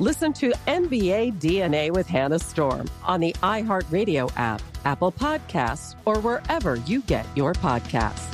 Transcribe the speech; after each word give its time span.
Listen 0.00 0.32
to 0.34 0.50
NBA 0.66 1.34
DNA 1.34 1.92
with 1.92 2.08
Hannah 2.08 2.40
Storm 2.40 2.90
on 3.04 3.20
the 3.20 3.32
iHeartRadio 3.44 4.32
app, 4.36 4.60
Apple 4.84 5.12
Podcasts, 5.12 5.94
or 6.04 6.18
wherever 6.18 6.74
you 6.74 7.00
get 7.02 7.24
your 7.36 7.52
podcasts. 7.52 8.28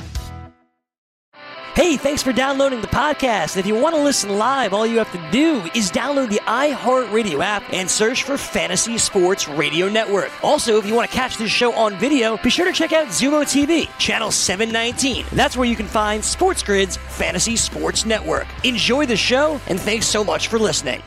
Hey, 1.75 1.97
thanks 1.97 2.23
for 2.23 2.33
downloading 2.33 2.81
the 2.81 2.87
podcast. 2.87 3.57
If 3.57 3.67
you 3.67 3.75
want 3.75 3.95
to 3.95 4.01
listen 4.01 4.37
live, 4.37 4.73
all 4.73 4.87
you 4.87 4.97
have 4.97 5.11
to 5.11 5.31
do 5.31 5.61
is 5.75 5.91
download 5.91 6.29
the 6.29 6.39
iHeartRadio 6.39 7.41
app 7.41 7.63
and 7.71 7.89
search 7.89 8.23
for 8.23 8.37
Fantasy 8.37 8.97
Sports 8.97 9.47
Radio 9.47 9.87
Network. 9.87 10.31
Also, 10.43 10.77
if 10.77 10.85
you 10.87 10.95
want 10.95 11.11
to 11.11 11.15
catch 11.15 11.37
this 11.37 11.51
show 11.51 11.73
on 11.73 11.95
video, 11.97 12.37
be 12.37 12.49
sure 12.49 12.65
to 12.65 12.73
check 12.73 12.91
out 12.91 13.07
Zumo 13.07 13.43
TV, 13.43 13.87
channel 13.99 14.31
719. 14.31 15.27
That's 15.31 15.55
where 15.55 15.67
you 15.67 15.75
can 15.75 15.87
find 15.87 16.25
Sports 16.25 16.63
Grid's 16.63 16.97
Fantasy 16.97 17.55
Sports 17.55 18.03
Network. 18.03 18.47
Enjoy 18.63 19.05
the 19.05 19.15
show, 19.15 19.61
and 19.67 19.79
thanks 19.79 20.07
so 20.07 20.23
much 20.23 20.47
for 20.47 20.57
listening. 20.57 21.01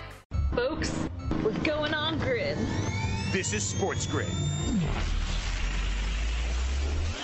This 3.45 3.62
is 3.62 3.64
Sports 3.69 4.07
Grid. 4.07 4.27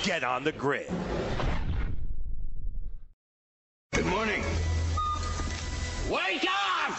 Get 0.02 0.22
on 0.22 0.44
the 0.44 0.52
grid. 0.52 0.92
Good 3.94 4.04
morning. 4.04 4.44
Wake 6.10 6.46
up! 6.46 6.98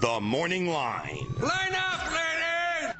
The 0.00 0.18
morning 0.18 0.68
line. 0.68 1.26
Line 1.42 1.74
up, 1.74 2.10
ladies! 2.10 2.94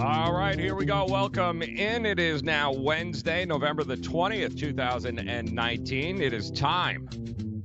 All 0.00 0.32
right, 0.32 0.58
here 0.58 0.74
we 0.74 0.84
go. 0.84 1.06
Welcome 1.08 1.62
in. 1.62 2.04
It 2.04 2.18
is 2.18 2.42
now 2.42 2.72
Wednesday, 2.72 3.44
November 3.44 3.84
the 3.84 3.98
20th, 3.98 4.58
2019. 4.58 6.20
It 6.20 6.32
is 6.32 6.50
time 6.50 7.08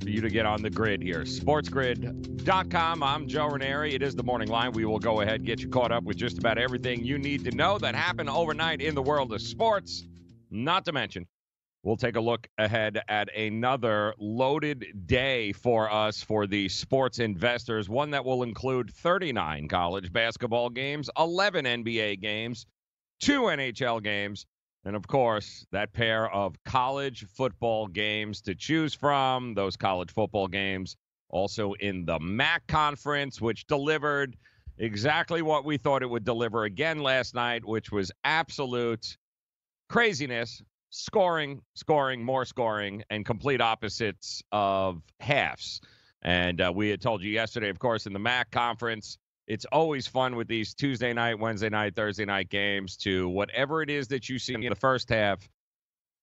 for 0.08 0.12
you 0.12 0.22
to 0.22 0.30
get 0.30 0.46
on 0.46 0.62
the 0.62 0.70
grid 0.70 1.04
here. 1.04 1.24
SportsGrid.com. 1.24 3.04
I'm 3.04 3.28
Joe 3.28 3.50
Raineri. 3.50 3.92
It 3.92 4.02
is 4.02 4.16
the 4.16 4.24
morning 4.24 4.48
line. 4.48 4.72
We 4.72 4.86
will 4.86 5.00
go 5.00 5.20
ahead 5.20 5.44
get 5.44 5.60
you 5.60 5.68
caught 5.68 5.92
up 5.92 6.06
with 6.06 6.16
just 6.16 6.38
about 6.38 6.58
everything 6.58 7.04
you 7.04 7.18
need 7.18 7.44
to 7.44 7.52
know 7.52 7.78
that 7.80 7.94
happened 7.94 8.30
overnight 8.30 8.80
in 8.80 8.96
the 8.96 9.02
world 9.02 9.34
of 9.34 9.42
sports. 9.42 10.08
Not 10.50 10.86
to 10.86 10.94
mention, 10.94 11.28
we'll 11.84 11.98
take 11.98 12.16
a 12.16 12.22
look 12.22 12.48
ahead 12.58 13.02
at 13.10 13.36
another 13.36 14.14
loaded 14.18 14.86
day 15.08 15.52
for 15.52 15.92
us 15.92 16.24
for 16.24 16.48
the 16.48 16.70
sports 16.70 17.20
investors, 17.20 17.90
one 17.90 18.12
that 18.12 18.24
will 18.24 18.44
include 18.44 18.90
39 18.90 19.68
college 19.68 20.14
basketball 20.14 20.70
games, 20.70 21.10
11 21.18 21.66
NBA 21.66 22.22
games, 22.22 22.66
two 23.20 23.42
NHL 23.42 24.02
games, 24.02 24.46
and 24.88 24.96
of 24.96 25.06
course, 25.06 25.68
that 25.74 25.92
pair 25.92 26.32
of 26.34 26.56
college 26.64 27.26
football 27.28 27.88
games 27.88 28.40
to 28.40 28.56
choose 28.56 28.94
from. 28.94 29.54
Those 29.54 29.76
college 29.76 30.10
football 30.10 30.48
games 30.48 30.96
also 31.30 31.74
in 31.82 32.06
the 32.06 32.18
MAC 32.22 32.66
conference, 32.68 33.42
which 33.42 33.68
delivered 33.68 34.38
exactly 34.78 35.42
what 35.42 35.66
we 35.66 35.76
thought 35.76 36.04
it 36.04 36.10
would 36.10 36.24
deliver 36.24 36.64
again 36.64 37.00
last 37.00 37.36
night, 37.36 37.66
which 37.66 37.92
was 37.92 38.14
absolute 38.24 39.18
craziness, 39.90 40.64
scoring, 40.90 41.60
scoring, 41.76 42.24
more 42.24 42.46
scoring, 42.46 43.04
and 43.10 43.26
complete 43.26 43.60
opposites 43.60 44.42
of 44.54 45.02
halves. 45.20 45.82
And 46.22 46.62
uh, 46.62 46.72
we 46.74 46.88
had 46.88 47.02
told 47.02 47.22
you 47.22 47.30
yesterday, 47.30 47.68
of 47.68 47.78
course, 47.78 48.06
in 48.06 48.14
the 48.14 48.20
MAC 48.20 48.52
conference, 48.52 49.18
it's 49.48 49.66
always 49.66 50.08
fun 50.08 50.36
with 50.36 50.48
these 50.48 50.74
Tuesday 50.74 51.14
night, 51.14 51.40
Wednesday 51.40 51.70
night, 51.70 51.96
Thursday 51.96 52.26
night 52.26 52.50
games 52.50 52.98
to 52.98 53.30
whatever 53.30 53.82
it 53.82 53.90
is 53.90 54.08
that 54.10 54.28
you 54.28 54.38
see 54.38 54.54
in 54.54 54.62
the 54.62 54.76
first 54.76 55.10
half. 55.10 55.48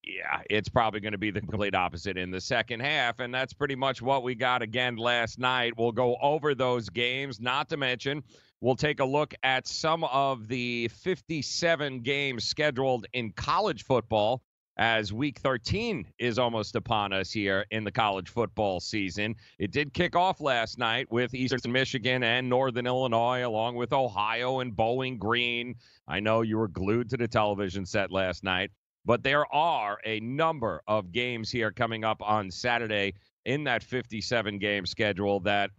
Yeah, 0.02 0.42
it's 0.50 0.68
probably 0.68 1.00
going 1.00 1.12
to 1.12 1.18
be 1.18 1.30
the 1.30 1.40
complete 1.40 1.74
opposite 1.74 2.18
in 2.18 2.30
the 2.30 2.40
second 2.40 2.80
half. 2.80 3.20
And 3.20 3.32
that's 3.32 3.54
pretty 3.54 3.74
much 3.74 4.02
what 4.02 4.22
we 4.22 4.34
got 4.34 4.60
again 4.60 4.96
last 4.96 5.38
night. 5.38 5.72
We'll 5.78 5.92
go 5.92 6.18
over 6.20 6.54
those 6.54 6.90
games, 6.90 7.40
not 7.40 7.70
to 7.70 7.78
mention, 7.78 8.22
we'll 8.60 8.76
take 8.76 9.00
a 9.00 9.04
look 9.04 9.34
at 9.42 9.66
some 9.66 10.04
of 10.04 10.46
the 10.48 10.88
57 10.88 12.00
games 12.00 12.44
scheduled 12.44 13.06
in 13.14 13.32
college 13.32 13.84
football 13.84 14.42
as 14.76 15.12
week 15.12 15.38
13 15.38 16.06
is 16.18 16.38
almost 16.38 16.74
upon 16.74 17.12
us 17.12 17.30
here 17.30 17.64
in 17.70 17.84
the 17.84 17.92
college 17.92 18.28
football 18.28 18.80
season. 18.80 19.36
It 19.58 19.70
did 19.70 19.92
kick 19.92 20.16
off 20.16 20.40
last 20.40 20.78
night 20.78 21.10
with 21.10 21.34
Eastern 21.34 21.70
Michigan 21.70 22.22
and 22.22 22.48
Northern 22.48 22.86
Illinois, 22.86 23.46
along 23.46 23.76
with 23.76 23.92
Ohio 23.92 24.60
and 24.60 24.74
Bowling 24.74 25.16
Green. 25.16 25.76
I 26.08 26.20
know 26.20 26.42
you 26.42 26.58
were 26.58 26.68
glued 26.68 27.08
to 27.10 27.16
the 27.16 27.28
television 27.28 27.86
set 27.86 28.10
last 28.10 28.42
night, 28.42 28.70
but 29.04 29.22
there 29.22 29.52
are 29.54 29.98
a 30.04 30.18
number 30.20 30.82
of 30.88 31.12
games 31.12 31.50
here 31.50 31.70
coming 31.70 32.04
up 32.04 32.20
on 32.20 32.50
Saturday 32.50 33.14
in 33.44 33.64
that 33.64 33.82
57 33.82 34.58
game 34.58 34.86
schedule 34.86 35.40
that 35.40 35.70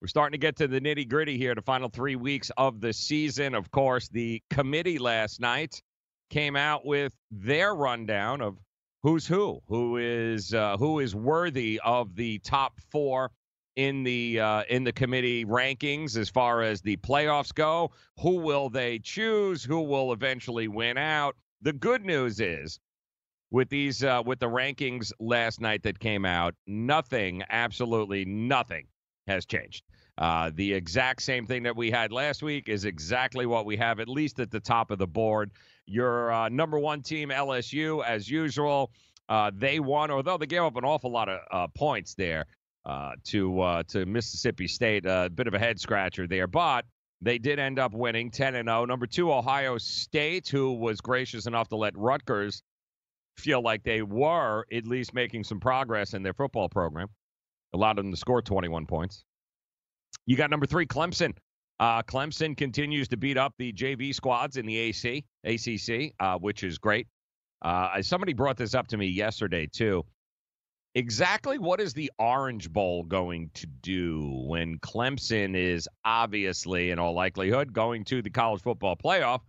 we're 0.00 0.08
starting 0.08 0.32
to 0.32 0.38
get 0.38 0.56
to 0.56 0.66
the 0.66 0.80
nitty 0.80 1.08
gritty 1.08 1.38
here, 1.38 1.54
the 1.54 1.62
final 1.62 1.88
three 1.88 2.16
weeks 2.16 2.50
of 2.56 2.80
the 2.80 2.92
season. 2.92 3.54
Of 3.54 3.70
course, 3.70 4.08
the 4.08 4.42
committee 4.50 4.98
last 4.98 5.40
night 5.40 5.80
came 6.32 6.56
out 6.56 6.86
with 6.86 7.12
their 7.30 7.74
rundown 7.74 8.40
of 8.40 8.56
who's 9.02 9.26
who, 9.26 9.60
who 9.68 9.98
is 9.98 10.54
uh, 10.54 10.76
who 10.78 10.98
is 10.98 11.14
worthy 11.14 11.78
of 11.84 12.16
the 12.16 12.38
top 12.38 12.80
four 12.90 13.30
in 13.76 14.02
the 14.02 14.40
uh, 14.40 14.62
in 14.70 14.82
the 14.82 14.92
committee 14.92 15.44
rankings 15.44 16.16
as 16.16 16.30
far 16.30 16.62
as 16.62 16.80
the 16.80 16.96
playoffs 16.96 17.54
go. 17.54 17.90
Who 18.20 18.36
will 18.38 18.70
they 18.70 18.98
choose? 18.98 19.62
Who 19.62 19.82
will 19.82 20.12
eventually 20.12 20.68
win 20.68 20.96
out? 20.96 21.36
The 21.60 21.74
good 21.74 22.04
news 22.04 22.40
is 22.40 22.80
with 23.50 23.68
these 23.68 24.02
uh, 24.02 24.22
with 24.24 24.40
the 24.40 24.48
rankings 24.48 25.12
last 25.20 25.60
night 25.60 25.82
that 25.82 25.98
came 25.98 26.24
out, 26.24 26.54
nothing, 26.66 27.42
absolutely 27.50 28.24
nothing, 28.24 28.86
has 29.26 29.44
changed. 29.44 29.84
Uh, 30.22 30.52
the 30.54 30.72
exact 30.72 31.20
same 31.20 31.46
thing 31.46 31.64
that 31.64 31.74
we 31.74 31.90
had 31.90 32.12
last 32.12 32.44
week 32.44 32.68
is 32.68 32.84
exactly 32.84 33.44
what 33.44 33.66
we 33.66 33.76
have, 33.76 33.98
at 33.98 34.06
least 34.06 34.38
at 34.38 34.52
the 34.52 34.60
top 34.60 34.92
of 34.92 34.98
the 35.00 35.06
board. 35.06 35.50
Your 35.84 36.30
uh, 36.32 36.48
number 36.48 36.78
one 36.78 37.02
team, 37.02 37.30
LSU, 37.30 38.04
as 38.04 38.30
usual, 38.30 38.92
uh, 39.28 39.50
they 39.52 39.80
won, 39.80 40.12
although 40.12 40.38
they 40.38 40.46
gave 40.46 40.62
up 40.62 40.76
an 40.76 40.84
awful 40.84 41.10
lot 41.10 41.28
of 41.28 41.40
uh, 41.50 41.66
points 41.74 42.14
there 42.14 42.46
uh, 42.86 43.14
to 43.24 43.60
uh, 43.62 43.82
to 43.88 44.06
Mississippi 44.06 44.68
State. 44.68 45.06
A 45.06 45.28
bit 45.28 45.48
of 45.48 45.54
a 45.54 45.58
head 45.58 45.80
scratcher 45.80 46.28
there, 46.28 46.46
but 46.46 46.84
they 47.20 47.38
did 47.38 47.58
end 47.58 47.80
up 47.80 47.92
winning 47.92 48.30
10 48.30 48.54
and 48.54 48.68
0. 48.68 48.84
Number 48.84 49.08
two, 49.08 49.32
Ohio 49.32 49.76
State, 49.76 50.46
who 50.46 50.74
was 50.74 51.00
gracious 51.00 51.46
enough 51.46 51.66
to 51.70 51.76
let 51.76 51.98
Rutgers 51.98 52.62
feel 53.38 53.60
like 53.60 53.82
they 53.82 54.02
were 54.02 54.66
at 54.72 54.86
least 54.86 55.14
making 55.14 55.42
some 55.42 55.58
progress 55.58 56.14
in 56.14 56.22
their 56.22 56.34
football 56.34 56.68
program. 56.68 57.08
Allowed 57.72 57.96
them 57.96 58.12
to 58.12 58.16
score 58.16 58.40
21 58.40 58.86
points. 58.86 59.24
You 60.26 60.36
got 60.36 60.50
number 60.50 60.66
three, 60.66 60.86
Clemson. 60.86 61.34
Uh, 61.80 62.02
Clemson 62.02 62.56
continues 62.56 63.08
to 63.08 63.16
beat 63.16 63.36
up 63.36 63.54
the 63.58 63.72
JV 63.72 64.14
squads 64.14 64.56
in 64.56 64.66
the 64.66 64.76
AC, 64.76 65.24
ACC, 65.44 66.14
uh, 66.20 66.38
which 66.38 66.62
is 66.62 66.78
great. 66.78 67.08
Uh, 67.62 68.00
somebody 68.02 68.32
brought 68.32 68.56
this 68.56 68.74
up 68.74 68.86
to 68.88 68.96
me 68.96 69.06
yesterday, 69.06 69.66
too. 69.66 70.04
Exactly 70.94 71.58
what 71.58 71.80
is 71.80 71.94
the 71.94 72.12
Orange 72.18 72.70
Bowl 72.70 73.02
going 73.02 73.50
to 73.54 73.66
do 73.66 74.44
when 74.46 74.78
Clemson 74.80 75.56
is 75.56 75.88
obviously, 76.04 76.90
in 76.90 76.98
all 76.98 77.14
likelihood, 77.14 77.72
going 77.72 78.04
to 78.04 78.20
the 78.20 78.30
college 78.30 78.62
football 78.62 78.94
playoff? 78.94 79.40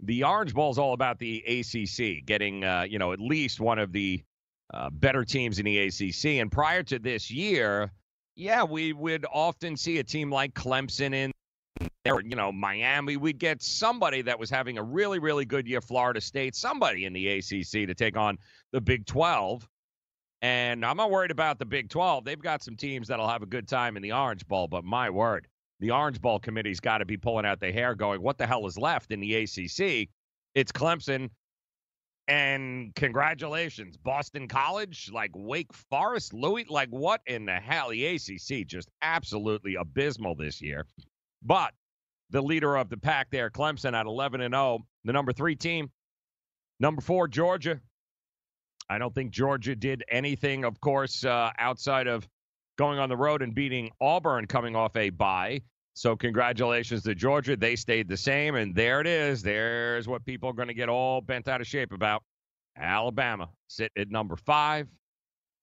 The 0.00 0.24
Orange 0.24 0.54
Bowl 0.54 0.70
is 0.70 0.78
all 0.78 0.92
about 0.92 1.18
the 1.18 1.42
ACC, 1.46 2.24
getting, 2.26 2.62
uh, 2.62 2.86
you 2.88 2.98
know, 2.98 3.12
at 3.12 3.20
least 3.20 3.58
one 3.58 3.78
of 3.78 3.92
the 3.92 4.22
uh, 4.72 4.90
better 4.90 5.24
teams 5.24 5.58
in 5.58 5.64
the 5.64 5.78
ACC. 5.78 6.40
And 6.40 6.52
prior 6.52 6.82
to 6.84 6.98
this 6.98 7.30
year, 7.30 7.90
yeah, 8.36 8.62
we 8.64 8.92
would 8.92 9.26
often 9.32 9.76
see 9.76 9.98
a 9.98 10.04
team 10.04 10.30
like 10.30 10.54
Clemson 10.54 11.14
in 11.14 11.32
or, 12.06 12.22
you 12.22 12.36
know, 12.36 12.52
Miami. 12.52 13.16
We'd 13.16 13.38
get 13.38 13.62
somebody 13.62 14.22
that 14.22 14.38
was 14.38 14.50
having 14.50 14.78
a 14.78 14.82
really, 14.82 15.18
really 15.18 15.44
good 15.44 15.66
year, 15.66 15.80
Florida 15.80 16.20
State, 16.20 16.54
somebody 16.54 17.04
in 17.04 17.12
the 17.12 17.28
ACC 17.28 17.86
to 17.86 17.94
take 17.94 18.16
on 18.16 18.38
the 18.72 18.80
Big 18.80 19.06
12. 19.06 19.68
And 20.42 20.84
I'm 20.84 20.96
not 20.96 21.10
worried 21.10 21.30
about 21.30 21.58
the 21.58 21.66
Big 21.66 21.90
12. 21.90 22.24
They've 22.24 22.40
got 22.40 22.62
some 22.62 22.76
teams 22.76 23.08
that'll 23.08 23.28
have 23.28 23.42
a 23.42 23.46
good 23.46 23.68
time 23.68 23.96
in 23.96 24.02
the 24.02 24.12
Orange 24.12 24.46
Bowl, 24.46 24.68
but 24.68 24.84
my 24.84 25.10
word, 25.10 25.46
the 25.80 25.90
Orange 25.90 26.20
Bowl 26.20 26.38
committee's 26.38 26.80
got 26.80 26.98
to 26.98 27.04
be 27.04 27.16
pulling 27.16 27.44
out 27.44 27.60
their 27.60 27.72
hair 27.72 27.94
going, 27.94 28.22
what 28.22 28.38
the 28.38 28.46
hell 28.46 28.66
is 28.66 28.78
left 28.78 29.10
in 29.12 29.20
the 29.20 29.34
ACC? 29.34 30.08
It's 30.54 30.72
Clemson. 30.72 31.30
And 32.30 32.94
congratulations, 32.94 33.96
Boston 33.96 34.46
College, 34.46 35.10
like 35.12 35.32
Wake 35.34 35.72
Forest, 35.72 36.32
Louis, 36.32 36.64
like 36.70 36.88
what 36.90 37.20
in 37.26 37.44
the 37.44 37.56
hell? 37.56 37.88
The 37.88 38.06
ACC 38.06 38.68
just 38.68 38.88
absolutely 39.02 39.74
abysmal 39.74 40.36
this 40.36 40.62
year. 40.62 40.86
But 41.42 41.72
the 42.30 42.40
leader 42.40 42.76
of 42.76 42.88
the 42.88 42.96
pack 42.96 43.32
there, 43.32 43.50
Clemson 43.50 43.94
at 43.94 44.06
11 44.06 44.42
and 44.42 44.54
0, 44.54 44.86
the 45.04 45.12
number 45.12 45.32
three 45.32 45.56
team. 45.56 45.90
Number 46.78 47.02
four, 47.02 47.26
Georgia. 47.26 47.80
I 48.88 48.98
don't 48.98 49.12
think 49.12 49.32
Georgia 49.32 49.74
did 49.74 50.04
anything, 50.08 50.64
of 50.64 50.80
course, 50.80 51.24
uh, 51.24 51.50
outside 51.58 52.06
of 52.06 52.28
going 52.78 53.00
on 53.00 53.08
the 53.08 53.16
road 53.16 53.42
and 53.42 53.56
beating 53.56 53.90
Auburn 54.00 54.46
coming 54.46 54.76
off 54.76 54.94
a 54.94 55.10
bye. 55.10 55.62
So, 55.94 56.16
congratulations 56.16 57.02
to 57.02 57.14
Georgia. 57.14 57.56
They 57.56 57.76
stayed 57.76 58.08
the 58.08 58.16
same. 58.16 58.54
And 58.54 58.74
there 58.74 59.00
it 59.00 59.06
is. 59.06 59.42
There's 59.42 60.08
what 60.08 60.24
people 60.24 60.48
are 60.48 60.54
going 60.54 60.68
to 60.68 60.74
get 60.74 60.88
all 60.88 61.20
bent 61.20 61.48
out 61.48 61.60
of 61.60 61.66
shape 61.66 61.92
about. 61.92 62.22
Alabama 62.76 63.48
sit 63.66 63.92
at 63.96 64.10
number 64.10 64.36
five. 64.36 64.86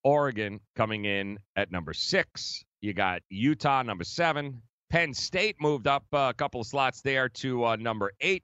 Oregon 0.03 0.59
coming 0.75 1.05
in 1.05 1.39
at 1.55 1.71
number 1.71 1.93
six. 1.93 2.63
You 2.81 2.93
got 2.93 3.21
Utah, 3.29 3.81
number 3.83 4.03
seven. 4.03 4.61
Penn 4.89 5.13
State 5.13 5.57
moved 5.59 5.87
up 5.87 6.05
a 6.13 6.33
couple 6.33 6.61
of 6.61 6.67
slots 6.67 7.01
there 7.01 7.29
to 7.29 7.65
uh, 7.65 7.75
number 7.75 8.11
eight. 8.21 8.43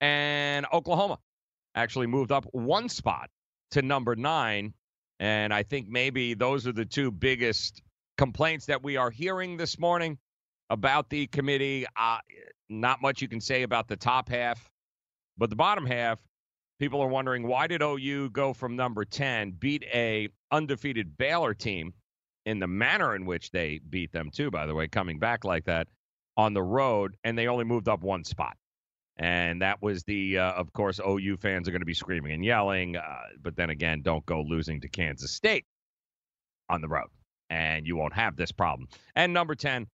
And 0.00 0.66
Oklahoma 0.72 1.18
actually 1.74 2.06
moved 2.06 2.32
up 2.32 2.44
one 2.52 2.88
spot 2.88 3.30
to 3.70 3.82
number 3.82 4.16
nine. 4.16 4.74
And 5.20 5.52
I 5.52 5.62
think 5.62 5.88
maybe 5.88 6.34
those 6.34 6.66
are 6.66 6.72
the 6.72 6.84
two 6.84 7.10
biggest 7.10 7.82
complaints 8.16 8.66
that 8.66 8.82
we 8.82 8.96
are 8.96 9.10
hearing 9.10 9.56
this 9.56 9.78
morning 9.78 10.18
about 10.70 11.10
the 11.10 11.26
committee. 11.28 11.86
Uh, 11.96 12.18
not 12.68 13.00
much 13.00 13.22
you 13.22 13.28
can 13.28 13.40
say 13.40 13.62
about 13.62 13.88
the 13.88 13.96
top 13.96 14.28
half, 14.28 14.70
but 15.36 15.50
the 15.50 15.56
bottom 15.56 15.86
half, 15.86 16.18
people 16.78 17.00
are 17.00 17.08
wondering 17.08 17.46
why 17.46 17.66
did 17.66 17.82
OU 17.82 18.30
go 18.30 18.52
from 18.52 18.76
number 18.76 19.04
10, 19.04 19.52
beat 19.52 19.84
a 19.92 20.28
undefeated 20.50 21.16
Baylor 21.16 21.54
team 21.54 21.92
in 22.46 22.58
the 22.58 22.66
manner 22.66 23.14
in 23.14 23.26
which 23.26 23.50
they 23.50 23.80
beat 23.90 24.12
them 24.12 24.30
too, 24.30 24.50
by 24.50 24.66
the 24.66 24.74
way, 24.74 24.88
coming 24.88 25.18
back 25.18 25.44
like 25.44 25.64
that 25.64 25.88
on 26.36 26.54
the 26.54 26.62
road, 26.62 27.16
and 27.24 27.36
they 27.36 27.48
only 27.48 27.64
moved 27.64 27.88
up 27.88 28.02
one 28.02 28.24
spot. 28.24 28.56
And 29.16 29.60
that 29.62 29.82
was 29.82 30.04
the, 30.04 30.38
uh, 30.38 30.52
of 30.52 30.72
course, 30.72 31.00
OU 31.04 31.38
fans 31.38 31.66
are 31.66 31.72
going 31.72 31.80
to 31.80 31.86
be 31.86 31.94
screaming 31.94 32.32
and 32.32 32.44
yelling. 32.44 32.96
Uh, 32.96 33.18
but 33.42 33.56
then 33.56 33.68
again, 33.68 34.00
don't 34.02 34.24
go 34.24 34.42
losing 34.42 34.80
to 34.82 34.88
Kansas 34.88 35.32
State 35.32 35.66
on 36.70 36.80
the 36.80 36.88
road, 36.88 37.08
and 37.50 37.86
you 37.86 37.96
won't 37.96 38.12
have 38.14 38.36
this 38.36 38.52
problem. 38.52 38.88
And 39.16 39.32
number 39.32 39.56
10, 39.56 39.88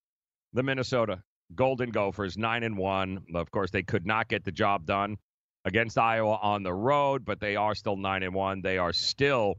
the 0.54 0.62
Minnesota 0.62 1.22
Golden 1.54 1.90
Gophers, 1.90 2.38
9 2.38 2.62
and 2.62 2.78
1. 2.78 3.26
Of 3.34 3.50
course, 3.50 3.70
they 3.70 3.82
could 3.82 4.06
not 4.06 4.28
get 4.28 4.44
the 4.44 4.52
job 4.52 4.86
done 4.86 5.18
against 5.64 5.98
Iowa 5.98 6.38
on 6.40 6.62
the 6.62 6.72
road, 6.72 7.24
but 7.24 7.40
they 7.40 7.56
are 7.56 7.74
still 7.74 7.96
9 7.96 8.22
and 8.22 8.34
1. 8.34 8.62
They 8.62 8.78
are 8.78 8.92
still 8.92 9.56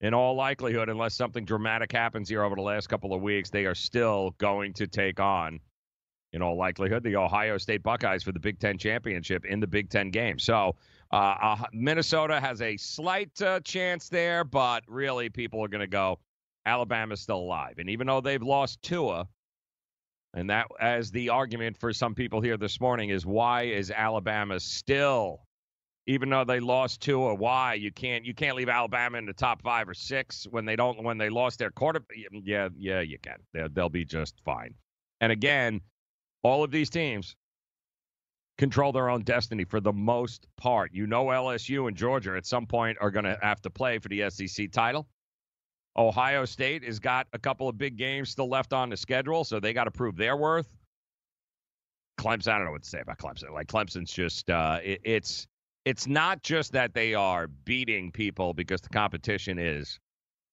in 0.00 0.12
all 0.12 0.34
likelihood, 0.34 0.88
unless 0.88 1.14
something 1.14 1.44
dramatic 1.44 1.90
happens 1.90 2.28
here 2.28 2.42
over 2.42 2.54
the 2.54 2.62
last 2.62 2.88
couple 2.88 3.14
of 3.14 3.22
weeks, 3.22 3.48
they 3.50 3.64
are 3.64 3.74
still 3.74 4.34
going 4.38 4.74
to 4.74 4.86
take 4.86 5.20
on, 5.20 5.58
in 6.32 6.42
all 6.42 6.56
likelihood, 6.56 7.02
the 7.02 7.16
Ohio 7.16 7.56
State 7.56 7.82
Buckeyes 7.82 8.22
for 8.22 8.32
the 8.32 8.40
Big 8.40 8.58
Ten 8.58 8.76
championship 8.76 9.46
in 9.46 9.58
the 9.58 9.66
Big 9.66 9.88
Ten 9.88 10.10
game. 10.10 10.38
So 10.38 10.76
uh, 11.12 11.16
uh, 11.16 11.56
Minnesota 11.72 12.38
has 12.40 12.60
a 12.60 12.76
slight 12.76 13.40
uh, 13.40 13.60
chance 13.60 14.10
there, 14.10 14.44
but 14.44 14.84
really, 14.86 15.30
people 15.30 15.64
are 15.64 15.68
going 15.68 15.80
to 15.80 15.86
go. 15.86 16.18
Alabama's 16.66 17.20
still 17.20 17.38
alive, 17.38 17.76
and 17.78 17.88
even 17.88 18.06
though 18.08 18.20
they've 18.20 18.42
lost 18.42 18.82
Tua, 18.82 19.26
and 20.34 20.50
that, 20.50 20.66
as 20.80 21.10
the 21.10 21.30
argument 21.30 21.78
for 21.78 21.92
some 21.92 22.14
people 22.14 22.40
here 22.40 22.56
this 22.56 22.80
morning, 22.80 23.10
is 23.10 23.24
why 23.24 23.62
is 23.62 23.90
Alabama 23.90 24.60
still, 24.60 25.46
even 26.06 26.28
though 26.28 26.44
they 26.44 26.60
lost 26.60 27.00
two, 27.00 27.20
or 27.20 27.34
why 27.34 27.74
you 27.74 27.90
can't 27.90 28.24
you 28.24 28.34
can't 28.34 28.56
leave 28.56 28.68
Alabama 28.68 29.18
in 29.18 29.26
the 29.26 29.32
top 29.32 29.62
five 29.62 29.88
or 29.88 29.94
six 29.94 30.46
when 30.50 30.64
they 30.64 30.76
don't 30.76 31.02
when 31.02 31.18
they 31.18 31.30
lost 31.30 31.58
their 31.58 31.70
quarter? 31.70 32.00
Mm, 32.00 32.42
yeah, 32.44 32.68
yeah, 32.76 33.00
you 33.00 33.18
can. 33.18 33.38
They'll, 33.52 33.68
they'll 33.68 33.88
be 33.88 34.04
just 34.04 34.40
fine. 34.44 34.74
And 35.20 35.32
again, 35.32 35.80
all 36.42 36.62
of 36.62 36.70
these 36.70 36.90
teams 36.90 37.34
control 38.58 38.92
their 38.92 39.08
own 39.08 39.22
destiny 39.22 39.64
for 39.64 39.80
the 39.80 39.92
most 39.92 40.46
part. 40.56 40.92
You 40.92 41.06
know, 41.06 41.26
LSU 41.26 41.88
and 41.88 41.96
Georgia 41.96 42.36
at 42.36 42.46
some 42.46 42.66
point 42.66 42.98
are 43.00 43.10
going 43.10 43.24
to 43.24 43.38
have 43.42 43.60
to 43.62 43.70
play 43.70 43.98
for 43.98 44.08
the 44.08 44.28
SEC 44.30 44.70
title. 44.70 45.06
Ohio 45.96 46.44
State 46.44 46.84
has 46.84 46.98
got 46.98 47.26
a 47.32 47.38
couple 47.38 47.68
of 47.68 47.78
big 47.78 47.96
games 47.96 48.30
still 48.30 48.48
left 48.48 48.72
on 48.72 48.90
the 48.90 48.96
schedule, 48.96 49.44
so 49.44 49.60
they 49.60 49.72
got 49.72 49.84
to 49.84 49.90
prove 49.90 50.16
their 50.16 50.36
worth. 50.36 50.68
Clemson, 52.18 52.48
I 52.48 52.56
don't 52.56 52.66
know 52.66 52.72
what 52.72 52.82
to 52.82 52.88
say 52.88 53.00
about 53.00 53.18
Clemson. 53.18 53.52
Like 53.52 53.68
Clemson's 53.68 54.12
just 54.12 54.50
uh, 54.50 54.80
it, 54.82 55.00
it's 55.04 55.46
it's 55.84 56.06
not 56.06 56.42
just 56.42 56.72
that 56.72 56.94
they 56.94 57.14
are 57.14 57.46
beating 57.46 58.10
people 58.10 58.54
because 58.54 58.80
the 58.80 58.88
competition 58.88 59.58
is 59.58 59.98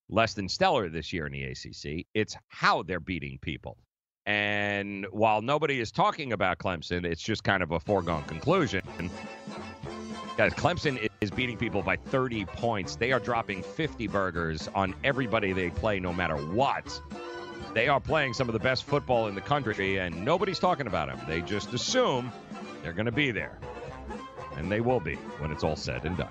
less 0.09 0.33
than 0.33 0.47
stellar 0.47 0.89
this 0.89 1.11
year 1.11 1.25
in 1.25 1.33
the 1.33 1.43
ACC. 1.43 2.05
It's 2.13 2.35
how 2.49 2.83
they're 2.83 2.99
beating 2.99 3.39
people. 3.41 3.77
And 4.25 5.05
while 5.11 5.41
nobody 5.41 5.79
is 5.79 5.91
talking 5.91 6.31
about 6.33 6.59
Clemson, 6.59 7.05
it's 7.05 7.21
just 7.21 7.43
kind 7.43 7.63
of 7.63 7.71
a 7.71 7.79
foregone 7.79 8.23
conclusion. 8.23 8.83
Guys, 10.35 10.51
Clemson 10.55 11.09
is 11.21 11.29
beating 11.29 11.57
people 11.57 11.83
by 11.83 11.95
30 11.95 12.45
points. 12.45 12.95
They 12.95 13.11
are 13.11 13.19
dropping 13.19 13.61
50 13.61 14.07
burgers 14.07 14.67
on 14.73 14.95
everybody 15.03 15.53
they 15.53 15.69
play, 15.69 15.99
no 15.99 16.11
matter 16.11 16.35
what. 16.35 16.99
They 17.75 17.87
are 17.87 17.99
playing 17.99 18.33
some 18.33 18.49
of 18.49 18.53
the 18.53 18.59
best 18.59 18.85
football 18.85 19.27
in 19.27 19.35
the 19.35 19.41
country, 19.41 19.97
and 19.97 20.25
nobody's 20.25 20.57
talking 20.57 20.87
about 20.87 21.07
them. 21.07 21.19
They 21.27 21.41
just 21.41 21.71
assume 21.73 22.31
they're 22.81 22.93
going 22.93 23.05
to 23.05 23.11
be 23.11 23.29
there. 23.29 23.59
And 24.57 24.71
they 24.71 24.81
will 24.81 24.99
be 24.99 25.15
when 25.37 25.51
it's 25.51 25.63
all 25.63 25.75
said 25.75 26.03
and 26.03 26.17
done. 26.17 26.29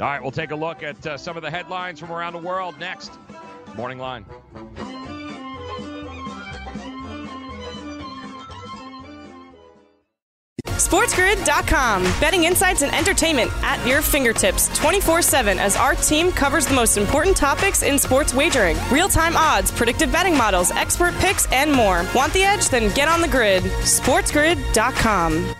All 0.00 0.06
right, 0.06 0.20
we'll 0.20 0.30
take 0.30 0.50
a 0.50 0.56
look 0.56 0.82
at 0.82 1.06
uh, 1.06 1.16
some 1.16 1.38
of 1.38 1.42
the 1.42 1.50
headlines 1.50 2.00
from 2.00 2.12
around 2.12 2.34
the 2.34 2.38
world 2.40 2.78
next. 2.78 3.12
Morning 3.76 3.98
line. 3.98 4.26
SportsGrid.com. 10.88 12.02
Betting 12.18 12.44
insights 12.44 12.80
and 12.80 12.94
entertainment 12.94 13.50
at 13.62 13.86
your 13.86 14.00
fingertips 14.00 14.74
24 14.78 15.20
7 15.20 15.58
as 15.58 15.76
our 15.76 15.94
team 15.94 16.32
covers 16.32 16.66
the 16.66 16.74
most 16.74 16.96
important 16.96 17.36
topics 17.36 17.82
in 17.82 17.98
sports 17.98 18.32
wagering 18.32 18.74
real 18.90 19.08
time 19.08 19.36
odds, 19.36 19.70
predictive 19.70 20.10
betting 20.10 20.34
models, 20.34 20.70
expert 20.70 21.12
picks, 21.16 21.50
and 21.52 21.70
more. 21.70 22.06
Want 22.14 22.32
the 22.32 22.42
edge? 22.42 22.70
Then 22.70 22.90
get 22.94 23.06
on 23.06 23.20
the 23.20 23.28
grid. 23.28 23.62
SportsGrid.com. 23.64 25.54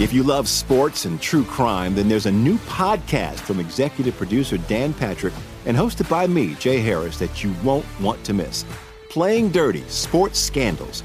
If 0.00 0.12
you 0.12 0.24
love 0.24 0.48
sports 0.48 1.04
and 1.04 1.20
true 1.20 1.44
crime, 1.44 1.94
then 1.94 2.08
there's 2.08 2.26
a 2.26 2.32
new 2.32 2.56
podcast 2.58 3.38
from 3.38 3.60
executive 3.60 4.16
producer 4.16 4.58
Dan 4.58 4.92
Patrick 4.92 5.34
and 5.66 5.76
hosted 5.76 6.10
by 6.10 6.26
me, 6.26 6.54
Jay 6.56 6.80
Harris, 6.80 7.20
that 7.20 7.44
you 7.44 7.54
won't 7.62 7.86
want 8.00 8.24
to 8.24 8.34
miss. 8.34 8.64
Playing 9.10 9.50
Dirty 9.50 9.82
Sports 9.82 10.40
Scandals. 10.40 11.04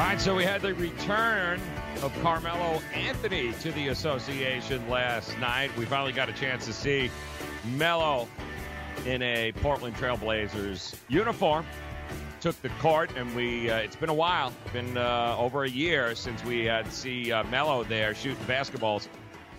All 0.00 0.06
right, 0.06 0.18
so 0.18 0.34
we 0.34 0.44
had 0.44 0.62
the 0.62 0.72
return 0.72 1.60
of 2.02 2.18
Carmelo 2.22 2.80
Anthony 2.94 3.52
to 3.60 3.70
the 3.72 3.88
association 3.88 4.88
last 4.88 5.38
night. 5.40 5.76
We 5.76 5.84
finally 5.84 6.12
got 6.12 6.30
a 6.30 6.32
chance 6.32 6.64
to 6.64 6.72
see 6.72 7.10
Melo 7.76 8.26
in 9.04 9.20
a 9.20 9.52
Portland 9.60 9.94
Trailblazers 9.96 10.94
uniform. 11.08 11.66
Took 12.40 12.58
the 12.62 12.70
court, 12.80 13.10
and 13.14 13.36
we. 13.36 13.70
Uh, 13.70 13.76
it's 13.76 13.94
been 13.94 14.08
a 14.08 14.14
while. 14.14 14.54
Been 14.72 14.96
uh, 14.96 15.36
over 15.38 15.64
a 15.64 15.68
year 15.68 16.14
since 16.14 16.42
we 16.46 16.64
had 16.64 16.90
see 16.90 17.30
uh, 17.30 17.44
Melo 17.44 17.84
there 17.84 18.14
shooting 18.14 18.42
basketballs 18.46 19.06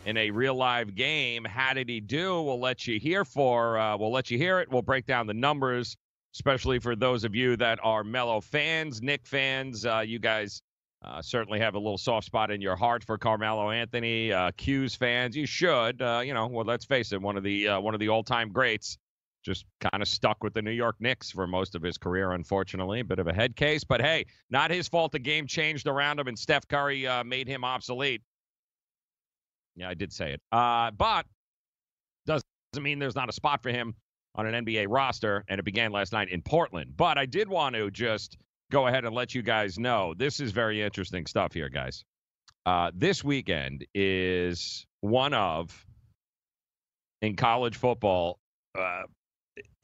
in 0.07 0.17
a 0.17 0.31
real 0.31 0.55
live 0.55 0.95
game. 0.95 1.45
How 1.45 1.73
did 1.73 1.87
he 1.87 1.99
do? 1.99 2.41
We'll 2.41 2.59
let 2.59 2.87
you 2.87 2.99
hear 2.99 3.25
for. 3.25 3.77
Uh, 3.77 3.95
we'll 3.95 4.11
let 4.11 4.31
you 4.31 4.39
hear 4.39 4.59
it. 4.59 4.71
We'll 4.71 4.81
break 4.81 5.05
down 5.05 5.27
the 5.27 5.35
numbers 5.35 5.97
especially 6.33 6.79
for 6.79 6.95
those 6.95 7.23
of 7.23 7.35
you 7.35 7.55
that 7.57 7.79
are 7.83 8.03
Melo 8.03 8.41
fans, 8.41 9.01
Knick 9.01 9.25
fans. 9.25 9.85
Uh, 9.85 9.99
you 9.99 10.19
guys 10.19 10.61
uh, 11.03 11.21
certainly 11.21 11.59
have 11.59 11.75
a 11.75 11.79
little 11.79 11.97
soft 11.97 12.25
spot 12.25 12.51
in 12.51 12.61
your 12.61 12.75
heart 12.75 13.03
for 13.03 13.17
Carmelo 13.17 13.71
Anthony. 13.71 14.31
Uh, 14.31 14.51
'Cuse 14.51 14.95
fans, 14.95 15.35
you 15.35 15.45
should. 15.45 16.01
Uh, 16.01 16.21
you 16.23 16.33
know, 16.33 16.47
well, 16.47 16.65
let's 16.65 16.85
face 16.85 17.11
it, 17.11 17.21
one 17.21 17.37
of 17.37 17.43
the 17.43 17.67
uh, 17.67 17.79
one 17.79 17.93
of 17.93 17.99
the 17.99 18.09
all-time 18.09 18.51
greats. 18.51 18.97
Just 19.43 19.65
kind 19.79 20.03
of 20.03 20.07
stuck 20.07 20.43
with 20.43 20.53
the 20.53 20.61
New 20.61 20.71
York 20.71 20.97
Knicks 20.99 21.31
for 21.31 21.47
most 21.47 21.73
of 21.73 21.81
his 21.81 21.97
career, 21.97 22.33
unfortunately. 22.33 22.99
A 22.99 23.03
bit 23.03 23.17
of 23.17 23.27
a 23.27 23.33
head 23.33 23.55
case, 23.55 23.83
but 23.83 23.99
hey, 23.99 24.27
not 24.51 24.69
his 24.69 24.87
fault. 24.87 25.11
The 25.11 25.19
game 25.19 25.47
changed 25.47 25.87
around 25.87 26.19
him, 26.19 26.27
and 26.27 26.37
Steph 26.37 26.67
Curry 26.67 27.07
uh, 27.07 27.23
made 27.23 27.47
him 27.47 27.63
obsolete. 27.63 28.21
Yeah, 29.75 29.89
I 29.89 29.95
did 29.95 30.13
say 30.13 30.33
it. 30.33 30.41
Uh, 30.51 30.91
but 30.91 31.25
doesn't 32.27 32.45
mean 32.79 32.99
there's 32.99 33.15
not 33.15 33.29
a 33.29 33.33
spot 33.33 33.63
for 33.63 33.69
him 33.69 33.95
on 34.35 34.45
an 34.45 34.65
NBA 34.65 34.87
roster, 34.89 35.43
and 35.47 35.59
it 35.59 35.63
began 35.63 35.91
last 35.91 36.13
night 36.13 36.29
in 36.29 36.41
Portland. 36.41 36.95
But 36.95 37.17
I 37.17 37.25
did 37.25 37.49
want 37.49 37.75
to 37.75 37.91
just 37.91 38.37
go 38.71 38.87
ahead 38.87 39.05
and 39.05 39.13
let 39.13 39.35
you 39.35 39.41
guys 39.41 39.77
know 39.77 40.13
this 40.17 40.39
is 40.39 40.51
very 40.51 40.81
interesting 40.81 41.25
stuff 41.25 41.53
here, 41.53 41.69
guys. 41.69 42.05
Uh, 42.65 42.91
this 42.93 43.23
weekend 43.23 43.85
is 43.93 44.85
one 45.01 45.33
of 45.33 45.85
in 47.21 47.35
college 47.35 47.77
football. 47.77 48.39
Uh, 48.77 49.03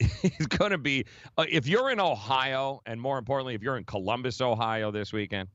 it's 0.00 0.46
going 0.46 0.70
to 0.70 0.78
be 0.78 1.04
uh, 1.36 1.44
if 1.50 1.66
you're 1.66 1.90
in 1.90 2.00
Ohio, 2.00 2.80
and 2.86 3.00
more 3.00 3.18
importantly, 3.18 3.54
if 3.54 3.62
you're 3.62 3.76
in 3.76 3.84
Columbus, 3.84 4.40
Ohio, 4.40 4.90
this 4.90 5.12
weekend. 5.12 5.48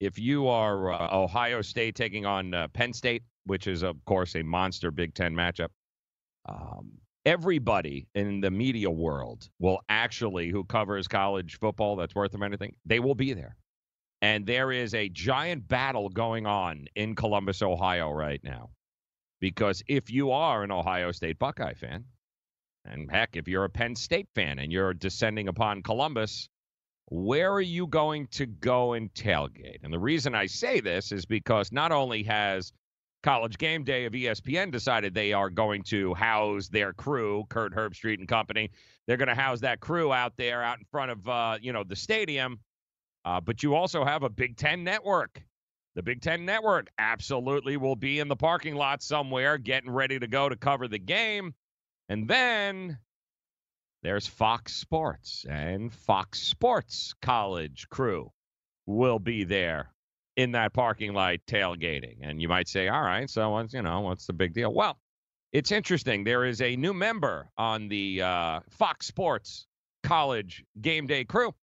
If 0.00 0.18
you 0.18 0.48
are 0.48 0.92
uh, 0.92 1.16
Ohio 1.16 1.62
State 1.62 1.94
taking 1.94 2.26
on 2.26 2.54
uh, 2.54 2.66
Penn 2.68 2.92
State, 2.92 3.22
which 3.44 3.68
is 3.68 3.82
of 3.82 4.04
course 4.04 4.34
a 4.34 4.42
monster 4.42 4.90
Big 4.90 5.14
Ten 5.14 5.32
matchup, 5.32 5.68
um, 6.48 6.90
everybody 7.24 8.08
in 8.14 8.40
the 8.40 8.50
media 8.50 8.90
world 8.90 9.48
will 9.58 9.80
actually 9.88 10.50
who 10.50 10.64
covers 10.64 11.08
college 11.08 11.58
football 11.58 11.96
that's 11.96 12.14
worth 12.14 12.34
of 12.34 12.42
anything 12.42 12.74
they 12.84 13.00
will 13.00 13.14
be 13.14 13.32
there. 13.32 13.56
And 14.20 14.46
there 14.46 14.70
is 14.70 14.94
a 14.94 15.08
giant 15.08 15.66
battle 15.66 16.08
going 16.08 16.46
on 16.46 16.86
in 16.94 17.14
columbus 17.14 17.62
ohio 17.62 18.10
right 18.10 18.40
now. 18.42 18.70
Because 19.40 19.82
if 19.88 20.10
you 20.10 20.30
are 20.30 20.62
an 20.62 20.70
ohio 20.70 21.10
state 21.12 21.38
buckeye 21.38 21.74
fan 21.74 22.04
and 22.84 23.10
heck 23.10 23.36
if 23.36 23.48
you're 23.48 23.64
a 23.64 23.70
penn 23.70 23.94
state 23.94 24.28
fan 24.34 24.58
and 24.58 24.72
you're 24.72 24.94
descending 24.94 25.48
upon 25.48 25.82
columbus 25.82 26.48
where 27.06 27.52
are 27.52 27.60
you 27.60 27.86
going 27.88 28.26
to 28.28 28.46
go 28.46 28.94
and 28.94 29.12
tailgate? 29.12 29.82
And 29.82 29.92
the 29.92 29.98
reason 29.98 30.34
i 30.34 30.46
say 30.46 30.80
this 30.80 31.12
is 31.12 31.26
because 31.26 31.72
not 31.72 31.92
only 31.92 32.22
has 32.24 32.72
College 33.22 33.56
Game 33.56 33.84
Day 33.84 34.04
of 34.04 34.12
ESPN 34.12 34.72
decided 34.72 35.14
they 35.14 35.32
are 35.32 35.48
going 35.48 35.82
to 35.84 36.12
house 36.14 36.68
their 36.68 36.92
crew, 36.92 37.44
Kirk 37.48 37.72
Herbstreit 37.72 38.18
and 38.18 38.26
company. 38.26 38.70
They're 39.06 39.16
going 39.16 39.28
to 39.28 39.34
house 39.34 39.60
that 39.60 39.80
crew 39.80 40.12
out 40.12 40.32
there, 40.36 40.62
out 40.62 40.78
in 40.78 40.84
front 40.90 41.12
of 41.12 41.28
uh, 41.28 41.58
you 41.60 41.72
know 41.72 41.84
the 41.84 41.96
stadium. 41.96 42.58
Uh, 43.24 43.40
but 43.40 43.62
you 43.62 43.74
also 43.76 44.04
have 44.04 44.24
a 44.24 44.28
Big 44.28 44.56
Ten 44.56 44.82
network. 44.82 45.40
The 45.94 46.02
Big 46.02 46.20
Ten 46.20 46.44
network 46.44 46.88
absolutely 46.98 47.76
will 47.76 47.96
be 47.96 48.18
in 48.18 48.26
the 48.26 48.36
parking 48.36 48.74
lot 48.74 49.02
somewhere, 49.02 49.58
getting 49.58 49.90
ready 49.90 50.18
to 50.18 50.26
go 50.26 50.48
to 50.48 50.56
cover 50.56 50.88
the 50.88 50.98
game. 50.98 51.54
And 52.08 52.26
then 52.26 52.98
there's 54.02 54.26
Fox 54.26 54.74
Sports, 54.74 55.46
and 55.48 55.92
Fox 55.92 56.40
Sports 56.40 57.14
college 57.22 57.88
crew 57.88 58.32
will 58.86 59.20
be 59.20 59.44
there 59.44 59.91
in 60.36 60.52
that 60.52 60.72
parking 60.72 61.12
lot 61.12 61.36
tailgating. 61.46 62.16
And 62.22 62.40
you 62.40 62.48
might 62.48 62.68
say, 62.68 62.88
all 62.88 63.02
right, 63.02 63.28
so 63.28 63.50
what's, 63.50 63.74
you 63.74 63.82
know, 63.82 64.00
what's 64.00 64.26
the 64.26 64.32
big 64.32 64.54
deal? 64.54 64.72
Well, 64.72 64.98
it's 65.52 65.70
interesting. 65.70 66.24
There 66.24 66.44
is 66.44 66.62
a 66.62 66.76
new 66.76 66.94
member 66.94 67.48
on 67.58 67.88
the 67.88 68.22
uh, 68.22 68.60
Fox 68.70 69.06
Sports 69.06 69.66
college 70.02 70.64
game 70.80 71.06
day 71.06 71.24
crew. 71.24 71.54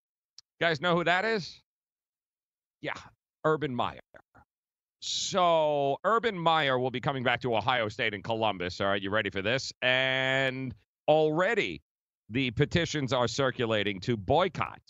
guys 0.62 0.80
know 0.80 0.96
who 0.96 1.04
that 1.04 1.26
is? 1.26 1.62
Yeah, 2.82 2.94
Urban 3.44 3.74
Meyer. 3.76 4.00
So 5.02 5.98
Urban 6.04 6.38
Meyer 6.38 6.78
will 6.78 6.92
be 6.92 7.00
coming 7.00 7.24
back 7.24 7.42
to 7.42 7.56
Ohio 7.56 7.88
State 7.90 8.14
and 8.14 8.24
Columbus. 8.24 8.80
All 8.82 8.88
right, 8.88 9.02
you 9.02 9.10
ready 9.10 9.30
for 9.30 9.42
this? 9.42 9.72
And 9.82 10.74
already 11.08 11.82
the 12.30 12.52
petitions 12.52 13.14
are 13.14 13.28
circulating 13.28 14.00
to 14.02 14.18
boycott 14.18 14.82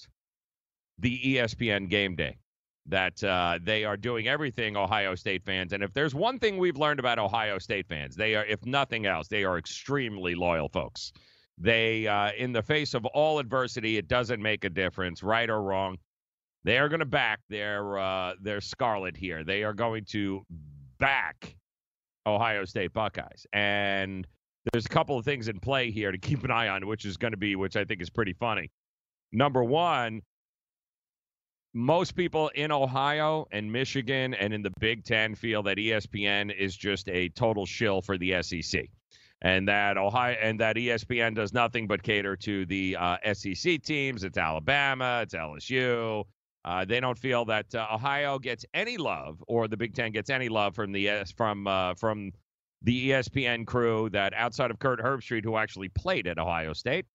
the 0.97 1.35
ESPN 1.35 1.89
game 1.89 2.15
day. 2.15 2.37
That 2.89 3.23
uh, 3.23 3.59
they 3.61 3.85
are 3.85 3.95
doing 3.95 4.27
everything 4.27 4.75
Ohio 4.75 5.15
State 5.15 5.43
fans. 5.45 5.73
And 5.73 5.83
if 5.83 5.93
there's 5.93 6.15
one 6.15 6.39
thing 6.39 6.57
we've 6.57 6.77
learned 6.77 6.99
about 6.99 7.19
Ohio 7.19 7.59
State 7.59 7.87
fans, 7.87 8.15
they 8.15 8.35
are, 8.35 8.45
if 8.45 8.65
nothing 8.65 9.05
else, 9.05 9.27
they 9.27 9.43
are 9.43 9.57
extremely 9.57 10.33
loyal 10.35 10.69
folks. 10.69 11.13
They, 11.59 12.07
uh, 12.07 12.31
in 12.37 12.51
the 12.51 12.63
face 12.63 12.93
of 12.93 13.05
all 13.05 13.39
adversity, 13.39 13.97
it 13.97 14.07
doesn't 14.07 14.41
make 14.41 14.63
a 14.63 14.69
difference, 14.69 15.21
right 15.21 15.49
or 15.49 15.61
wrong. 15.61 15.97
They 16.63 16.77
are 16.77 16.89
going 16.89 16.99
to 16.99 17.05
back 17.05 17.39
their 17.49 17.97
uh, 17.99 18.33
their 18.41 18.59
Scarlet 18.59 19.15
here. 19.15 19.43
They 19.43 19.63
are 19.63 19.73
going 19.73 20.05
to 20.05 20.45
back 20.99 21.55
Ohio 22.25 22.65
State 22.65 22.93
Buckeyes, 22.93 23.45
and 23.53 24.25
there's 24.71 24.85
a 24.85 24.89
couple 24.89 25.17
of 25.17 25.25
things 25.25 25.47
in 25.47 25.59
play 25.59 25.91
here 25.91 26.11
to 26.11 26.17
keep 26.17 26.43
an 26.43 26.51
eye 26.51 26.67
on, 26.67 26.87
which 26.87 27.05
is 27.05 27.17
going 27.17 27.31
to 27.31 27.37
be, 27.37 27.55
which 27.55 27.75
I 27.75 27.85
think 27.85 28.01
is 28.01 28.09
pretty 28.09 28.33
funny. 28.33 28.71
Number 29.31 29.63
one, 29.63 30.21
most 31.73 32.15
people 32.15 32.49
in 32.55 32.71
Ohio 32.71 33.47
and 33.51 33.71
Michigan 33.71 34.33
and 34.33 34.53
in 34.53 34.61
the 34.61 34.71
Big 34.79 35.03
Ten 35.03 35.35
feel 35.35 35.63
that 35.63 35.77
ESPN 35.77 36.55
is 36.55 36.75
just 36.75 37.07
a 37.09 37.29
total 37.29 37.65
shill 37.65 38.01
for 38.01 38.17
the 38.17 38.41
SEC, 38.41 38.85
and 39.41 39.67
that 39.67 39.97
Ohio 39.97 40.35
and 40.41 40.59
that 40.59 40.75
ESPN 40.75 41.35
does 41.35 41.53
nothing 41.53 41.87
but 41.87 42.01
cater 42.03 42.35
to 42.37 42.65
the 42.65 42.97
uh, 42.99 43.17
SEC 43.33 43.81
teams. 43.83 44.23
It's 44.23 44.37
Alabama, 44.37 45.21
it's 45.23 45.35
LSU, 45.35 46.25
uh, 46.65 46.85
they 46.85 46.99
don't 46.99 47.17
feel 47.17 47.45
that 47.45 47.73
uh, 47.73 47.87
Ohio 47.91 48.37
gets 48.37 48.65
any 48.73 48.97
love 48.97 49.43
or 49.47 49.67
the 49.67 49.77
Big 49.77 49.95
Ten 49.95 50.11
gets 50.11 50.29
any 50.29 50.49
love 50.49 50.75
from 50.75 50.91
the 50.91 51.23
from 51.35 51.67
uh, 51.67 51.93
from 51.95 52.31
the 52.81 53.09
ESPN 53.09 53.65
crew 53.65 54.09
that 54.11 54.33
outside 54.33 54.71
of 54.71 54.79
Kirk 54.79 55.01
Herbstreit, 55.01 55.43
who 55.43 55.57
actually 55.57 55.89
played 55.89 56.27
at 56.27 56.37
Ohio 56.37 56.73
State. 56.73 57.05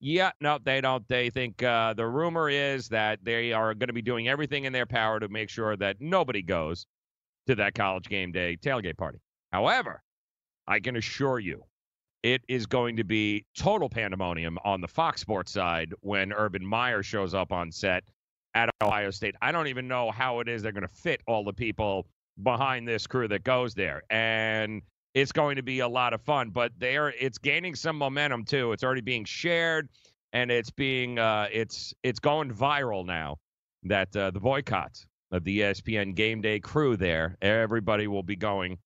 Yeah, 0.00 0.32
no, 0.40 0.58
they 0.62 0.80
don't. 0.80 1.06
They 1.08 1.30
think 1.30 1.62
uh, 1.62 1.94
the 1.94 2.06
rumor 2.06 2.50
is 2.50 2.88
that 2.88 3.20
they 3.22 3.52
are 3.52 3.74
going 3.74 3.88
to 3.88 3.94
be 3.94 4.02
doing 4.02 4.28
everything 4.28 4.64
in 4.64 4.72
their 4.72 4.86
power 4.86 5.18
to 5.18 5.28
make 5.28 5.48
sure 5.48 5.76
that 5.76 5.96
nobody 6.00 6.42
goes 6.42 6.86
to 7.46 7.54
that 7.54 7.74
college 7.74 8.08
game 8.08 8.32
day 8.32 8.56
tailgate 8.60 8.98
party. 8.98 9.20
However, 9.52 10.02
I 10.66 10.80
can 10.80 10.96
assure 10.96 11.38
you, 11.38 11.64
it 12.22 12.42
is 12.48 12.66
going 12.66 12.96
to 12.96 13.04
be 13.04 13.44
total 13.56 13.88
pandemonium 13.88 14.58
on 14.64 14.80
the 14.80 14.88
Fox 14.88 15.20
Sports 15.20 15.52
side 15.52 15.92
when 16.00 16.32
Urban 16.32 16.64
Meyer 16.64 17.02
shows 17.02 17.34
up 17.34 17.52
on 17.52 17.70
set 17.70 18.04
at 18.54 18.70
Ohio 18.82 19.10
State. 19.10 19.34
I 19.42 19.52
don't 19.52 19.66
even 19.68 19.88
know 19.88 20.10
how 20.10 20.40
it 20.40 20.48
is 20.48 20.62
they're 20.62 20.72
going 20.72 20.88
to 20.88 20.94
fit 20.94 21.20
all 21.26 21.44
the 21.44 21.52
people 21.52 22.06
behind 22.42 22.88
this 22.88 23.06
crew 23.06 23.28
that 23.28 23.44
goes 23.44 23.74
there. 23.74 24.02
And 24.10 24.82
it's 25.14 25.32
going 25.32 25.56
to 25.56 25.62
be 25.62 25.80
a 25.80 25.88
lot 25.88 26.12
of 26.12 26.20
fun, 26.20 26.50
but 26.50 26.72
there 26.78 27.08
it's 27.08 27.38
gaining 27.38 27.74
some 27.74 27.96
momentum 27.96 28.44
too. 28.44 28.72
It's 28.72 28.84
already 28.84 29.00
being 29.00 29.24
shared 29.24 29.88
and 30.32 30.50
it's 30.50 30.70
being 30.70 31.18
uh, 31.18 31.48
it's 31.52 31.94
it's 32.02 32.18
going 32.18 32.52
viral 32.52 33.06
now 33.06 33.38
that 33.84 34.14
uh, 34.16 34.30
the 34.32 34.40
boycott 34.40 35.04
of 35.30 35.44
the 35.44 35.60
ESPN 35.60 36.14
game 36.14 36.40
day 36.40 36.60
crew 36.60 36.96
there, 36.96 37.36
everybody 37.40 38.06
will 38.08 38.22
be 38.22 38.36
going 38.36 38.78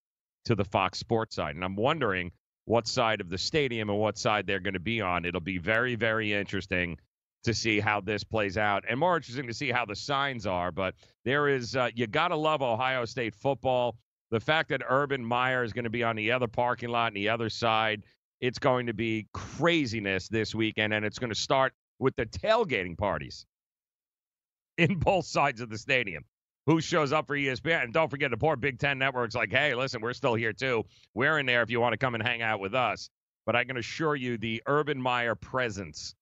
to 0.45 0.55
the 0.55 0.65
Fox 0.65 0.99
Sports 0.99 1.35
side. 1.37 1.55
And 1.55 1.65
I'm 1.65 1.77
wondering 1.77 2.31
what 2.65 2.87
side 2.87 3.21
of 3.21 3.31
the 3.31 3.39
stadium 3.39 3.89
and 3.89 3.99
what 3.99 4.19
side 4.19 4.47
they're 4.47 4.61
going 4.61 4.75
to 4.75 4.81
be 4.81 5.01
on. 5.01 5.25
It'll 5.25 5.41
be 5.41 5.59
very, 5.59 5.95
very 5.95 6.33
interesting 6.33 6.99
to 7.45 7.55
see 7.55 7.81
how 7.81 8.01
this 8.01 8.25
plays 8.25 8.59
out, 8.59 8.85
and 8.89 8.99
more 8.99 9.17
interesting 9.17 9.47
to 9.47 9.55
see 9.55 9.71
how 9.71 9.87
the 9.87 9.95
signs 9.95 10.47
are. 10.47 10.71
But 10.71 10.95
there 11.25 11.49
is, 11.49 11.77
uh, 11.77 11.89
you 11.95 12.07
got 12.07 12.29
to 12.29 12.37
love 12.37 12.63
Ohio 12.63 13.05
State 13.05 13.35
football. 13.35 13.97
The 14.31 14.41
fact 14.41 14.69
that 14.71 14.83
Urban 14.89 15.25
Meyer 15.25 15.65
is 15.65 15.73
going 15.73 15.85
to 15.85 15.91
be 15.91 16.03
on 16.03 16.17
the 16.17 16.33
other 16.33 16.49
parking 16.49 16.91
lot 16.91 17.09
and 17.09 17.17
the 17.17 17.31
other 17.31 17.49
side, 17.49 18.03
it's 18.41 18.59
going 18.59 18.87
to 18.87 18.95
be 18.95 19.27
craziness 19.33 20.29
this 20.29 20.55
weekend, 20.55 20.93
and 20.93 21.05
it's 21.05 21.19
going 21.19 21.31
to 21.31 21.39
start 21.39 21.73
with 21.99 22.14
the 22.17 22.27
tailgating 22.27 22.97
parties 22.97 23.47
in 24.79 24.99
both 24.99 25.27
sides 25.27 25.61
of 25.61 25.71
the 25.71 25.79
stadium. 25.79 26.25
Who 26.67 26.83
shows 26.83 27.12
up 27.14 27.27
for 27.27 27.35
ESPN? 27.35 27.85
And 27.85 27.95
don't 27.95 28.11
forget 28.11 28.31
the 28.31 28.37
poor 28.37 28.55
Big 28.55 28.79
Ten 28.79 28.99
networks 28.99 29.35
like, 29.35 29.51
hey, 29.51 29.75
listen, 29.75 30.03
we're 30.03 30.12
still 30.12 30.35
here 30.35 30.53
too. 30.53 30.85
We're 31.14 31.38
in 31.38 31.47
there 31.47 31.62
if 31.62 31.71
you 31.71 31.81
want 31.81 31.95
to 31.95 31.97
come 31.97 32.14
and 32.14 32.23
hang 32.23 32.43
out 32.43 32.61
with 32.61 32.75
us. 32.75 33.09
But 33.47 33.57
I 33.57 33.64
can 33.64 33.79
assure 33.79 34.14
you 34.14 34.37
the 34.37 34.62
Urban 34.67 35.01
Meyer 35.01 35.35
presence 35.35 36.14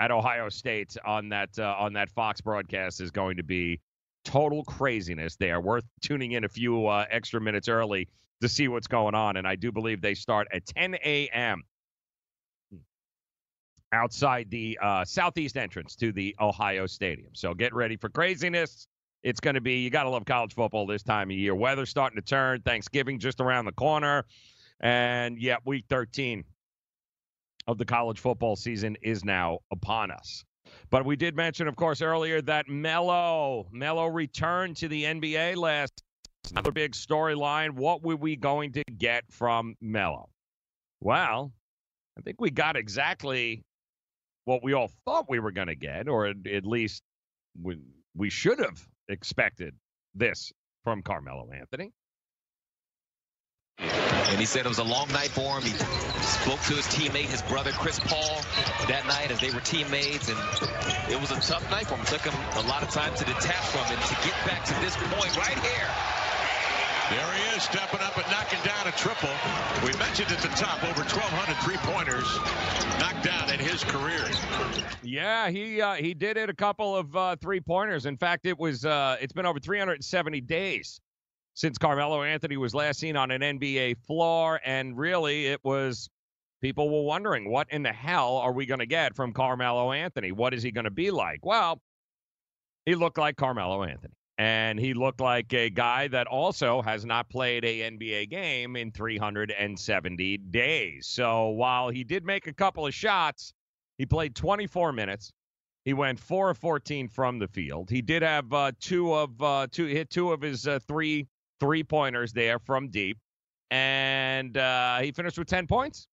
at 0.00 0.10
Ohio 0.10 0.48
State 0.48 0.96
on 1.04 1.28
that 1.28 1.50
uh, 1.58 1.74
on 1.78 1.92
that 1.92 2.08
Fox 2.08 2.40
broadcast 2.40 3.02
is 3.02 3.10
going 3.10 3.36
to 3.36 3.42
be 3.42 3.80
total 4.24 4.64
craziness 4.64 5.36
there. 5.36 5.60
Worth 5.60 5.84
tuning 6.02 6.32
in 6.32 6.44
a 6.44 6.48
few 6.48 6.86
uh, 6.86 7.06
extra 7.10 7.40
minutes 7.40 7.68
early 7.68 8.08
to 8.40 8.48
see 8.48 8.68
what's 8.68 8.86
going 8.86 9.14
on, 9.14 9.36
and 9.36 9.46
I 9.46 9.56
do 9.56 9.72
believe 9.72 10.00
they 10.00 10.14
start 10.14 10.48
at 10.52 10.66
10 10.66 10.96
a.m. 11.04 11.62
outside 13.92 14.50
the 14.50 14.78
uh, 14.80 15.04
southeast 15.04 15.56
entrance 15.56 15.96
to 15.96 16.12
the 16.12 16.36
Ohio 16.40 16.86
Stadium. 16.86 17.30
So 17.34 17.54
get 17.54 17.74
ready 17.74 17.96
for 17.96 18.08
craziness. 18.08 18.86
It's 19.22 19.40
going 19.40 19.54
to 19.54 19.60
be 19.60 19.80
you 19.80 19.90
got 19.90 20.04
to 20.04 20.10
love 20.10 20.24
college 20.24 20.54
football 20.54 20.86
this 20.86 21.02
time 21.02 21.30
of 21.30 21.36
year. 21.36 21.54
Weather's 21.54 21.90
starting 21.90 22.16
to 22.16 22.22
turn. 22.22 22.60
Thanksgiving 22.62 23.18
just 23.18 23.40
around 23.40 23.64
the 23.64 23.72
corner, 23.72 24.24
and 24.80 25.38
yeah, 25.40 25.56
week 25.64 25.86
13 25.88 26.44
of 27.66 27.76
the 27.78 27.84
college 27.84 28.18
football 28.18 28.56
season 28.56 28.96
is 29.02 29.24
now 29.24 29.58
upon 29.70 30.10
us. 30.10 30.44
But 30.90 31.04
we 31.04 31.16
did 31.16 31.36
mention, 31.36 31.68
of 31.68 31.76
course, 31.76 32.02
earlier 32.02 32.40
that 32.42 32.68
Melo, 32.68 33.66
Melo 33.72 34.06
returned 34.06 34.76
to 34.78 34.88
the 34.88 35.04
NBA 35.04 35.56
last. 35.56 36.02
Another 36.50 36.72
big 36.72 36.92
storyline. 36.92 37.70
What 37.72 38.02
were 38.02 38.16
we 38.16 38.36
going 38.36 38.72
to 38.72 38.84
get 38.96 39.24
from 39.30 39.74
Melo? 39.80 40.30
Well, 41.00 41.52
I 42.18 42.22
think 42.22 42.40
we 42.40 42.50
got 42.50 42.76
exactly 42.76 43.62
what 44.44 44.62
we 44.62 44.72
all 44.72 44.90
thought 45.04 45.28
we 45.28 45.40
were 45.40 45.52
going 45.52 45.66
to 45.68 45.74
get, 45.74 46.08
or 46.08 46.26
at 46.26 46.64
least 46.64 47.02
we, 47.60 47.76
we 48.16 48.30
should 48.30 48.58
have 48.58 48.86
expected 49.08 49.74
this 50.14 50.52
from 50.84 51.02
Carmelo 51.02 51.50
Anthony. 51.52 51.92
And 53.80 54.38
he 54.38 54.46
said 54.46 54.66
it 54.66 54.68
was 54.68 54.78
a 54.78 54.84
long 54.84 55.08
night 55.08 55.30
for 55.30 55.58
him. 55.58 55.62
He 55.62 55.72
spoke 56.22 56.60
to 56.68 56.74
his 56.74 56.86
teammate, 56.86 57.26
his 57.26 57.42
brother 57.42 57.72
Chris 57.72 57.98
Paul, 57.98 58.42
that 58.88 59.06
night 59.06 59.30
as 59.30 59.40
they 59.40 59.50
were 59.50 59.60
teammates. 59.60 60.28
And 60.28 60.38
it 61.10 61.20
was 61.20 61.30
a 61.30 61.40
tough 61.40 61.68
night 61.70 61.86
for 61.86 61.94
him. 61.94 62.02
It 62.02 62.08
took 62.08 62.22
him 62.22 62.34
a 62.56 62.68
lot 62.68 62.82
of 62.82 62.90
time 62.90 63.14
to 63.14 63.24
detach 63.24 63.66
from 63.72 63.86
it 63.90 63.98
to 63.98 64.14
get 64.26 64.36
back 64.46 64.64
to 64.66 64.74
this 64.80 64.96
point 65.10 65.36
right 65.36 65.58
here. 65.58 65.90
There 67.10 67.32
he 67.32 67.56
is, 67.56 67.62
stepping 67.62 68.00
up 68.00 68.14
and 68.18 68.26
knocking 68.30 68.60
down 68.64 68.86
a 68.86 68.92
triple. 68.92 69.32
We 69.82 69.96
mentioned 69.98 70.30
at 70.30 70.42
the 70.42 70.54
top, 70.54 70.84
over 70.84 71.00
1,200 71.00 71.56
three-pointers 71.64 72.28
knocked 73.00 73.24
down 73.24 73.50
in 73.50 73.58
his 73.58 73.82
career. 73.82 74.28
Yeah, 75.02 75.48
he 75.48 75.80
uh, 75.80 75.94
he 75.94 76.12
did 76.12 76.36
it 76.36 76.50
a 76.50 76.54
couple 76.54 76.94
of 76.94 77.16
uh, 77.16 77.36
three-pointers. 77.36 78.04
In 78.04 78.18
fact, 78.18 78.44
it 78.44 78.58
was 78.58 78.84
uh, 78.84 79.16
it's 79.22 79.32
been 79.32 79.46
over 79.46 79.58
370 79.58 80.42
days 80.42 81.00
since 81.58 81.76
Carmelo 81.76 82.22
Anthony 82.22 82.56
was 82.56 82.72
last 82.72 83.00
seen 83.00 83.16
on 83.16 83.32
an 83.32 83.40
NBA 83.40 83.96
floor. 84.06 84.60
And 84.64 84.96
really, 84.96 85.48
it 85.48 85.58
was 85.64 86.08
people 86.60 86.88
were 86.88 87.02
wondering, 87.02 87.50
what 87.50 87.66
in 87.72 87.82
the 87.82 87.92
hell 87.92 88.36
are 88.36 88.52
we 88.52 88.64
going 88.64 88.78
to 88.78 88.86
get 88.86 89.16
from 89.16 89.32
Carmelo 89.32 89.90
Anthony? 89.90 90.30
What 90.30 90.54
is 90.54 90.62
he 90.62 90.70
going 90.70 90.84
to 90.84 90.92
be 90.92 91.10
like? 91.10 91.44
Well, 91.44 91.80
he 92.86 92.94
looked 92.94 93.18
like 93.18 93.36
Carmelo 93.36 93.82
Anthony. 93.82 94.14
And 94.38 94.78
he 94.78 94.94
looked 94.94 95.20
like 95.20 95.52
a 95.52 95.68
guy 95.68 96.06
that 96.06 96.28
also 96.28 96.80
has 96.80 97.04
not 97.04 97.28
played 97.28 97.64
a 97.64 97.90
NBA 97.90 98.30
game 98.30 98.76
in 98.76 98.92
370 98.92 100.36
days. 100.36 101.08
So 101.08 101.48
while 101.48 101.88
he 101.88 102.04
did 102.04 102.24
make 102.24 102.46
a 102.46 102.54
couple 102.54 102.86
of 102.86 102.94
shots, 102.94 103.52
he 103.96 104.06
played 104.06 104.36
24 104.36 104.92
minutes. 104.92 105.32
He 105.84 105.92
went 105.92 106.20
four 106.20 106.50
of 106.50 106.58
14 106.58 107.08
from 107.08 107.40
the 107.40 107.48
field. 107.48 107.90
He 107.90 108.00
did 108.00 108.22
have 108.22 108.52
uh, 108.52 108.70
two 108.78 109.12
of 109.12 109.42
uh, 109.42 109.66
two 109.72 109.86
hit 109.86 110.08
two 110.08 110.30
of 110.30 110.40
his 110.40 110.68
uh, 110.68 110.78
three 110.86 111.26
three 111.60 111.82
pointers 111.84 112.32
there 112.32 112.58
from 112.58 112.88
deep, 112.88 113.18
and 113.70 114.56
uh, 114.56 114.98
he 114.98 115.12
finished 115.12 115.38
with 115.38 115.48
10 115.48 115.66
points. 115.66 116.08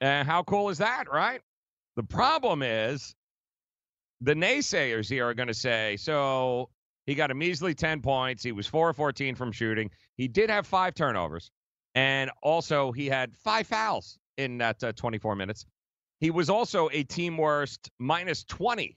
And 0.00 0.26
how 0.26 0.42
cool 0.42 0.68
is 0.68 0.78
that, 0.78 1.10
right? 1.10 1.40
The 1.96 2.02
problem 2.02 2.62
is 2.62 3.14
the 4.20 4.34
naysayers 4.34 5.08
here 5.08 5.28
are 5.28 5.34
going 5.34 5.48
to 5.48 5.54
say, 5.54 5.96
so 5.96 6.70
he 7.06 7.14
got 7.14 7.30
a 7.30 7.34
measly 7.34 7.74
10 7.74 8.00
points. 8.00 8.42
He 8.42 8.52
was 8.52 8.66
4 8.66 8.92
14 8.92 9.34
from 9.34 9.52
shooting. 9.52 9.90
He 10.16 10.28
did 10.28 10.50
have 10.50 10.66
five 10.66 10.94
turnovers. 10.94 11.50
And 11.94 12.30
also, 12.42 12.90
he 12.92 13.06
had 13.06 13.36
five 13.36 13.66
fouls 13.66 14.18
in 14.38 14.58
that 14.58 14.82
uh, 14.82 14.92
24 14.92 15.36
minutes. 15.36 15.66
He 16.20 16.30
was 16.30 16.48
also 16.48 16.88
a 16.92 17.02
team 17.02 17.36
worst 17.36 17.90
minus 17.98 18.44
20 18.44 18.96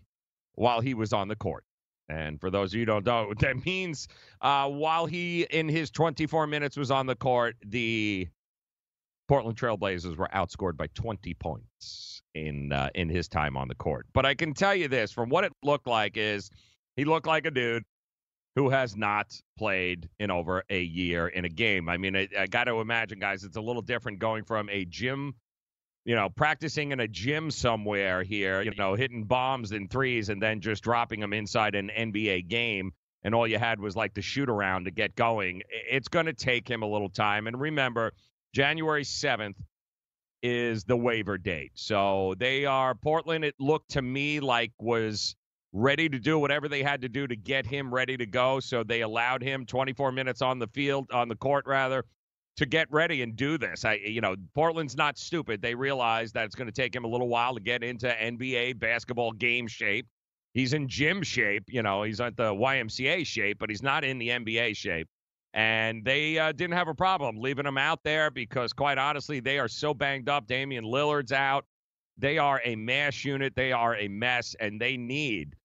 while 0.54 0.80
he 0.80 0.94
was 0.94 1.12
on 1.12 1.28
the 1.28 1.36
court. 1.36 1.65
And 2.10 2.40
for 2.40 2.52
those 2.52 2.72
of 2.72 2.76
you 2.76 2.82
who 2.82 2.86
don't 2.86 3.06
know, 3.06 3.34
that 3.40 3.66
means 3.66 4.08
uh, 4.42 4.70
while 4.70 5.06
he 5.06 5.44
in 5.44 5.68
his 5.68 5.90
24 5.92 6.48
minutes 6.48 6.78
was 6.78 6.92
on 6.92 7.08
the 7.08 7.16
court, 7.16 7.56
the 7.66 8.28
Portland 9.28 9.58
Trailblazers 9.58 10.18
were 10.18 10.30
outscored 10.34 10.78
by 10.78 10.88
20 10.94 11.34
points 11.36 12.22
in 12.36 12.72
uh, 12.72 12.90
in 12.94 13.10
his 13.10 13.28
time 13.28 13.58
on 13.58 13.68
the 13.68 13.76
court. 13.76 14.06
But 14.14 14.26
I 14.26 14.36
can 14.36 14.54
tell 14.54 14.76
you 14.76 14.88
this 14.88 15.12
from 15.12 15.30
what 15.30 15.44
it 15.44 15.54
looked 15.64 15.88
like 15.88 16.18
is 16.18 16.52
he 16.96 17.06
looked 17.06 17.28
like 17.28 17.46
a 17.46 17.52
dude 17.52 17.84
who 18.56 18.70
has 18.70 18.96
not 18.96 19.38
played 19.58 20.08
in 20.20 20.32
over 20.32 20.64
a 20.70 20.82
year 20.82 21.28
in 21.28 21.44
a 21.44 21.50
game. 21.50 21.90
I 21.90 21.98
mean, 21.98 22.16
I, 22.16 22.28
I 22.38 22.48
got 22.48 22.66
to 22.66 22.80
imagine, 22.80 23.20
guys, 23.20 23.44
it's 23.44 23.58
a 23.58 23.62
little 23.62 23.82
different 23.82 24.20
going 24.20 24.46
from 24.46 24.70
a 24.70 24.86
gym, 24.86 25.36
you 26.06 26.16
know, 26.16 26.30
practicing 26.30 26.92
in 26.92 27.00
a 27.00 27.08
gym 27.08 27.50
somewhere 27.50 28.22
here, 28.24 28.62
you 28.62 28.74
know, 28.78 28.94
hitting 28.94 29.24
bombs 29.24 29.72
and 29.72 29.90
threes 29.90 30.30
and 30.30 30.42
then 30.42 30.62
just 30.62 30.84
dropping 30.84 31.20
them 31.20 31.34
inside 31.34 31.74
an 31.74 31.90
NBA 31.90 32.48
game. 32.48 32.94
And 33.24 33.34
all 33.34 33.48
you 33.48 33.58
had 33.58 33.80
was 33.80 33.96
like 33.96 34.14
the 34.14 34.22
shoot 34.22 34.48
around 34.48 34.86
to 34.86 34.92
get 34.92 35.16
going. 35.16 35.64
It's 35.90 36.08
going 36.08 36.28
to 36.28 36.34
take 36.34 36.70
him 36.70 36.84
a 36.84 36.88
little 36.88 37.10
time. 37.10 37.48
And 37.48 37.60
remember, 37.60 38.14
January 38.54 39.04
7th 39.04 39.56
is 40.44 40.84
the 40.84 40.96
waiver 40.96 41.40
date. 41.40 41.72
So 41.74 42.36
they 42.38 42.66
are, 42.66 42.94
Portland, 42.94 43.44
it 43.44 43.56
looked 43.60 43.92
to 43.92 44.02
me 44.04 44.40
like 44.40 44.74
was 44.80 45.36
ready 45.74 46.08
to 46.08 46.20
do 46.20 46.38
whatever 46.38 46.70
they 46.70 46.84
had 46.84 47.02
to 47.02 47.10
do 47.10 47.26
to 47.26 47.36
get 47.36 47.66
him 47.66 47.92
ready 47.92 48.16
to 48.16 48.28
go. 48.28 48.60
So 48.60 48.84
they 48.84 49.02
allowed 49.02 49.42
him 49.42 49.66
24 49.66 50.12
minutes 50.12 50.44
on 50.44 50.60
the 50.60 50.68
field, 50.68 51.08
on 51.12 51.28
the 51.28 51.36
court 51.36 51.66
rather, 51.66 52.06
to 52.58 52.66
get 52.66 52.92
ready 52.92 53.22
and 53.22 53.36
do 53.36 53.58
this. 53.58 53.84
I, 53.84 53.96
you 53.96 54.22
know, 54.22 54.36
Portland's 54.54 54.96
not 54.96 55.18
stupid. 55.18 55.62
They 55.62 55.76
realize 55.76 56.32
that 56.34 56.46
it's 56.46 56.56
going 56.56 56.68
to 56.68 56.74
take 56.74 56.96
him 56.96 57.04
a 57.04 57.08
little 57.08 57.28
while 57.28 57.54
to 57.54 57.60
get 57.60 57.84
into 57.84 58.08
NBA 58.08 58.80
basketball 58.80 59.32
game 59.34 59.68
shape. 59.68 60.08
He's 60.54 60.72
in 60.72 60.88
gym 60.88 61.22
shape, 61.22 61.66
you 61.68 61.84
know, 61.84 62.04
he's 62.04 62.22
at 62.22 62.38
the 62.38 62.54
YMCA 62.54 63.26
shape, 63.26 63.60
but 63.60 63.70
he's 63.70 63.84
not 63.84 64.06
in 64.06 64.18
the 64.18 64.30
NBA 64.30 64.78
shape. 64.78 65.10
And 65.54 66.04
they 66.04 66.40
uh, 66.40 66.54
didn't 66.54 66.76
have 66.76 66.88
a 66.88 66.94
problem 66.94 67.38
leaving 67.38 67.66
him 67.66 67.78
out 67.78 68.04
there 68.04 68.32
because, 68.32 68.72
quite 68.74 68.98
honestly, 68.98 69.40
they 69.42 69.60
are 69.60 69.68
so 69.68 69.94
banged 69.94 70.30
up. 70.30 70.48
Damian 70.48 70.86
Lillard's 70.86 71.32
out. 71.32 71.66
They 72.18 72.38
are 72.38 72.62
a 72.64 72.76
mash 72.76 73.26
unit. 73.26 73.54
They 73.56 73.74
are 73.74 73.96
a 73.98 74.08
mess, 74.08 74.56
and 74.60 74.80
they 74.80 74.96
need 74.96 75.56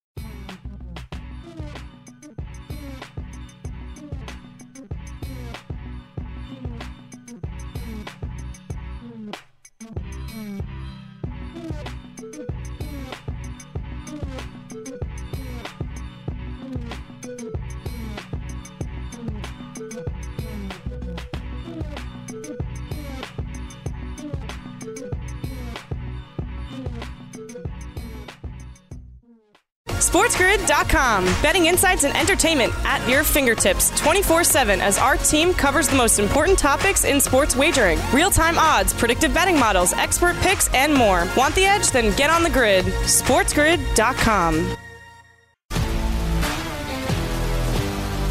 SportsGrid.com. 30.11 31.25
Betting 31.40 31.66
insights 31.66 32.03
and 32.03 32.16
entertainment 32.16 32.73
at 32.85 33.09
your 33.09 33.23
fingertips 33.23 33.96
24 34.01 34.42
7 34.42 34.81
as 34.81 34.99
our 34.99 35.16
team 35.16 35.55
covers 35.55 35.88
the 35.88 35.94
most 35.94 36.18
important 36.18 36.59
topics 36.59 37.05
in 37.05 37.20
sports 37.20 37.55
wagering 37.55 37.96
real 38.12 38.29
time 38.29 38.59
odds, 38.59 38.92
predictive 38.92 39.33
betting 39.33 39.57
models, 39.57 39.92
expert 39.92 40.35
picks, 40.38 40.73
and 40.75 40.92
more. 40.92 41.29
Want 41.37 41.55
the 41.55 41.64
edge? 41.64 41.92
Then 41.92 42.12
get 42.16 42.29
on 42.29 42.42
the 42.42 42.51
grid. 42.51 42.85
SportsGrid.com. 42.87 44.77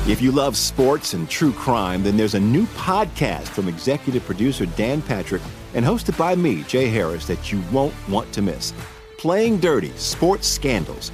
If 0.05 0.21
you 0.21 0.33
love 0.33 0.57
sports 0.57 1.13
and 1.13 1.29
true 1.29 1.53
crime, 1.53 2.03
then 2.03 2.17
there's 2.17 2.35
a 2.35 2.39
new 2.41 2.65
podcast 2.67 3.47
from 3.47 3.69
executive 3.69 4.25
producer 4.25 4.65
Dan 4.65 5.01
Patrick 5.01 5.43
and 5.73 5.85
hosted 5.85 6.17
by 6.17 6.35
me, 6.35 6.63
Jay 6.63 6.89
Harris, 6.89 7.25
that 7.27 7.53
you 7.53 7.61
won't 7.71 7.93
want 8.09 8.33
to 8.33 8.41
miss. 8.41 8.73
Playing 9.17 9.59
Dirty 9.59 9.91
Sports 9.95 10.45
Scandals. 10.45 11.13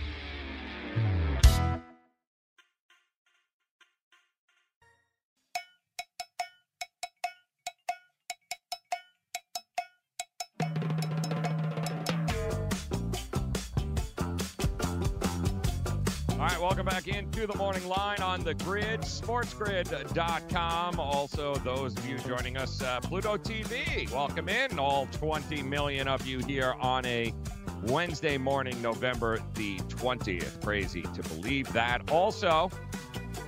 All 16.41 16.47
right, 16.47 16.59
welcome 16.59 16.87
back 16.87 17.07
into 17.07 17.45
the 17.45 17.55
morning 17.55 17.87
line 17.87 18.19
on 18.19 18.43
the 18.43 18.55
grid, 18.55 19.01
sportsgrid.com. 19.01 20.99
Also, 20.99 21.53
those 21.57 21.95
of 21.95 22.09
you 22.09 22.17
joining 22.17 22.57
us, 22.57 22.81
uh, 22.81 22.99
Pluto 22.99 23.37
TV, 23.37 24.11
welcome 24.11 24.49
in. 24.49 24.79
All 24.79 25.05
20 25.11 25.61
million 25.61 26.07
of 26.07 26.25
you 26.25 26.39
here 26.39 26.73
on 26.79 27.05
a 27.05 27.31
Wednesday 27.83 28.39
morning, 28.39 28.81
November 28.81 29.37
the 29.53 29.77
20th. 29.81 30.63
Crazy 30.63 31.03
to 31.03 31.21
believe 31.29 31.71
that. 31.73 32.09
Also, 32.09 32.71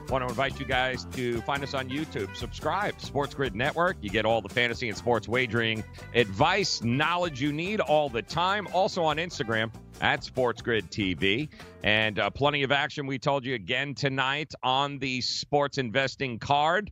want 0.09 0.23
to 0.23 0.29
invite 0.29 0.59
you 0.59 0.65
guys 0.67 1.05
to 1.13 1.41
find 1.41 1.63
us 1.63 1.73
on 1.73 1.89
YouTube. 1.89 2.35
Subscribe, 2.35 3.01
Sports 3.01 3.33
Grid 3.33 3.55
Network. 3.55 3.97
You 4.01 4.11
get 4.11 4.23
all 4.23 4.39
the 4.39 4.49
fantasy 4.49 4.87
and 4.87 4.95
sports 4.95 5.27
wagering 5.27 5.83
advice, 6.13 6.83
knowledge 6.83 7.41
you 7.41 7.51
need 7.51 7.79
all 7.79 8.07
the 8.07 8.21
time. 8.21 8.67
Also 8.71 9.01
on 9.03 9.17
Instagram 9.17 9.71
at 10.03 10.23
Sports 10.23 10.61
Grid 10.61 10.91
TV. 10.91 11.49
And 11.83 12.19
uh, 12.19 12.29
plenty 12.29 12.61
of 12.61 12.71
action, 12.71 13.07
we 13.07 13.17
told 13.17 13.45
you 13.45 13.55
again 13.55 13.95
tonight 13.95 14.53
on 14.61 14.99
the 14.99 15.21
sports 15.21 15.79
investing 15.79 16.37
card. 16.37 16.91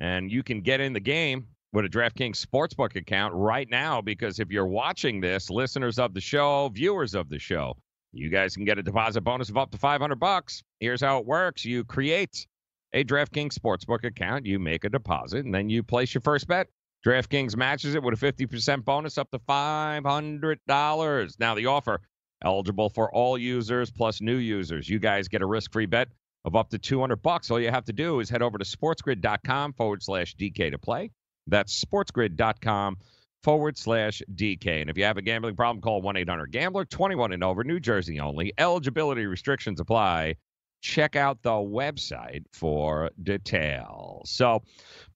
And 0.00 0.30
you 0.30 0.42
can 0.42 0.60
get 0.60 0.80
in 0.80 0.92
the 0.92 1.00
game 1.00 1.46
with 1.72 1.84
a 1.84 1.88
DraftKings 1.88 2.44
Sportsbook 2.44 2.96
account 2.96 3.32
right 3.34 3.68
now 3.70 4.00
because 4.00 4.40
if 4.40 4.50
you're 4.50 4.66
watching 4.66 5.20
this, 5.20 5.50
listeners 5.50 5.98
of 5.98 6.14
the 6.14 6.20
show, 6.20 6.68
viewers 6.68 7.14
of 7.14 7.28
the 7.28 7.38
show, 7.38 7.76
you 8.12 8.28
guys 8.28 8.54
can 8.54 8.64
get 8.64 8.78
a 8.78 8.82
deposit 8.82 9.20
bonus 9.20 9.50
of 9.50 9.56
up 9.56 9.70
to 9.70 9.78
500 9.78 10.18
bucks. 10.18 10.62
Here's 10.80 11.00
how 11.00 11.18
it 11.18 11.26
works. 11.26 11.64
You 11.64 11.84
create 11.84 12.46
a 12.92 13.04
DraftKings 13.04 13.54
Sportsbook 13.54 14.04
account, 14.04 14.46
you 14.46 14.58
make 14.58 14.84
a 14.84 14.88
deposit, 14.88 15.44
and 15.44 15.54
then 15.54 15.68
you 15.68 15.82
place 15.82 16.14
your 16.14 16.22
first 16.22 16.48
bet. 16.48 16.68
DraftKings 17.06 17.54
matches 17.54 17.94
it 17.94 18.02
with 18.02 18.20
a 18.20 18.32
50% 18.32 18.84
bonus 18.84 19.18
up 19.18 19.30
to 19.30 19.38
$500. 19.38 21.38
Now, 21.38 21.54
the 21.54 21.66
offer 21.66 22.00
eligible 22.42 22.88
for 22.88 23.12
all 23.12 23.36
users 23.38 23.90
plus 23.90 24.20
new 24.20 24.36
users. 24.36 24.88
You 24.88 24.98
guys 24.98 25.28
get 25.28 25.42
a 25.42 25.46
risk-free 25.46 25.86
bet 25.86 26.08
of 26.44 26.56
up 26.56 26.70
to 26.70 26.78
200 26.78 27.16
bucks. 27.16 27.50
All 27.50 27.60
you 27.60 27.70
have 27.70 27.84
to 27.86 27.92
do 27.92 28.20
is 28.20 28.30
head 28.30 28.42
over 28.42 28.58
to 28.58 28.64
sportsgrid.com 28.64 29.72
forward 29.74 30.02
slash 30.02 30.34
DK 30.36 30.70
to 30.70 30.78
play. 30.78 31.10
That's 31.46 31.84
sportsgrid.com 31.84 32.96
forward 33.42 33.78
slash 33.78 34.22
DK. 34.34 34.80
And 34.80 34.90
if 34.90 34.98
you 34.98 35.04
have 35.04 35.16
a 35.16 35.22
gambling 35.22 35.56
problem, 35.56 35.80
call 35.80 36.02
1 36.02 36.16
800 36.16 36.50
Gambler, 36.52 36.84
21 36.84 37.32
and 37.32 37.44
over, 37.44 37.64
New 37.64 37.80
Jersey 37.80 38.20
only. 38.20 38.52
Eligibility 38.58 39.26
restrictions 39.26 39.80
apply 39.80 40.36
check 40.80 41.16
out 41.16 41.42
the 41.42 41.50
website 41.50 42.44
for 42.52 43.10
details. 43.22 44.30
So, 44.30 44.62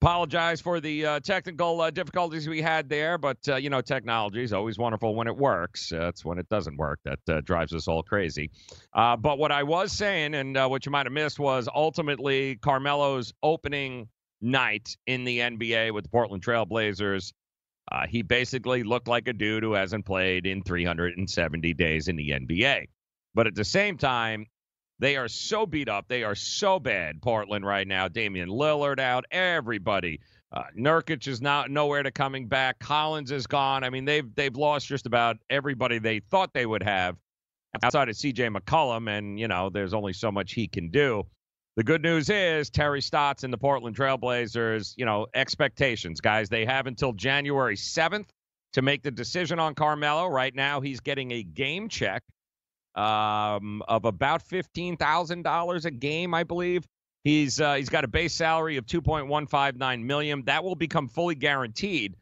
apologize 0.00 0.60
for 0.60 0.80
the 0.80 1.06
uh, 1.06 1.20
technical 1.20 1.80
uh, 1.80 1.90
difficulties 1.90 2.48
we 2.48 2.60
had 2.60 2.88
there, 2.88 3.18
but 3.18 3.38
uh, 3.48 3.56
you 3.56 3.70
know, 3.70 3.80
technology 3.80 4.42
is 4.42 4.52
always 4.52 4.78
wonderful 4.78 5.14
when 5.14 5.26
it 5.26 5.36
works. 5.36 5.90
That's 5.90 6.24
when 6.24 6.38
it 6.38 6.48
doesn't 6.48 6.76
work 6.76 7.00
that 7.04 7.18
uh, 7.28 7.40
drives 7.42 7.72
us 7.72 7.88
all 7.88 8.02
crazy. 8.02 8.50
Uh, 8.92 9.16
but 9.16 9.38
what 9.38 9.52
I 9.52 9.62
was 9.62 9.92
saying, 9.92 10.34
and 10.34 10.56
uh, 10.56 10.66
what 10.68 10.86
you 10.86 10.92
might 10.92 11.06
have 11.06 11.12
missed, 11.12 11.38
was 11.38 11.68
ultimately 11.74 12.56
Carmelo's 12.56 13.32
opening 13.42 14.08
night 14.40 14.96
in 15.06 15.24
the 15.24 15.38
NBA 15.38 15.94
with 15.94 16.04
the 16.04 16.10
Portland 16.10 16.44
Trailblazers. 16.44 17.32
he 18.08 18.22
basically 18.22 18.82
looked 18.82 19.06
like 19.06 19.28
a 19.28 19.32
dude 19.32 19.62
who 19.62 19.74
hasn't 19.74 20.04
played 20.04 20.46
in 20.46 20.62
370 20.62 21.74
days 21.74 22.08
in 22.08 22.16
the 22.16 22.30
NBA. 22.30 22.86
But 23.34 23.46
at 23.46 23.54
the 23.54 23.64
same 23.64 23.96
time, 23.96 24.46
they 24.98 25.16
are 25.16 25.28
so 25.28 25.66
beat 25.66 25.88
up. 25.88 26.06
They 26.08 26.22
are 26.22 26.34
so 26.34 26.78
bad, 26.78 27.20
Portland, 27.22 27.66
right 27.66 27.86
now. 27.86 28.08
Damian 28.08 28.48
Lillard 28.48 29.00
out. 29.00 29.24
Everybody. 29.30 30.20
Uh, 30.52 30.64
Nurkic 30.78 31.26
is 31.26 31.40
not 31.40 31.70
nowhere 31.70 32.02
to 32.02 32.10
coming 32.10 32.46
back. 32.46 32.78
Collins 32.78 33.32
is 33.32 33.46
gone. 33.46 33.84
I 33.84 33.90
mean, 33.90 34.04
they've 34.04 34.32
they've 34.34 34.54
lost 34.54 34.86
just 34.86 35.06
about 35.06 35.38
everybody 35.48 35.98
they 35.98 36.20
thought 36.20 36.52
they 36.52 36.66
would 36.66 36.82
have 36.82 37.16
outside 37.82 38.10
of 38.10 38.16
C.J. 38.16 38.48
McCollum, 38.48 39.08
and 39.10 39.40
you 39.40 39.48
know, 39.48 39.70
there's 39.70 39.94
only 39.94 40.12
so 40.12 40.30
much 40.30 40.52
he 40.52 40.68
can 40.68 40.90
do. 40.90 41.24
The 41.76 41.84
good 41.84 42.02
news 42.02 42.28
is 42.28 42.68
Terry 42.68 43.00
Stotts 43.00 43.44
and 43.44 43.52
the 43.52 43.56
Portland 43.56 43.96
Trailblazers. 43.96 44.92
You 44.98 45.06
know, 45.06 45.26
expectations, 45.34 46.20
guys. 46.20 46.50
They 46.50 46.66
have 46.66 46.86
until 46.86 47.14
January 47.14 47.76
7th 47.76 48.26
to 48.74 48.82
make 48.82 49.02
the 49.02 49.10
decision 49.10 49.58
on 49.58 49.74
Carmelo. 49.74 50.28
Right 50.28 50.54
now, 50.54 50.82
he's 50.82 51.00
getting 51.00 51.32
a 51.32 51.42
game 51.42 51.88
check 51.88 52.22
um, 52.94 53.82
of 53.88 54.04
about 54.04 54.42
fifteen 54.42 54.96
thousand 54.96 55.42
dollars 55.42 55.84
a 55.84 55.90
game, 55.90 56.34
I 56.34 56.44
believe. 56.44 56.86
He's 57.24 57.60
uh, 57.60 57.74
he's 57.74 57.88
got 57.88 58.04
a 58.04 58.08
base 58.08 58.34
salary 58.34 58.76
of 58.76 58.86
two 58.86 59.00
point 59.00 59.28
one 59.28 59.46
five 59.46 59.76
nine 59.76 60.06
million. 60.06 60.44
That 60.44 60.64
will 60.64 60.74
become 60.74 61.08
fully 61.08 61.34
guaranteed 61.34 62.16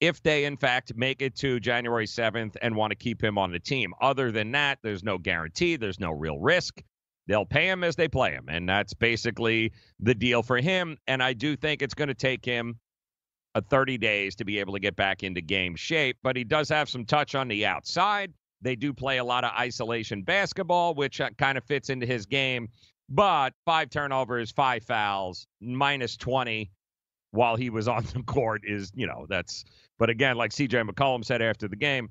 if 0.00 0.22
they 0.22 0.44
in 0.44 0.56
fact 0.56 0.92
make 0.96 1.22
it 1.22 1.36
to 1.36 1.60
January 1.60 2.06
seventh 2.06 2.56
and 2.62 2.74
want 2.74 2.90
to 2.90 2.96
keep 2.96 3.22
him 3.22 3.38
on 3.38 3.52
the 3.52 3.58
team. 3.58 3.92
Other 4.00 4.30
than 4.30 4.52
that, 4.52 4.78
there's 4.82 5.02
no 5.04 5.18
guarantee. 5.18 5.76
There's 5.76 6.00
no 6.00 6.12
real 6.12 6.38
risk. 6.38 6.82
They'll 7.28 7.46
pay 7.46 7.68
him 7.68 7.84
as 7.84 7.94
they 7.94 8.08
play 8.08 8.32
him, 8.32 8.46
and 8.48 8.68
that's 8.68 8.94
basically 8.94 9.72
the 10.00 10.14
deal 10.14 10.42
for 10.42 10.58
him. 10.58 10.98
And 11.06 11.22
I 11.22 11.32
do 11.32 11.56
think 11.56 11.82
it's 11.82 11.94
going 11.94 12.08
to 12.08 12.14
take 12.14 12.44
him 12.44 12.80
a 13.54 13.60
30 13.60 13.98
days 13.98 14.34
to 14.36 14.44
be 14.44 14.58
able 14.58 14.72
to 14.72 14.80
get 14.80 14.96
back 14.96 15.22
into 15.22 15.40
game 15.40 15.76
shape, 15.76 16.16
but 16.22 16.36
he 16.36 16.44
does 16.44 16.68
have 16.68 16.88
some 16.88 17.04
touch 17.04 17.34
on 17.34 17.48
the 17.48 17.66
outside. 17.66 18.32
They 18.62 18.76
do 18.76 18.92
play 18.92 19.18
a 19.18 19.24
lot 19.24 19.44
of 19.44 19.52
isolation 19.58 20.22
basketball, 20.22 20.94
which 20.94 21.20
uh, 21.20 21.30
kind 21.36 21.58
of 21.58 21.64
fits 21.64 21.90
into 21.90 22.06
his 22.06 22.26
game. 22.26 22.68
But 23.08 23.52
five 23.66 23.90
turnovers, 23.90 24.50
five 24.50 24.84
fouls, 24.84 25.46
minus 25.60 26.16
20 26.16 26.70
while 27.32 27.56
he 27.56 27.70
was 27.70 27.88
on 27.88 28.04
the 28.14 28.22
court 28.22 28.62
is, 28.64 28.92
you 28.94 29.06
know, 29.06 29.26
that's. 29.28 29.64
But 29.98 30.10
again, 30.10 30.36
like 30.36 30.50
CJ 30.50 30.88
McCollum 30.88 31.24
said 31.24 31.42
after 31.42 31.68
the 31.68 31.76
game, 31.76 32.10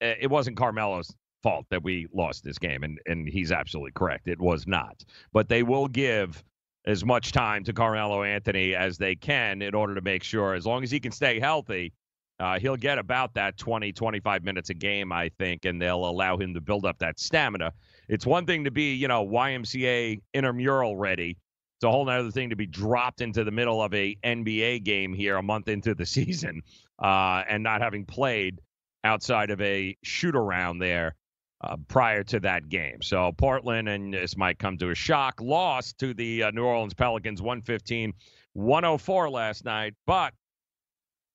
it 0.00 0.30
wasn't 0.30 0.56
Carmelo's 0.56 1.12
fault 1.42 1.66
that 1.70 1.82
we 1.82 2.06
lost 2.12 2.44
this 2.44 2.58
game. 2.58 2.82
And, 2.82 3.00
and 3.06 3.28
he's 3.28 3.50
absolutely 3.50 3.92
correct. 3.92 4.28
It 4.28 4.40
was 4.40 4.66
not. 4.66 5.04
But 5.32 5.48
they 5.48 5.62
will 5.62 5.88
give 5.88 6.44
as 6.86 7.04
much 7.04 7.32
time 7.32 7.64
to 7.64 7.72
Carmelo 7.72 8.22
Anthony 8.22 8.74
as 8.74 8.98
they 8.98 9.16
can 9.16 9.62
in 9.62 9.74
order 9.74 9.94
to 9.94 10.00
make 10.00 10.22
sure, 10.22 10.54
as 10.54 10.66
long 10.66 10.82
as 10.82 10.90
he 10.90 11.00
can 11.00 11.12
stay 11.12 11.40
healthy, 11.40 11.92
uh, 12.40 12.58
he'll 12.58 12.76
get 12.76 12.98
about 12.98 13.34
that 13.34 13.56
20, 13.56 13.92
25 13.92 14.44
minutes 14.44 14.70
a 14.70 14.74
game, 14.74 15.12
I 15.12 15.30
think, 15.38 15.64
and 15.64 15.80
they'll 15.80 16.04
allow 16.04 16.36
him 16.36 16.54
to 16.54 16.60
build 16.60 16.84
up 16.84 16.98
that 16.98 17.18
stamina. 17.18 17.72
It's 18.08 18.24
one 18.24 18.46
thing 18.46 18.64
to 18.64 18.70
be, 18.70 18.94
you 18.94 19.08
know, 19.08 19.26
YMCA 19.26 20.20
intramural 20.34 20.96
ready. 20.96 21.36
It's 21.76 21.84
a 21.84 21.90
whole 21.90 22.08
other 22.08 22.30
thing 22.30 22.50
to 22.50 22.56
be 22.56 22.66
dropped 22.66 23.20
into 23.20 23.44
the 23.44 23.50
middle 23.50 23.82
of 23.82 23.92
a 23.94 24.16
NBA 24.24 24.84
game 24.84 25.14
here 25.14 25.36
a 25.36 25.42
month 25.42 25.68
into 25.68 25.94
the 25.94 26.06
season 26.06 26.62
uh, 27.02 27.42
and 27.48 27.62
not 27.62 27.80
having 27.80 28.04
played 28.04 28.60
outside 29.04 29.50
of 29.50 29.60
a 29.60 29.96
shoot 30.02 30.34
around 30.36 30.78
there 30.78 31.14
uh, 31.62 31.76
prior 31.88 32.22
to 32.22 32.40
that 32.40 32.68
game. 32.68 33.02
So 33.02 33.32
Portland, 33.32 33.88
and 33.88 34.14
this 34.14 34.36
might 34.36 34.58
come 34.58 34.78
to 34.78 34.90
a 34.90 34.94
shock, 34.94 35.40
lost 35.40 35.98
to 35.98 36.14
the 36.14 36.44
uh, 36.44 36.50
New 36.52 36.64
Orleans 36.64 36.94
Pelicans 36.94 37.42
115 37.42 38.12
104 38.52 39.30
last 39.30 39.64
night. 39.64 39.94
But 40.06 40.34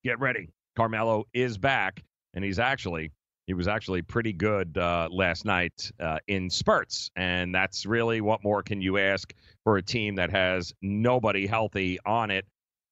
get 0.03 0.19
ready. 0.19 0.49
Carmelo 0.75 1.25
is 1.33 1.57
back, 1.57 2.03
and 2.33 2.43
he's 2.43 2.59
actually 2.59 3.11
he 3.47 3.53
was 3.53 3.67
actually 3.67 4.01
pretty 4.01 4.31
good 4.31 4.77
uh, 4.77 5.09
last 5.11 5.43
night 5.43 5.91
uh, 5.99 6.19
in 6.27 6.49
spurts, 6.49 7.11
and 7.15 7.53
that's 7.53 7.85
really 7.85 8.21
what 8.21 8.43
more 8.43 8.63
can 8.63 8.81
you 8.81 8.97
ask 8.97 9.33
for 9.63 9.77
a 9.77 9.81
team 9.81 10.15
that 10.15 10.31
has 10.31 10.73
nobody 10.81 11.45
healthy 11.45 11.99
on 12.05 12.31
it. 12.31 12.45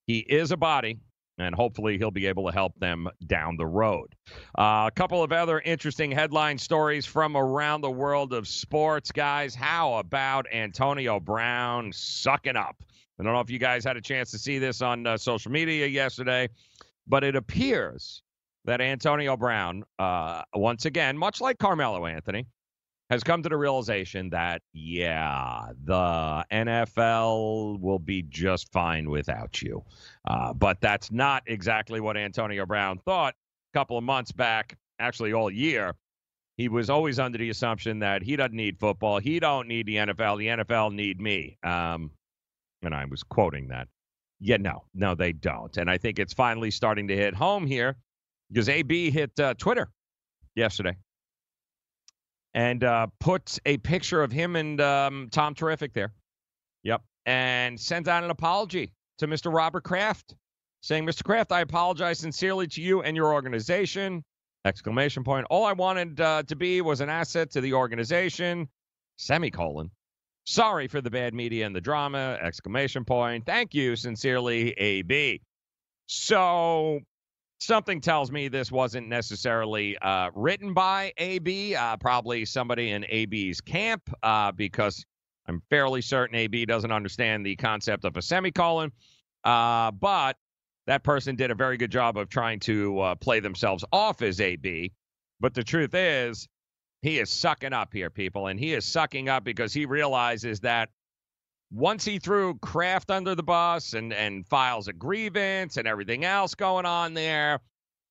He 0.07 0.19
is 0.19 0.51
a 0.51 0.57
body, 0.57 0.97
and 1.37 1.55
hopefully 1.55 1.97
he'll 1.97 2.11
be 2.11 2.27
able 2.27 2.47
to 2.47 2.53
help 2.53 2.77
them 2.79 3.07
down 3.25 3.55
the 3.55 3.65
road. 3.65 4.13
Uh, 4.57 4.87
a 4.87 4.91
couple 4.93 5.23
of 5.23 5.31
other 5.31 5.61
interesting 5.61 6.11
headline 6.11 6.57
stories 6.57 7.05
from 7.05 7.37
around 7.37 7.79
the 7.79 7.91
world 7.91 8.33
of 8.33 8.45
sports, 8.45 9.11
guys. 9.11 9.55
How 9.55 9.93
about 9.93 10.47
Antonio 10.51 11.19
Brown 11.21 11.93
sucking 11.93 12.57
up? 12.57 12.75
I 13.19 13.23
don't 13.23 13.33
know 13.33 13.39
if 13.39 13.51
you 13.51 13.59
guys 13.59 13.83
had 13.85 13.97
a 13.97 14.01
chance 14.01 14.31
to 14.31 14.39
see 14.39 14.57
this 14.57 14.81
on 14.81 15.05
uh, 15.05 15.15
social 15.15 15.51
media 15.51 15.85
yesterday. 15.85 16.49
But 17.11 17.25
it 17.25 17.35
appears 17.35 18.23
that 18.63 18.79
Antonio 18.79 19.35
Brown, 19.35 19.83
uh, 19.99 20.43
once 20.55 20.85
again, 20.85 21.17
much 21.17 21.41
like 21.41 21.59
Carmelo 21.59 22.05
Anthony, 22.05 22.47
has 23.09 23.21
come 23.21 23.43
to 23.43 23.49
the 23.49 23.57
realization 23.57 24.29
that, 24.29 24.61
yeah, 24.71 25.65
the 25.83 26.45
NFL 26.53 27.81
will 27.81 27.99
be 27.99 28.21
just 28.21 28.71
fine 28.71 29.09
without 29.09 29.61
you. 29.61 29.83
Uh, 30.25 30.53
but 30.53 30.79
that's 30.79 31.11
not 31.11 31.43
exactly 31.47 31.99
what 31.99 32.15
Antonio 32.15 32.65
Brown 32.65 32.97
thought 32.99 33.33
a 33.73 33.77
couple 33.77 33.97
of 33.97 34.05
months 34.05 34.31
back, 34.31 34.77
actually 34.97 35.33
all 35.33 35.51
year. 35.51 35.93
He 36.55 36.69
was 36.69 36.89
always 36.89 37.19
under 37.19 37.37
the 37.37 37.49
assumption 37.49 37.99
that 37.99 38.23
he 38.23 38.37
doesn't 38.37 38.55
need 38.55 38.79
football. 38.79 39.19
He 39.19 39.41
don't 39.41 39.67
need 39.67 39.85
the 39.85 39.97
NFL. 39.97 40.37
The 40.37 40.63
NFL 40.63 40.93
need 40.93 41.19
me. 41.19 41.57
Um, 41.61 42.11
and 42.81 42.95
I 42.95 43.03
was 43.03 43.21
quoting 43.21 43.67
that. 43.67 43.89
Yeah, 44.41 44.57
no, 44.57 44.83
no, 44.95 45.13
they 45.13 45.31
don't. 45.33 45.75
And 45.77 45.89
I 45.89 45.99
think 45.99 46.17
it's 46.17 46.33
finally 46.33 46.71
starting 46.71 47.07
to 47.09 47.15
hit 47.15 47.35
home 47.35 47.67
here 47.67 47.95
because 48.49 48.67
AB 48.69 49.11
hit 49.11 49.39
uh, 49.39 49.53
Twitter 49.53 49.89
yesterday 50.55 50.97
and 52.55 52.83
uh, 52.83 53.07
put 53.19 53.59
a 53.67 53.77
picture 53.77 54.23
of 54.23 54.31
him 54.31 54.55
and 54.55 54.81
um, 54.81 55.29
Tom 55.31 55.53
Terrific 55.53 55.93
there. 55.93 56.11
Yep. 56.83 57.03
And 57.27 57.79
sends 57.79 58.09
out 58.09 58.23
an 58.23 58.31
apology 58.31 58.91
to 59.19 59.27
Mr. 59.27 59.53
Robert 59.53 59.83
Kraft, 59.83 60.35
saying, 60.81 61.05
Mr. 61.05 61.23
Kraft, 61.23 61.51
I 61.51 61.61
apologize 61.61 62.17
sincerely 62.17 62.65
to 62.67 62.81
you 62.81 63.03
and 63.03 63.15
your 63.15 63.33
organization. 63.33 64.23
Exclamation 64.65 65.23
point. 65.23 65.45
All 65.51 65.65
I 65.65 65.73
wanted 65.73 66.19
uh, 66.19 66.43
to 66.47 66.55
be 66.55 66.81
was 66.81 66.99
an 66.99 67.09
asset 67.09 67.51
to 67.51 67.61
the 67.61 67.73
organization. 67.73 68.67
Semicolon. 69.17 69.91
Sorry 70.45 70.87
for 70.87 71.01
the 71.01 71.09
bad 71.09 71.33
media 71.33 71.65
and 71.65 71.75
the 71.75 71.81
drama! 71.81 72.37
Exclamation 72.41 73.05
point. 73.05 73.45
Thank 73.45 73.73
you, 73.73 73.95
sincerely, 73.95 74.71
AB. 74.71 75.41
So 76.07 76.99
something 77.59 78.01
tells 78.01 78.31
me 78.31 78.47
this 78.47 78.71
wasn't 78.71 79.07
necessarily 79.07 79.97
uh, 79.99 80.31
written 80.33 80.73
by 80.73 81.13
AB. 81.17 81.75
Uh, 81.75 81.95
probably 81.97 82.43
somebody 82.43 82.89
in 82.89 83.05
AB's 83.05 83.61
camp, 83.61 84.01
uh, 84.23 84.51
because 84.51 85.05
I'm 85.47 85.61
fairly 85.69 86.01
certain 86.01 86.35
AB 86.35 86.65
doesn't 86.65 86.91
understand 86.91 87.45
the 87.45 87.55
concept 87.55 88.03
of 88.03 88.17
a 88.17 88.21
semicolon. 88.21 88.91
Uh, 89.43 89.91
but 89.91 90.37
that 90.87 91.03
person 91.03 91.35
did 91.35 91.51
a 91.51 91.55
very 91.55 91.77
good 91.77 91.91
job 91.91 92.17
of 92.17 92.29
trying 92.29 92.59
to 92.61 92.99
uh, 92.99 93.15
play 93.15 93.39
themselves 93.39 93.85
off 93.91 94.21
as 94.21 94.41
AB. 94.41 94.91
But 95.39 95.53
the 95.53 95.63
truth 95.63 95.93
is, 95.93 96.47
he 97.01 97.19
is 97.19 97.29
sucking 97.29 97.73
up 97.73 97.93
here, 97.93 98.09
people, 98.09 98.47
and 98.47 98.59
he 98.59 98.73
is 98.73 98.85
sucking 98.85 99.27
up 99.29 99.43
because 99.43 99.73
he 99.73 99.85
realizes 99.85 100.59
that 100.61 100.89
once 101.71 102.05
he 102.05 102.19
threw 102.19 102.55
Kraft 102.55 103.09
under 103.09 103.33
the 103.33 103.43
bus 103.43 103.93
and 103.93 104.13
and 104.13 104.45
files 104.47 104.87
a 104.87 104.93
grievance 104.93 105.77
and 105.77 105.87
everything 105.87 106.25
else 106.25 106.53
going 106.53 106.85
on 106.85 107.13
there, 107.13 107.59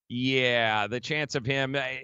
yeah, 0.09 0.87
the 0.87 1.01
chance 1.01 1.35
of 1.35 1.45
him, 1.45 1.77
eh, 1.77 1.99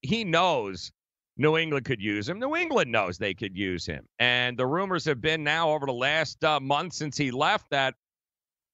he 0.00 0.24
knows 0.24 0.90
New 1.36 1.56
England 1.56 1.84
could 1.84 2.00
use 2.00 2.28
him. 2.28 2.40
New 2.40 2.56
England 2.56 2.90
knows 2.90 3.18
they 3.18 3.34
could 3.34 3.56
use 3.56 3.86
him, 3.86 4.06
and 4.18 4.58
the 4.58 4.66
rumors 4.66 5.04
have 5.04 5.20
been 5.20 5.44
now 5.44 5.70
over 5.70 5.86
the 5.86 5.92
last 5.92 6.42
uh, 6.44 6.58
month 6.58 6.94
since 6.94 7.16
he 7.16 7.30
left 7.30 7.70
that 7.70 7.94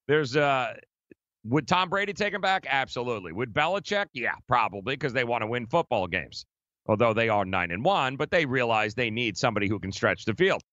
there's 0.07 0.35
uh 0.35 0.73
would 1.45 1.67
Tom 1.67 1.89
Brady 1.89 2.13
take 2.13 2.33
him 2.33 2.41
back? 2.41 2.65
Absolutely. 2.69 3.31
Would 3.31 3.53
Belichick? 3.53 4.07
Yeah, 4.13 4.35
probably 4.47 4.95
because 4.95 5.13
they 5.13 5.23
want 5.23 5.41
to 5.41 5.47
win 5.47 5.67
football 5.67 6.07
games. 6.07 6.45
Although 6.89 7.13
they 7.13 7.29
are 7.29 7.45
nine 7.45 7.69
and 7.69 7.85
one, 7.85 8.15
but 8.15 8.31
they 8.31 8.47
realize 8.47 8.95
they 8.95 9.11
need 9.11 9.37
somebody 9.37 9.67
who 9.67 9.79
can 9.79 9.91
stretch 9.91 10.25
the 10.25 10.33
field. 10.33 10.63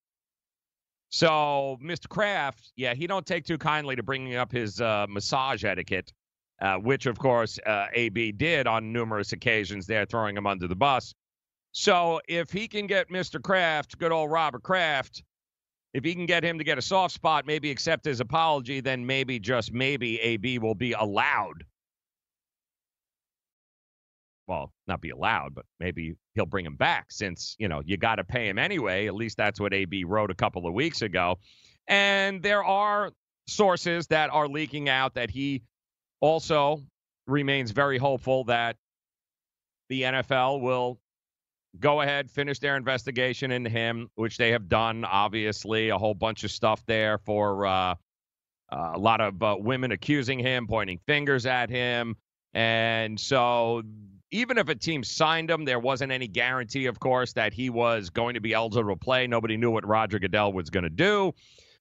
So, 1.10 1.76
Mr. 1.84 2.08
Kraft, 2.08 2.72
yeah, 2.74 2.94
he 2.94 3.06
don't 3.06 3.26
take 3.26 3.44
too 3.44 3.58
kindly 3.58 3.96
to 3.96 4.02
bringing 4.02 4.34
up 4.34 4.50
his 4.50 4.80
uh, 4.80 5.04
massage 5.10 5.62
etiquette, 5.62 6.10
uh, 6.62 6.76
which 6.76 7.04
of 7.04 7.18
course 7.18 7.58
uh, 7.66 7.88
AB 7.92 8.32
did 8.32 8.66
on 8.66 8.94
numerous 8.94 9.34
occasions. 9.34 9.86
There, 9.86 10.06
throwing 10.06 10.38
him 10.38 10.46
under 10.46 10.66
the 10.66 10.74
bus. 10.74 11.14
So, 11.72 12.22
if 12.26 12.50
he 12.50 12.66
can 12.66 12.86
get 12.86 13.10
Mr. 13.10 13.40
Kraft, 13.40 13.98
good 13.98 14.10
old 14.10 14.30
Robert 14.30 14.62
Kraft, 14.62 15.22
if 15.92 16.02
he 16.02 16.14
can 16.14 16.24
get 16.24 16.42
him 16.42 16.56
to 16.56 16.64
get 16.64 16.78
a 16.78 16.82
soft 16.82 17.12
spot, 17.12 17.46
maybe 17.46 17.70
accept 17.70 18.06
his 18.06 18.20
apology, 18.20 18.80
then 18.80 19.04
maybe 19.04 19.38
just 19.38 19.70
maybe 19.70 20.18
AB 20.20 20.60
will 20.60 20.74
be 20.74 20.92
allowed. 20.92 21.64
Well, 24.46 24.72
not 24.86 25.00
be 25.00 25.10
allowed, 25.10 25.54
but 25.54 25.64
maybe 25.80 26.14
he'll 26.34 26.46
bring 26.46 26.64
him 26.64 26.76
back 26.76 27.06
since, 27.10 27.56
you 27.58 27.68
know, 27.68 27.82
you 27.84 27.96
got 27.96 28.16
to 28.16 28.24
pay 28.24 28.48
him 28.48 28.58
anyway. 28.58 29.06
At 29.06 29.14
least 29.14 29.36
that's 29.36 29.58
what 29.58 29.74
AB 29.74 30.04
wrote 30.04 30.30
a 30.30 30.34
couple 30.34 30.66
of 30.66 30.74
weeks 30.74 31.02
ago. 31.02 31.38
And 31.88 32.42
there 32.42 32.62
are 32.64 33.10
sources 33.48 34.06
that 34.08 34.30
are 34.30 34.48
leaking 34.48 34.88
out 34.88 35.14
that 35.14 35.30
he 35.30 35.62
also 36.20 36.82
remains 37.26 37.72
very 37.72 37.98
hopeful 37.98 38.44
that 38.44 38.76
the 39.88 40.02
NFL 40.02 40.60
will 40.60 40.98
go 41.78 42.00
ahead, 42.00 42.30
finish 42.30 42.58
their 42.58 42.76
investigation 42.76 43.50
into 43.50 43.70
him, 43.70 44.08
which 44.14 44.36
they 44.36 44.50
have 44.50 44.68
done. 44.68 45.04
Obviously, 45.04 45.90
a 45.90 45.98
whole 45.98 46.14
bunch 46.14 46.44
of 46.44 46.50
stuff 46.50 46.84
there 46.86 47.18
for 47.18 47.66
uh, 47.66 47.94
uh, 48.70 48.92
a 48.94 48.98
lot 48.98 49.20
of 49.20 49.42
uh, 49.42 49.56
women 49.58 49.92
accusing 49.92 50.38
him, 50.38 50.66
pointing 50.66 50.98
fingers 51.06 51.46
at 51.46 51.70
him. 51.70 52.16
And 52.54 53.20
so, 53.20 53.82
even 54.40 54.58
if 54.58 54.68
a 54.68 54.74
team 54.74 55.02
signed 55.04 55.50
him, 55.50 55.64
there 55.64 55.78
wasn't 55.78 56.12
any 56.12 56.28
guarantee, 56.28 56.86
of 56.86 57.00
course, 57.00 57.32
that 57.34 57.52
he 57.52 57.70
was 57.70 58.10
going 58.10 58.34
to 58.34 58.40
be 58.40 58.52
eligible 58.52 58.94
to 58.94 58.98
play. 58.98 59.26
Nobody 59.26 59.56
knew 59.56 59.70
what 59.70 59.86
Roger 59.86 60.18
Goodell 60.18 60.52
was 60.52 60.70
going 60.70 60.84
to 60.84 60.90
do. 60.90 61.34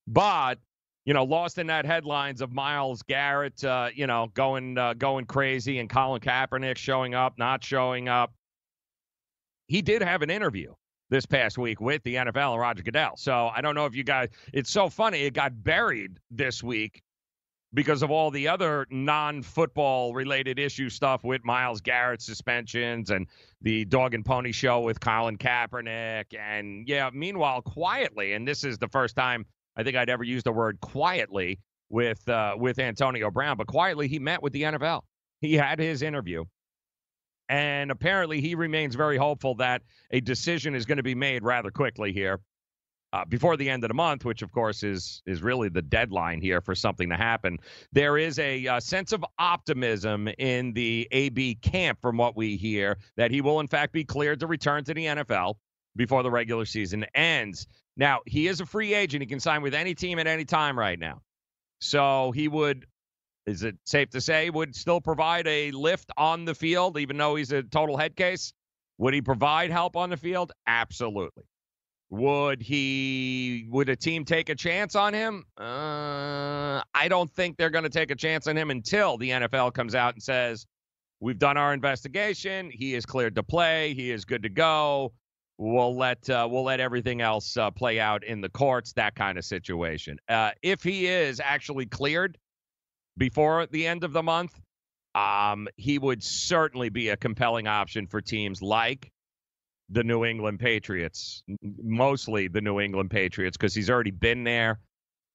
But 0.08 0.60
you 1.06 1.14
know, 1.14 1.24
lost 1.24 1.60
in 1.60 1.68
that 1.68 1.86
headlines 1.86 2.42
of 2.42 2.52
Myles 2.52 3.04
Garrett, 3.04 3.64
uh, 3.64 3.90
you 3.94 4.08
know, 4.08 4.28
going 4.34 4.78
uh, 4.78 4.96
going 4.96 5.26
crazy, 5.26 5.78
and 5.80 5.90
Colin 5.90 6.20
Kaepernick 6.20 6.78
showing 6.78 7.14
up, 7.14 7.38
not 7.38 7.64
showing 7.64 8.10
up 8.10 8.34
he 9.68 9.82
did 9.82 10.02
have 10.02 10.22
an 10.22 10.30
interview 10.30 10.74
this 11.10 11.26
past 11.26 11.58
week 11.58 11.80
with 11.80 12.04
the 12.04 12.16
NFL 12.16 12.54
and 12.54 12.62
Roger 12.62 12.84
Goodell. 12.84 13.16
So 13.18 13.50
I 13.54 13.62
don't 13.62 13.76
know 13.76 13.86
if 13.86 13.96
you 13.96 14.04
guys, 14.04 14.30
it's 14.54 14.70
so 14.70 14.90
funny. 14.90 15.22
It 15.22 15.34
got 15.34 15.64
buried 15.64 16.20
this 16.32 16.64
week 16.64 17.04
because 17.76 18.02
of 18.02 18.10
all 18.10 18.32
the 18.32 18.48
other 18.48 18.88
non 18.90 19.44
football 19.44 20.14
related 20.14 20.58
issue 20.58 20.90
stuff 20.90 21.24
with 21.24 21.46
Myles 21.46 21.82
Garrett 21.82 22.22
suspensions 22.22 23.12
and 23.12 23.28
the 23.62 23.86
dog 23.86 24.14
and 24.16 24.26
pony 24.26 24.52
show 24.52 24.82
with 24.82 25.00
Colin 25.00 25.38
Kaepernick. 25.38 26.34
And 26.40 26.88
yeah, 26.88 27.10
meanwhile, 27.14 27.62
quietly, 27.62 28.34
and 28.34 28.48
this 28.48 28.64
is 28.64 28.80
the 28.80 28.88
first 28.88 29.16
time 29.16 29.46
I 29.76 29.84
think 29.84 29.96
I'd 29.96 30.10
ever 30.10 30.24
used 30.24 30.46
the 30.46 30.52
word 30.52 30.80
quietly 30.80 31.60
with 31.90 32.28
uh, 32.28 32.56
with 32.58 32.80
Antonio 32.80 33.30
Brown, 33.30 33.58
but 33.58 33.68
quietly 33.68 34.08
he 34.08 34.18
met 34.18 34.42
with 34.42 34.54
the 34.54 34.64
NFL. 34.64 35.02
He 35.42 35.54
had 35.54 35.78
his 35.78 36.02
interview 36.02 36.46
and 37.48 37.92
apparently, 37.92 38.42
he 38.42 38.56
remains 38.56 38.96
very 38.96 39.18
hopeful 39.18 39.56
that 39.56 39.84
a 40.12 40.20
decision 40.20 40.74
is 40.74 40.86
going 40.86 40.98
to 40.98 41.04
be 41.04 41.16
made 41.16 41.44
rather 41.44 41.70
quickly 41.70 42.12
here 42.12 42.40
uh, 43.16 43.24
before 43.24 43.56
the 43.56 43.70
end 43.70 43.82
of 43.84 43.88
the 43.88 43.94
month, 43.94 44.26
which 44.26 44.42
of 44.42 44.52
course 44.52 44.84
is 44.84 45.22
is 45.26 45.42
really 45.42 45.70
the 45.70 45.82
deadline 45.82 46.42
here 46.42 46.60
for 46.60 46.76
something 46.76 47.08
to 47.10 47.16
happen. 47.16 47.58
There 47.94 48.18
is 48.18 48.40
a, 48.40 48.68
uh, 48.68 48.80
sense 48.82 49.14
of 49.14 49.24
optimism 49.40 50.28
in 50.38 50.74
the 50.74 51.08
AB 51.12 51.56
camp, 51.56 52.00
from 52.02 52.18
what 52.18 52.36
we 52.36 52.58
hear, 52.58 52.98
that 53.16 53.32
he 53.32 53.40
will 53.40 53.62
in 53.62 53.68
fact 53.68 53.94
be 53.94 54.04
cleared 54.04 54.42
to 54.42 54.48
return 54.48 54.84
to 54.84 54.94
the 54.94 55.06
NFL 55.06 55.56
before 55.96 56.24
the 56.24 56.32
regular 56.32 56.66
season 56.66 57.06
ends. 57.16 57.68
Now 57.96 58.20
he 58.26 58.48
is 58.48 58.60
a 58.60 58.66
free 58.66 58.94
agent; 58.94 59.22
he 59.22 59.28
can 59.28 59.40
sign 59.40 59.62
with 59.62 59.74
any 59.74 59.96
team 59.96 60.20
at 60.20 60.28
any 60.28 60.44
time 60.44 60.78
right 60.78 61.00
now. 61.00 61.22
So 61.80 62.32
he 62.32 62.50
would 62.50 62.86
is 63.46 63.64
it 63.64 63.78
safe 63.86 64.10
to 64.10 64.20
say 64.20 64.50
would 64.50 64.76
still 64.76 65.00
provide 65.00 65.48
a 65.48 65.72
lift 65.72 66.12
on 66.18 66.44
the 66.44 66.56
field, 66.56 66.98
even 66.98 67.18
though 67.18 67.36
he's 67.36 67.54
a 67.54 67.64
total 67.64 67.96
head 67.96 68.18
case? 68.18 68.52
Would 68.98 69.14
he 69.14 69.22
provide 69.22 69.72
help 69.72 69.96
on 69.96 70.10
the 70.10 70.18
field? 70.18 70.52
Absolutely. 70.68 71.44
Would 72.12 72.62
he? 72.62 73.68
Would 73.70 73.90
a 73.90 73.96
team 73.96 74.26
take 74.26 74.50
a 74.50 74.56
chance 74.56 74.96
on 74.96 75.14
him? 75.14 75.46
Uh, 75.58 76.82
I 76.94 77.08
don't 77.10 77.32
think 77.32 77.58
they're 77.58 77.72
going 77.72 77.84
to 77.84 77.90
take 77.90 78.12
a 78.12 78.16
chance 78.16 78.48
on 78.48 78.56
him 78.56 78.70
until 78.70 79.18
the 79.18 79.32
NFL 79.32 79.74
comes 79.74 79.96
out 79.96 80.14
and 80.14 80.22
says, 80.22 80.68
"We've 81.20 81.40
done 81.40 81.58
our 81.58 81.74
investigation. 81.74 82.70
He 82.72 82.94
is 82.94 83.06
cleared 83.06 83.36
to 83.36 83.44
play. 83.44 83.94
He 83.96 84.12
is 84.12 84.24
good 84.24 84.44
to 84.44 84.50
go. 84.50 85.14
We'll 85.58 85.96
let 85.96 86.30
uh, 86.30 86.48
we'll 86.50 86.66
let 86.66 86.80
everything 86.80 87.22
else 87.22 87.58
uh, 87.58 87.72
play 87.72 88.00
out 88.00 88.24
in 88.24 88.40
the 88.42 88.50
courts. 88.50 88.94
That 88.94 89.16
kind 89.16 89.38
of 89.38 89.46
situation. 89.46 90.18
Uh, 90.30 90.52
if 90.62 90.84
he 90.84 91.08
is 91.08 91.42
actually 91.44 91.88
cleared, 91.88 92.38
before 93.18 93.66
the 93.68 93.88
end 93.88 94.04
of 94.04 94.14
the 94.14 94.22
month, 94.24 94.60
um, 95.16 95.68
he 95.78 95.98
would 95.98 96.24
certainly 96.24 96.90
be 96.90 97.10
a 97.10 97.18
compelling 97.18 97.68
option 97.68 98.06
for 98.06 98.22
teams 98.22 98.62
like 98.62 99.12
the 99.90 100.04
New 100.04 100.26
England 100.26 100.60
Patriots, 100.60 101.44
mostly 101.84 102.48
the 102.48 102.62
New 102.62 102.80
England 102.80 103.12
Patriots, 103.12 103.58
because 103.58 103.76
he's 103.76 103.90
already 103.90 104.12
been 104.12 104.44
there. 104.44 104.80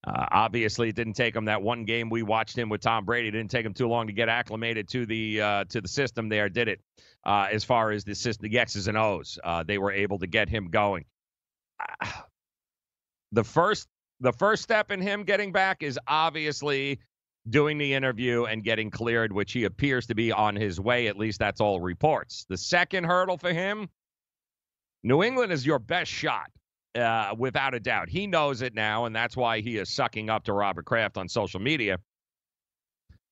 Uh, 0.02 0.26
obviously, 0.30 0.88
it 0.88 0.96
didn't 0.96 1.12
take 1.12 1.36
him 1.36 1.44
that 1.44 1.60
one 1.60 1.84
game 1.84 2.08
we 2.08 2.22
watched 2.22 2.56
him 2.56 2.68
with 2.68 2.80
Tom 2.80 3.04
Brady. 3.04 3.28
It 3.28 3.32
didn't 3.32 3.50
take 3.50 3.66
him 3.66 3.74
too 3.74 3.86
long 3.86 4.06
to 4.06 4.12
get 4.12 4.28
acclimated 4.28 4.88
to 4.88 5.04
the 5.04 5.40
uh, 5.40 5.64
to 5.64 5.80
the 5.80 5.88
system 5.88 6.28
there, 6.28 6.48
did 6.48 6.68
it? 6.68 6.80
Uh, 7.24 7.48
as 7.52 7.64
far 7.64 7.90
as 7.90 8.02
the 8.04 8.14
system, 8.14 8.48
the 8.50 8.58
X's 8.58 8.88
and 8.88 8.96
O's, 8.96 9.38
uh, 9.44 9.62
they 9.62 9.76
were 9.76 9.92
able 9.92 10.18
to 10.18 10.26
get 10.26 10.48
him 10.48 10.70
going. 10.70 11.04
the 13.32 13.44
first 13.44 13.88
the 14.20 14.32
first 14.32 14.62
step 14.62 14.90
in 14.90 15.00
him 15.00 15.24
getting 15.24 15.52
back 15.52 15.82
is 15.82 15.98
obviously 16.06 16.98
doing 17.48 17.76
the 17.76 17.92
interview 17.92 18.44
and 18.44 18.64
getting 18.64 18.90
cleared, 18.90 19.32
which 19.32 19.52
he 19.52 19.64
appears 19.64 20.06
to 20.06 20.14
be 20.14 20.32
on 20.32 20.56
his 20.56 20.80
way. 20.80 21.08
At 21.08 21.18
least 21.18 21.38
that's 21.38 21.60
all 21.60 21.80
reports. 21.80 22.46
The 22.48 22.56
second 22.56 23.04
hurdle 23.04 23.36
for 23.36 23.52
him 23.52 23.88
New 25.02 25.22
England 25.22 25.52
is 25.52 25.64
your 25.64 25.78
best 25.78 26.10
shot, 26.10 26.50
uh, 26.94 27.34
without 27.36 27.74
a 27.74 27.80
doubt. 27.80 28.08
He 28.08 28.26
knows 28.26 28.62
it 28.62 28.74
now, 28.74 29.04
and 29.04 29.14
that's 29.14 29.36
why 29.36 29.60
he 29.60 29.76
is 29.76 29.94
sucking 29.94 30.28
up 30.28 30.44
to 30.44 30.52
Robert 30.52 30.84
Kraft 30.84 31.16
on 31.16 31.28
social 31.28 31.60
media. 31.60 31.98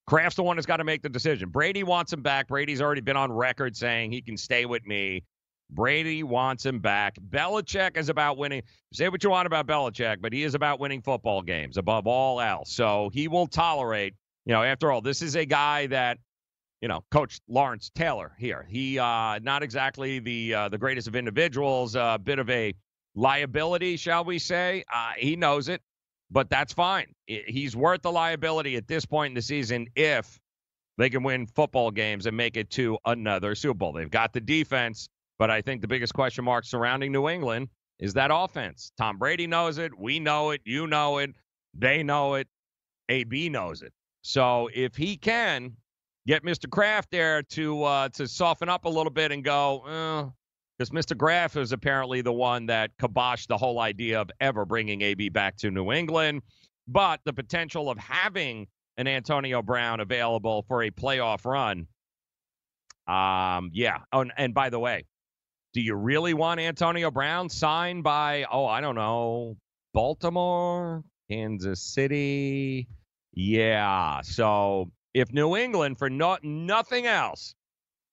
Kraft's 0.07 0.37
the 0.37 0.43
one 0.43 0.57
that's 0.57 0.67
got 0.67 0.79
to 0.79 0.85
make 0.85 1.03
the 1.03 1.09
decision. 1.11 1.51
Brady 1.51 1.83
wants 1.83 2.13
him 2.13 2.23
back. 2.23 2.49
Brady's 2.49 2.81
already 2.81 3.03
been 3.03 3.17
on 3.17 3.31
record 3.31 3.77
saying 3.77 4.11
he 4.11 4.23
can 4.23 4.39
stay 4.39 4.65
with 4.65 4.87
me. 4.87 5.23
Brady 5.71 6.23
wants 6.23 6.65
him 6.65 6.79
back. 6.79 7.17
Belichick 7.29 7.99
is 7.99 8.09
about 8.09 8.39
winning. 8.39 8.63
Say 8.95 9.11
what 9.11 9.23
you 9.23 9.29
want 9.29 9.47
about 9.47 9.67
Belichick, 9.67 10.23
but 10.23 10.33
he 10.33 10.45
is 10.45 10.55
about 10.55 10.81
winning 10.81 11.03
football 11.03 11.43
games 11.43 11.77
above 11.77 12.07
all 12.07 12.41
else. 12.41 12.73
So 12.73 13.11
he 13.13 13.29
will 13.29 13.47
tolerate, 13.47 14.15
you 14.47 14.55
know, 14.55 14.63
after 14.63 14.91
all, 14.91 15.03
this 15.03 15.21
is 15.21 15.37
a 15.37 15.45
guy 15.45 15.89
that, 15.89 16.17
you 16.81 16.89
know, 16.89 17.05
Coach 17.11 17.41
Lawrence 17.49 17.91
Taylor 17.95 18.35
here. 18.39 18.67
He 18.69 18.99
uh 18.99 19.39
not 19.43 19.63
exactly 19.63 20.19
the 20.19 20.55
uh, 20.55 20.69
the 20.69 20.79
greatest 20.79 21.09
of 21.09 21.17
individuals, 21.17 21.97
a 21.97 22.01
uh, 22.01 22.19
bit 22.19 22.39
of 22.39 22.49
a 22.51 22.75
liability, 23.15 23.97
shall 23.97 24.25
we 24.25 24.39
say. 24.39 24.85
Uh, 24.93 25.13
he 25.17 25.37
knows 25.37 25.69
it, 25.69 25.83
but 26.31 26.51
that's 26.51 26.73
fine. 26.73 27.07
He's 27.27 27.75
worth 27.75 28.03
the 28.03 28.13
liability 28.13 28.77
at 28.77 28.87
this 28.87 29.05
point 29.05 29.33
in 29.33 29.35
the 29.35 29.43
season 29.43 29.89
if 29.97 30.39
they 30.99 31.11
can 31.11 31.23
win 31.23 31.47
football 31.47 31.91
games 31.91 32.27
and 32.27 32.37
make 32.37 32.57
it 32.57 32.71
to 32.71 32.99
another 33.05 33.55
Super 33.55 33.75
Bowl. 33.75 33.93
They've 33.93 34.11
got 34.11 34.33
the 34.33 34.41
defense. 34.41 35.09
But 35.39 35.51
I 35.51 35.63
think 35.63 35.81
the 35.81 35.89
biggest 35.89 36.13
question 36.15 36.45
mark 36.45 36.65
surrounding 36.65 37.13
New 37.13 37.29
England 37.29 37.69
is 38.01 38.15
that 38.15 38.31
offense. 38.33 38.93
Tom 38.99 39.19
Brady 39.19 39.47
knows 39.47 39.79
it. 39.79 39.97
We 39.97 40.19
know 40.19 40.51
it. 40.51 40.61
You 40.65 40.87
know 40.87 41.19
it. 41.19 41.31
They 41.75 42.03
know 42.03 42.35
it. 42.35 42.49
AB 43.09 43.49
knows 43.49 43.83
it. 43.83 43.93
So 44.23 44.69
if 44.75 44.97
he 44.97 45.17
can 45.17 45.77
get 46.29 46.45
Mr. 46.45 46.71
Kraft 46.71 47.11
there 47.11 47.43
to 47.43 47.83
uh, 47.83 48.09
to 48.11 48.29
soften 48.29 48.69
up 48.69 48.85
a 48.85 48.89
little 48.89 49.11
bit 49.11 49.33
and 49.33 49.43
go, 49.43 50.31
because 50.79 50.91
Mr. 50.91 51.19
Kraft 51.19 51.57
is 51.57 51.73
apparently 51.73 52.21
the 52.21 52.33
one 52.33 52.67
that 52.67 52.91
kiboshed 52.99 53.49
the 53.49 53.57
whole 53.57 53.81
idea 53.81 54.21
of 54.21 54.31
ever 54.41 54.65
bringing 54.65 55.01
AB 55.03 55.31
back 55.31 55.57
to 55.57 55.71
New 55.71 55.91
England. 55.91 56.43
But 56.87 57.21
the 57.25 57.33
potential 57.33 57.91
of 57.91 57.99
having 57.99 58.67
an 58.99 59.09
Antonio 59.09 59.63
Brown 59.63 60.01
available 60.01 60.65
for 60.69 60.83
a 60.83 60.91
playoff 60.91 61.45
run, 61.45 61.87
um, 63.09 63.71
yeah. 63.73 63.99
Oh, 64.13 64.21
and, 64.21 64.33
and 64.37 64.55
by 64.55 64.71
the 64.71 64.79
way, 64.79 65.05
do 65.73 65.81
you 65.81 65.95
really 65.95 66.35
want 66.35 66.61
Antonio 66.61 67.11
Brown 67.11 67.49
signed 67.49 68.05
by, 68.05 68.45
oh, 68.51 68.67
I 68.67 68.81
don't 68.81 68.95
know, 68.95 69.57
Baltimore, 69.95 71.03
Kansas 71.31 71.81
City? 71.81 72.87
Yeah. 73.33 74.21
So 74.23 74.91
if 75.15 75.33
New 75.33 75.57
England, 75.57 75.99
for 75.99 76.11
no, 76.11 76.39
nothing 76.43 77.07
else, 77.07 77.55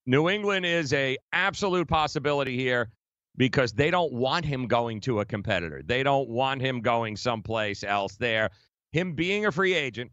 New 0.06 0.30
England 0.30 0.66
is 0.66 0.94
a 0.94 1.18
absolute 1.34 1.88
possibility 1.88 2.56
here 2.56 2.90
because 3.38 3.74
they 3.74 3.92
don't 3.92 4.14
want 4.14 4.46
him 4.46 4.68
going 4.68 5.02
to 5.02 5.20
a 5.20 5.26
competitor. 5.26 5.82
They 5.84 6.04
don't 6.04 6.30
want 6.30 6.62
him 6.62 6.82
going 6.82 7.18
someplace 7.18 7.84
else 7.84 8.16
there. 8.16 8.50
Him 8.92 9.14
being 9.14 9.46
a 9.46 9.52
free 9.52 9.74
agent, 9.74 10.12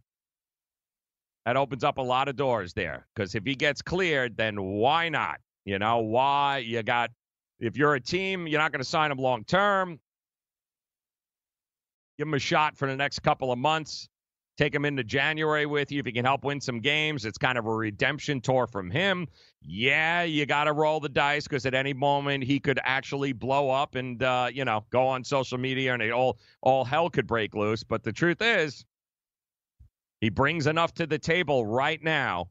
that 1.45 1.57
opens 1.57 1.83
up 1.85 1.99
a 1.99 2.03
lot 2.03 2.29
of 2.29 2.37
doors 2.37 2.73
there 2.73 3.07
because 3.15 3.35
if 3.35 3.45
he 3.45 3.55
gets 3.55 3.83
cleared, 3.83 4.37
then 4.37 4.61
why 4.61 5.09
not? 5.09 5.41
You 5.65 5.79
know, 5.79 5.99
why? 5.99 6.59
You 6.59 6.83
got, 6.83 7.11
if 7.59 7.77
you're 7.77 7.95
a 7.95 8.01
team, 8.01 8.47
you're 8.47 8.61
not 8.61 8.73
going 8.73 8.81
to 8.81 8.89
sign 8.89 9.11
him 9.11 9.19
long 9.19 9.45
term. 9.45 9.99
Give 12.19 12.29
him 12.29 12.35
a 12.35 12.39
shot 12.39 12.77
for 12.77 12.89
the 12.89 12.97
next 12.97 13.21
couple 13.21 13.51
of 13.51 13.59
months. 13.59 14.09
Take 14.59 14.75
him 14.75 14.85
into 14.85 15.03
January 15.03 15.65
with 15.65 15.91
you 15.91 16.01
if 16.01 16.07
he 16.07 16.13
can 16.13 16.27
help 16.27 16.45
win 16.45 16.61
some 16.61 16.81
games. 16.81 17.25
It's 17.25 17.39
kind 17.39 17.57
of 17.57 17.65
a 17.65 17.75
redemption 17.75 18.41
tour 18.43 18.67
from 18.67 18.91
him. 18.91 19.27
Yeah, 19.63 20.25
you 20.25 20.45
got 20.45 20.65
to 20.65 20.75
roll 20.75 21.01
the 21.01 21.09
dice 21.09 21.45
because 21.45 21.65
at 21.65 21.73
any 21.73 21.95
moment 21.95 22.45
he 22.45 22.61
could 22.61 22.79
actually 22.83 23.33
blow 23.33 23.71
up 23.71 23.95
and 23.95 24.23
uh, 24.23 24.51
you 24.53 24.65
know 24.67 24.85
go 24.91 25.07
on 25.09 25.25
social 25.25 25.57
media 25.57 25.95
and 25.95 26.03
it 26.03 26.13
all 26.13 26.39
all 26.61 26.85
hell 26.85 27.09
could 27.09 27.27
break 27.27 27.55
loose. 27.55 27.83
But 27.83 28.03
the 28.03 28.13
truth 28.13 28.43
is, 28.43 28.85
he 30.21 30.29
brings 30.29 30.67
enough 30.67 30.93
to 30.95 31.07
the 31.07 31.19
table 31.19 31.65
right 31.65 32.03
now 32.03 32.49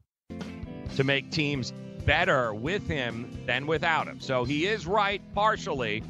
to 0.96 1.04
make 1.04 1.30
teams 1.30 1.72
better 2.04 2.52
with 2.52 2.86
him 2.88 3.38
than 3.46 3.66
without 3.66 4.08
him. 4.08 4.18
So 4.18 4.44
he 4.44 4.66
is 4.66 4.88
right 4.88 5.22
partially. 5.34 6.02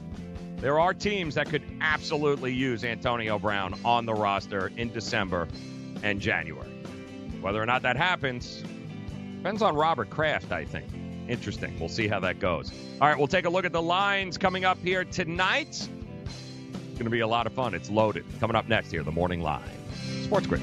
There 0.57 0.81
are 0.81 0.95
teams 0.95 1.35
that 1.35 1.51
could 1.51 1.63
absolutely 1.81 2.55
use 2.55 2.83
Antonio 2.83 3.39
Brown 3.39 3.75
on 3.85 4.07
the 4.07 4.15
roster 4.15 4.71
in 4.77 4.91
December 4.93 5.49
and 6.03 6.21
January. 6.21 6.69
Whether 7.41 7.63
or 7.63 7.67
not 7.67 7.83
that 7.83 7.97
happens 7.97 8.63
depends 9.37 9.63
on 9.63 9.75
Robert 9.75 10.09
Kraft, 10.09 10.53
I 10.53 10.65
think. 10.65 10.87
Interesting. 11.29 11.79
We'll 11.81 11.89
see 11.89 12.07
how 12.07 12.21
that 12.21 12.39
goes. 12.39 12.73
All 13.01 13.09
right, 13.09 13.19
we'll 13.19 13.27
take 13.27 13.45
a 13.45 13.51
look 13.51 13.65
at 13.65 13.73
the 13.73 13.83
lines 13.83 14.39
coming 14.39 14.65
up 14.65 14.79
here 14.79 15.05
tonight. 15.05 15.69
It's 15.69 15.89
going 16.99 17.05
to 17.05 17.11
be 17.11 17.21
a 17.21 17.27
lot 17.27 17.47
of 17.47 17.53
fun. 17.53 17.75
It's 17.75 17.91
loaded. 17.91 18.25
Coming 18.39 18.57
up 18.57 18.69
next 18.69 18.91
here, 18.91 19.03
the 19.03 19.13
morning 19.13 19.41
line. 19.41 19.63
Sports 20.23 20.47
Grid. 20.47 20.63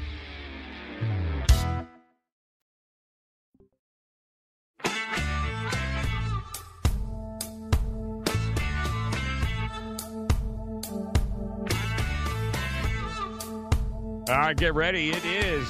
All 14.31 14.37
right, 14.37 14.55
get 14.55 14.73
ready. 14.75 15.09
It 15.09 15.25
is. 15.25 15.67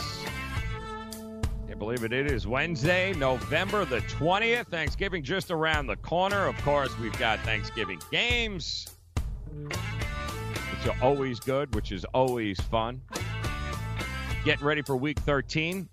Can't 1.66 1.80
believe 1.80 2.03
it. 2.03 2.14
It 2.14 2.32
is 2.32 2.45
Wednesday, 2.45 3.12
November 3.14 3.86
the 3.86 4.01
20th. 4.01 4.68
Thanksgiving 4.68 5.24
just 5.24 5.49
around 5.49 5.88
the 5.88 5.95
corner. 5.95 6.45
Of 6.45 6.55
course, 6.57 6.95
we've 6.99 7.18
got 7.18 7.39
Thanksgiving 7.39 7.99
games, 8.12 8.86
which 9.51 10.86
are 10.86 10.95
always 11.01 11.39
good, 11.39 11.74
which 11.74 11.91
is 11.91 12.05
always 12.14 12.62
fun. 12.62 13.01
Getting 14.45 14.64
ready 14.64 14.84
for 14.84 14.95
week 14.95 15.18
13. 15.22 15.89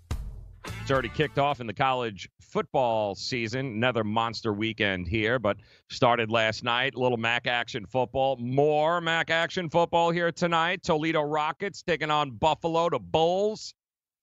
It's 0.83 0.91
already 0.91 1.09
kicked 1.09 1.39
off 1.39 1.61
in 1.61 1.65
the 1.65 1.73
college 1.73 2.29
football 2.49 3.15
season. 3.15 3.65
Another 3.65 4.03
monster 4.03 4.53
weekend 4.53 5.07
here, 5.07 5.39
but 5.39 5.57
started 5.89 6.29
last 6.31 6.63
night. 6.63 6.95
Little 6.95 7.17
MAC 7.17 7.47
action 7.47 7.85
football. 7.85 8.37
More 8.37 9.01
MAC 9.01 9.29
action 9.29 9.69
football 9.69 10.11
here 10.11 10.31
tonight. 10.31 10.83
Toledo 10.83 11.21
Rockets 11.21 11.83
taking 11.83 12.11
on 12.11 12.31
Buffalo 12.31 12.89
to 12.89 12.99
Bulls. 12.99 13.73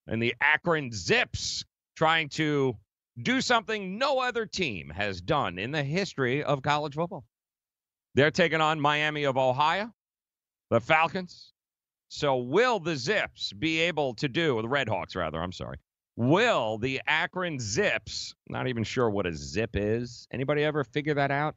And 0.07 0.23
the 0.23 0.35
Akron 0.41 0.93
Zips 0.93 1.65
trying 1.97 2.29
to 2.31 2.77
do 3.23 3.41
something 3.41 3.99
no 3.99 4.21
other 4.21 4.47
team 4.47 4.91
has 4.91 5.21
done 5.21 5.59
in 5.59 5.71
the 5.71 5.83
history 5.83 6.45
of 6.45 6.63
college 6.63 6.95
football. 6.95 7.25
They're 8.15 8.31
taking 8.31 8.61
on 8.61 8.81
Miami 8.81 9.25
of 9.25 9.37
Ohio, 9.37 9.93
the 10.71 10.81
Falcons. 10.81 11.53
So, 12.09 12.37
will 12.37 12.79
the 12.79 12.97
Zips 12.97 13.53
be 13.53 13.81
able 13.81 14.15
to 14.15 14.29
do, 14.29 14.57
or 14.57 14.63
the 14.63 14.69
Red 14.69 14.89
Hawks, 14.89 15.17
rather, 15.17 15.43
I'm 15.43 15.53
sorry, 15.53 15.79
Will 16.17 16.79
the 16.79 17.03
Akron 17.07 17.59
Zips, 17.61 18.35
not 18.49 18.69
even 18.69 18.85
sure 18.85 19.11
what 19.11 19.27
a 19.27 19.35
zip 19.35 19.71
is. 19.75 20.27
Anybody 20.33 20.65
ever 20.65 20.83
figure 20.83 21.15
that 21.15 21.31
out? 21.31 21.57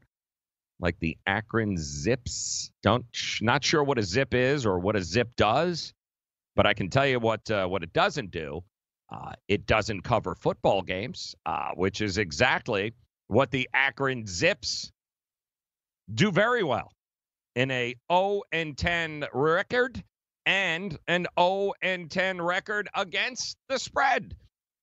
Like 0.82 1.00
the 1.00 1.18
Akron 1.26 1.78
Zips? 1.78 2.72
Don't 2.84 3.06
not 3.42 3.64
sure 3.64 3.84
what 3.84 3.98
a 3.98 4.04
zip 4.04 4.34
is 4.34 4.66
or 4.66 4.80
what 4.80 4.98
a 4.98 5.02
zip 5.02 5.30
does, 5.38 5.94
but 6.58 6.66
I 6.66 6.74
can 6.74 6.90
tell 6.90 7.08
you 7.08 7.20
what 7.20 7.50
uh, 7.50 7.68
what 7.68 7.84
it 7.84 7.94
doesn't 7.94 8.32
do. 8.32 8.62
Uh, 9.10 9.32
it 9.48 9.66
doesn't 9.66 10.02
cover 10.02 10.36
football 10.36 10.82
games, 10.82 11.36
uh, 11.46 11.70
which 11.76 12.02
is 12.02 12.18
exactly 12.18 12.94
what 13.28 13.52
the 13.52 13.70
Akron 13.74 14.26
Zips 14.28 14.92
do 16.14 16.32
very 16.32 16.64
well 16.64 16.92
in 17.56 17.72
a 17.72 17.96
0 18.12 18.42
and 18.52 18.78
10 18.78 19.26
record 19.34 20.04
and 20.46 20.98
an 21.08 21.28
0 21.40 21.74
and 21.82 22.12
10 22.12 22.42
record 22.42 22.90
against 22.94 23.56
the 23.70 23.80
spread. 23.80 24.36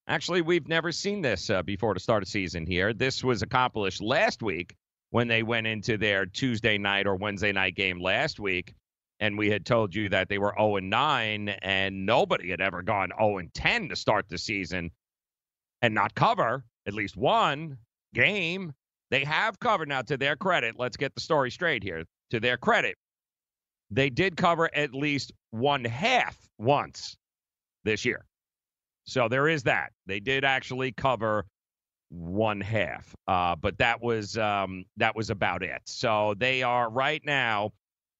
Actually, 0.08 0.40
we've 0.40 0.68
never 0.68 0.92
seen 0.92 1.20
this 1.20 1.50
uh, 1.50 1.62
before 1.62 1.92
to 1.92 2.00
start 2.00 2.22
a 2.22 2.26
season 2.26 2.64
here. 2.64 2.92
This 2.92 3.24
was 3.24 3.42
accomplished 3.42 4.00
last 4.00 4.40
week 4.40 4.76
when 5.10 5.26
they 5.26 5.42
went 5.42 5.66
into 5.66 5.96
their 5.96 6.26
Tuesday 6.26 6.78
night 6.78 7.08
or 7.08 7.16
Wednesday 7.16 7.50
night 7.52 7.74
game 7.74 8.00
last 8.00 8.38
week. 8.38 8.74
And 9.18 9.36
we 9.36 9.50
had 9.50 9.66
told 9.66 9.94
you 9.94 10.08
that 10.10 10.28
they 10.28 10.38
were 10.38 10.54
0 10.56 10.76
and 10.76 10.90
9, 10.90 11.48
and 11.48 12.06
nobody 12.06 12.50
had 12.50 12.60
ever 12.60 12.82
gone 12.82 13.10
0 13.18 13.38
and 13.38 13.52
10 13.54 13.88
to 13.88 13.96
start 13.96 14.28
the 14.28 14.38
season 14.38 14.90
and 15.82 15.94
not 15.94 16.14
cover 16.14 16.64
at 16.86 16.94
least 16.94 17.16
one 17.16 17.78
game. 18.14 18.72
They 19.10 19.24
have 19.24 19.58
covered 19.58 19.88
now, 19.88 20.02
to 20.02 20.16
their 20.16 20.36
credit. 20.36 20.76
Let's 20.78 20.96
get 20.96 21.14
the 21.14 21.20
story 21.20 21.50
straight 21.50 21.82
here. 21.82 22.04
To 22.30 22.40
their 22.40 22.56
credit, 22.56 22.96
they 23.90 24.10
did 24.10 24.36
cover 24.36 24.68
at 24.74 24.94
least 24.94 25.32
one 25.50 25.84
half 25.84 26.36
once 26.58 27.16
this 27.84 28.04
year. 28.04 28.24
So 29.06 29.28
there 29.28 29.48
is 29.48 29.62
that. 29.64 29.92
They 30.06 30.20
did 30.20 30.44
actually 30.44 30.92
cover 30.92 31.46
one 32.08 32.60
half, 32.60 33.14
uh, 33.26 33.56
but 33.56 33.78
that 33.78 34.02
was 34.02 34.36
um, 34.36 34.84
that 34.96 35.14
was 35.16 35.30
about 35.30 35.62
it. 35.62 35.80
So 35.86 36.34
they 36.36 36.62
are 36.62 36.90
right 36.90 37.22
now 37.24 37.72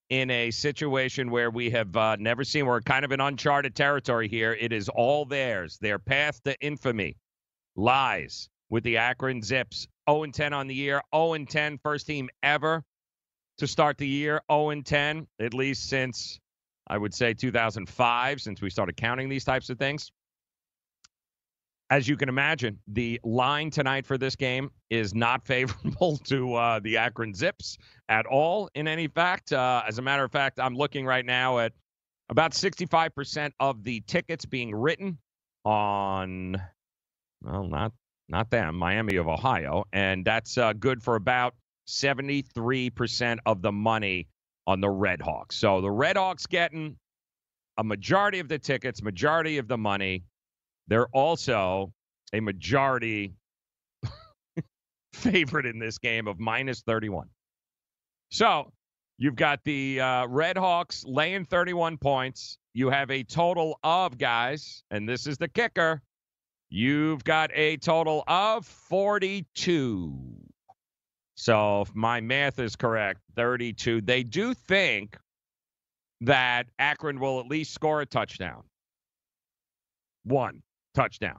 in 0.09 0.31
a 0.31 0.51
situation 0.53 1.31
where 1.31 1.51
we 1.51 1.71
have 1.71 1.97
uh, 1.97 2.17
never 2.17 2.45
seen. 2.45 2.67
We're 2.67 2.81
kind 2.81 3.05
of 3.05 3.13
in 3.13 3.21
uncharted 3.21 3.75
territory 3.75 4.29
here. 4.29 4.57
It 4.59 4.73
is 4.73 4.89
all 4.89 5.25
theirs. 5.25 5.79
Their 5.81 5.99
path 5.99 6.41
to 6.45 6.57
infamy 6.61 7.17
lies 7.75 8.49
with 8.71 8.85
the 8.85 8.97
Akron 8.99 9.43
Zips. 9.43 9.87
0 10.09 10.27
10 10.27 10.53
on 10.53 10.69
the 10.69 10.75
year. 10.75 11.01
0 11.13 11.45
10 11.45 11.79
first 11.83 12.07
team 12.07 12.29
ever 12.45 12.85
to 13.59 13.67
start 13.67 13.99
the 13.99 14.07
year. 14.07 14.41
0 14.51 14.83
10 14.83 15.27
at 15.41 15.53
least 15.53 15.89
since 15.89 16.39
I 16.87 16.97
would 16.97 17.13
say 17.13 17.35
2005, 17.35 18.41
since 18.41 18.63
we 18.63 18.71
started 18.71 18.97
counting 18.97 19.29
these 19.29 19.45
types 19.45 19.71
of 19.71 19.79
things 19.79 20.13
as 21.91 22.09
you 22.09 22.17
can 22.17 22.29
imagine, 22.29 22.79
the 22.89 23.21
line 23.23 23.71
tonight 23.71 24.07
for 24.07 24.19
this 24.19 24.37
game 24.37 24.71
is 24.91 25.15
not 25.15 25.45
favorable 25.47 26.17
to 26.25 26.55
uh, 26.55 26.81
the 26.81 26.97
Akron 26.97 27.35
Zips 27.35 27.79
at 28.09 28.27
all, 28.27 28.69
in 28.75 28.89
any 28.89 29.09
fact. 29.09 29.53
Uh, 29.53 29.83
as 29.87 29.99
a 29.99 30.03
matter 30.03 30.25
of 30.25 30.33
fact, 30.33 30.61
I'm 30.61 30.75
looking 30.75 31.07
right 31.07 31.25
now 31.25 31.59
at 31.59 31.73
about 32.29 32.53
65% 32.53 33.53
of 33.61 33.85
the 33.85 34.01
tickets 34.01 34.45
being 34.45 34.75
written 34.75 35.19
on, 35.65 36.61
well, 37.43 37.67
not 37.67 37.93
not 38.29 38.51
them, 38.51 38.75
Miami 38.75 39.17
of 39.17 39.29
Ohio, 39.29 39.85
and 39.93 40.25
that's 40.25 40.59
uh, 40.59 40.73
good 40.73 41.01
for 41.01 41.15
about 41.15 41.55
73% 41.89 43.39
of 43.47 43.63
the 43.63 43.71
money 43.71 44.27
on 44.67 44.81
the 44.81 44.91
Red 44.91 45.21
Hawks. 45.21 45.57
So 45.57 45.81
the 45.81 45.91
Red 45.91 46.17
Hawks 46.17 46.47
getting 46.47 46.97
a 47.79 47.85
majority 47.85 48.41
of 48.41 48.49
the 48.49 48.59
tickets, 48.59 49.03
majority 49.03 49.59
of 49.59 49.69
the 49.69 49.79
money. 49.79 50.25
They're 50.89 51.09
also 51.09 51.93
a 52.33 52.41
majority 52.41 53.35
favorite 55.13 55.67
in 55.67 55.79
this 55.79 55.99
game 55.99 56.27
of 56.27 56.39
minus 56.39 56.83
31. 56.83 57.29
So 58.31 58.73
you've 59.19 59.37
got 59.37 59.61
the 59.65 60.01
uh, 60.01 60.27
Red 60.27 60.57
Hawks 60.57 61.05
laying 61.07 61.45
31 61.45 61.99
points. 61.99 62.59
You 62.75 62.91
have 62.91 63.11
a 63.11 63.23
total 63.23 63.79
of 63.83 64.19
guys, 64.19 64.83
and 64.91 65.09
this 65.09 65.27
is 65.27 65.39
the 65.39 65.49
kicker. 65.49 66.03
You've 66.69 67.25
got 67.25 67.51
a 67.55 67.77
total 67.79 68.25
of 68.27 68.67
42. 68.67 70.37
So 71.37 71.83
if 71.83 71.95
my 71.95 72.21
math 72.21 72.59
is 72.59 72.77
correct, 72.77 73.21
32. 73.37 74.01
They 74.01 74.23
do 74.23 74.53
think 74.55 75.17
that 76.23 76.67
Akron 76.79 77.21
will 77.21 77.41
at 77.41 77.47
least 77.47 77.75
score 77.75 78.01
a 78.01 78.07
touchdown. 78.07 78.63
One 80.25 80.63
touchdown. 80.97 81.39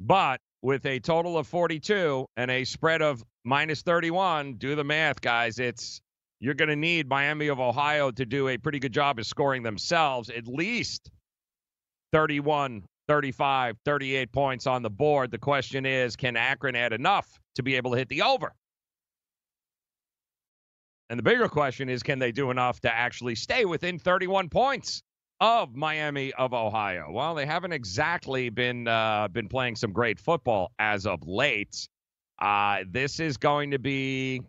But 0.00 0.40
with 0.62 0.84
a 0.86 1.00
total 1.00 1.38
of 1.38 1.46
42 1.46 2.26
and 2.36 2.50
a 2.50 2.64
spread 2.64 3.00
of 3.00 3.22
minus 3.44 3.82
31, 3.82 4.54
do 4.54 4.74
the 4.74 4.84
math, 4.84 5.20
guys. 5.20 5.58
It's 5.58 6.00
you're 6.40 6.54
going 6.54 6.68
to 6.68 6.76
need 6.76 7.08
Miami 7.08 7.48
of 7.48 7.58
Ohio 7.58 8.10
to 8.10 8.26
do 8.26 8.48
a 8.48 8.58
pretty 8.58 8.78
good 8.78 8.92
job 8.92 9.18
of 9.18 9.26
scoring 9.26 9.62
themselves 9.62 10.30
at 10.30 10.46
least 10.46 11.10
31, 12.12 12.84
35, 13.08 13.76
38 13.84 14.32
points 14.32 14.66
on 14.66 14.82
the 14.82 14.90
board. 14.90 15.30
The 15.30 15.38
question 15.38 15.86
is, 15.86 16.16
can 16.16 16.36
Akron 16.36 16.76
add 16.76 16.92
enough 16.92 17.26
to 17.56 17.62
be 17.62 17.76
able 17.76 17.92
to 17.92 17.96
hit 17.96 18.08
the 18.08 18.22
over? 18.22 18.52
And 21.10 21.18
the 21.18 21.22
bigger 21.22 21.48
question 21.48 21.88
is, 21.88 22.02
can 22.02 22.18
they 22.18 22.32
do 22.32 22.50
enough 22.50 22.80
to 22.80 22.94
actually 22.94 23.34
stay 23.34 23.64
within 23.64 23.98
31 23.98 24.48
points? 24.48 25.02
Of 25.40 25.74
Miami 25.74 26.32
of 26.32 26.52
Ohio. 26.52 27.10
Well, 27.10 27.34
they 27.34 27.46
haven't 27.46 27.72
exactly 27.72 28.48
been 28.48 28.88
uh, 28.88 29.28
been 29.28 29.48
playing 29.48 29.76
some 29.76 29.92
great 29.92 30.18
football 30.18 30.72
as 30.78 31.06
of 31.06 31.26
late. 31.26 31.88
Uh, 32.40 32.78
this 32.90 33.20
is 33.20 33.36
going 33.36 33.72
to 33.72 33.78
be. 33.78 34.42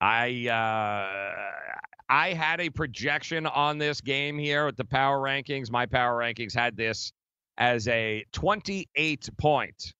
I 0.00 0.48
uh, 0.48 1.72
I 2.08 2.32
had 2.32 2.60
a 2.60 2.70
projection 2.70 3.46
on 3.46 3.78
this 3.78 4.00
game 4.00 4.38
here 4.38 4.66
with 4.66 4.76
the 4.76 4.84
power 4.84 5.18
rankings. 5.20 5.70
My 5.70 5.86
power 5.86 6.18
rankings 6.18 6.54
had 6.54 6.76
this 6.76 7.12
as 7.58 7.86
a 7.88 8.24
28 8.32 9.28
point 9.38 9.92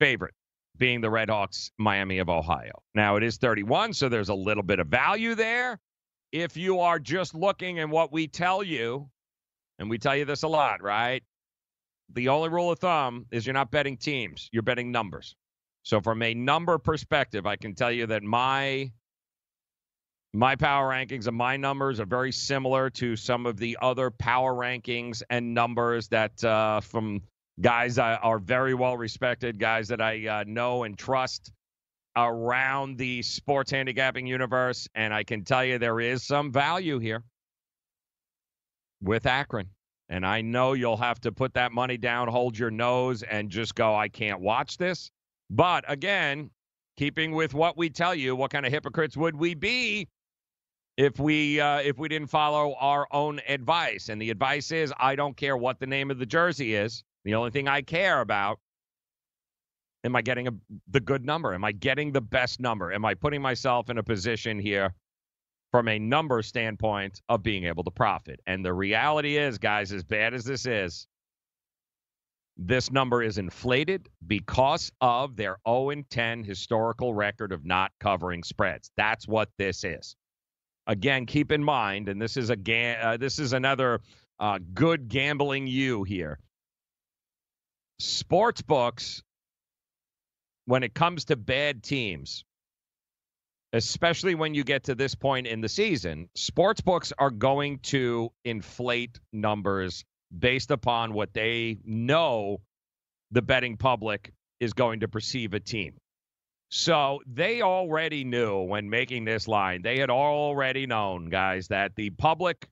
favorite, 0.00 0.34
being 0.76 1.00
the 1.00 1.08
Redhawks, 1.08 1.70
Miami 1.78 2.18
of 2.18 2.28
Ohio. 2.28 2.82
Now 2.94 3.16
it 3.16 3.22
is 3.22 3.36
31, 3.38 3.92
so 3.92 4.08
there's 4.08 4.30
a 4.30 4.34
little 4.34 4.62
bit 4.62 4.80
of 4.80 4.88
value 4.88 5.34
there 5.34 5.78
if 6.32 6.56
you 6.56 6.80
are 6.80 6.98
just 6.98 7.34
looking 7.34 7.78
and 7.78 7.90
what 7.90 8.12
we 8.12 8.26
tell 8.26 8.62
you, 8.62 9.08
and 9.78 9.88
we 9.88 9.98
tell 9.98 10.16
you 10.16 10.24
this 10.24 10.42
a 10.42 10.48
lot, 10.48 10.82
right? 10.82 11.22
The 12.12 12.28
only 12.28 12.48
rule 12.48 12.70
of 12.70 12.78
thumb 12.78 13.26
is 13.30 13.46
you're 13.46 13.54
not 13.54 13.70
betting 13.70 13.96
teams, 13.96 14.48
you're 14.52 14.62
betting 14.62 14.90
numbers. 14.90 15.36
So 15.82 16.00
from 16.00 16.22
a 16.22 16.34
number 16.34 16.78
perspective, 16.78 17.46
I 17.46 17.56
can 17.56 17.74
tell 17.74 17.90
you 17.90 18.06
that 18.06 18.22
my 18.22 18.90
my 20.32 20.54
power 20.54 20.90
rankings 20.90 21.26
and 21.26 21.36
my 21.36 21.56
numbers 21.56 21.98
are 21.98 22.06
very 22.06 22.30
similar 22.30 22.88
to 22.90 23.16
some 23.16 23.46
of 23.46 23.56
the 23.56 23.76
other 23.82 24.10
power 24.12 24.54
rankings 24.54 25.22
and 25.28 25.54
numbers 25.54 26.06
that 26.08 26.44
uh, 26.44 26.80
from 26.80 27.22
Guys 27.60 27.98
uh, 27.98 28.18
are 28.22 28.38
very 28.38 28.72
well 28.72 28.96
respected, 28.96 29.58
guys 29.58 29.88
that 29.88 30.00
I 30.00 30.26
uh, 30.26 30.44
know 30.46 30.84
and 30.84 30.96
trust 30.96 31.52
around 32.16 32.98
the 32.98 33.22
sports 33.22 33.70
handicapping 33.70 34.26
universe. 34.26 34.88
And 34.94 35.14
I 35.14 35.24
can 35.24 35.44
tell 35.44 35.64
you 35.64 35.78
there 35.78 36.00
is 36.00 36.22
some 36.22 36.52
value 36.52 36.98
here 36.98 37.22
with 39.02 39.26
Akron. 39.26 39.68
And 40.08 40.26
I 40.26 40.40
know 40.40 40.72
you'll 40.72 40.96
have 40.96 41.20
to 41.20 41.30
put 41.30 41.54
that 41.54 41.70
money 41.70 41.96
down, 41.96 42.26
hold 42.26 42.58
your 42.58 42.70
nose, 42.70 43.22
and 43.22 43.48
just 43.48 43.76
go, 43.76 43.94
I 43.94 44.08
can't 44.08 44.40
watch 44.40 44.76
this. 44.76 45.10
But 45.50 45.84
again, 45.86 46.50
keeping 46.96 47.32
with 47.32 47.54
what 47.54 47.76
we 47.76 47.90
tell 47.90 48.14
you, 48.14 48.34
what 48.34 48.50
kind 48.50 48.66
of 48.66 48.72
hypocrites 48.72 49.16
would 49.16 49.36
we 49.36 49.54
be 49.54 50.08
if 50.96 51.18
we 51.20 51.60
uh, 51.60 51.78
if 51.78 51.96
we 51.96 52.08
didn't 52.08 52.28
follow 52.28 52.74
our 52.80 53.06
own 53.12 53.40
advice? 53.46 54.08
And 54.08 54.20
the 54.20 54.30
advice 54.30 54.72
is, 54.72 54.92
I 54.98 55.14
don't 55.14 55.36
care 55.36 55.56
what 55.56 55.78
the 55.78 55.86
name 55.86 56.10
of 56.10 56.18
the 56.18 56.26
jersey 56.26 56.74
is. 56.74 57.04
The 57.24 57.34
only 57.34 57.50
thing 57.50 57.68
I 57.68 57.82
care 57.82 58.20
about, 58.20 58.58
am 60.04 60.16
I 60.16 60.22
getting 60.22 60.48
a, 60.48 60.52
the 60.90 61.00
good 61.00 61.24
number? 61.24 61.54
Am 61.54 61.64
I 61.64 61.72
getting 61.72 62.12
the 62.12 62.20
best 62.20 62.60
number? 62.60 62.92
Am 62.92 63.04
I 63.04 63.14
putting 63.14 63.42
myself 63.42 63.90
in 63.90 63.98
a 63.98 64.02
position 64.02 64.58
here 64.58 64.94
from 65.70 65.88
a 65.88 65.98
number 65.98 66.42
standpoint 66.42 67.20
of 67.28 67.42
being 67.42 67.64
able 67.64 67.84
to 67.84 67.90
profit? 67.90 68.40
And 68.46 68.64
the 68.64 68.72
reality 68.72 69.36
is, 69.36 69.58
guys, 69.58 69.92
as 69.92 70.04
bad 70.04 70.34
as 70.34 70.44
this 70.44 70.66
is, 70.66 71.06
this 72.56 72.90
number 72.90 73.22
is 73.22 73.38
inflated 73.38 74.08
because 74.26 74.92
of 75.00 75.36
their 75.36 75.56
0 75.66 76.02
10 76.10 76.44
historical 76.44 77.14
record 77.14 77.52
of 77.52 77.64
not 77.64 77.90
covering 78.00 78.42
spreads. 78.42 78.90
That's 78.96 79.26
what 79.26 79.48
this 79.56 79.82
is. 79.82 80.14
Again, 80.86 81.24
keep 81.24 81.52
in 81.52 81.64
mind, 81.64 82.08
and 82.08 82.20
this 82.20 82.36
is 82.36 82.50
a 82.50 82.56
ga- 82.56 82.96
uh, 82.96 83.16
this 83.16 83.38
is 83.38 83.52
another 83.52 84.00
uh, 84.38 84.58
good 84.74 85.08
gambling 85.08 85.66
you 85.66 86.02
here. 86.02 86.38
Sports 87.98 88.60
books, 88.62 89.22
when 90.70 90.84
it 90.84 90.94
comes 90.94 91.24
to 91.24 91.34
bad 91.34 91.82
teams, 91.82 92.44
especially 93.72 94.36
when 94.36 94.54
you 94.54 94.62
get 94.62 94.84
to 94.84 94.94
this 94.94 95.16
point 95.16 95.48
in 95.48 95.60
the 95.60 95.68
season, 95.68 96.28
sports 96.36 96.80
books 96.80 97.12
are 97.18 97.32
going 97.32 97.80
to 97.80 98.30
inflate 98.44 99.18
numbers 99.32 100.04
based 100.38 100.70
upon 100.70 101.12
what 101.12 101.34
they 101.34 101.76
know 101.84 102.60
the 103.32 103.42
betting 103.42 103.76
public 103.76 104.32
is 104.60 104.72
going 104.72 105.00
to 105.00 105.08
perceive 105.08 105.54
a 105.54 105.60
team. 105.60 105.94
So 106.68 107.18
they 107.26 107.62
already 107.62 108.22
knew 108.22 108.62
when 108.62 108.88
making 108.88 109.24
this 109.24 109.48
line, 109.48 109.82
they 109.82 109.98
had 109.98 110.08
already 110.08 110.86
known, 110.86 111.30
guys, 111.30 111.66
that 111.68 111.96
the 111.96 112.10
public, 112.10 112.68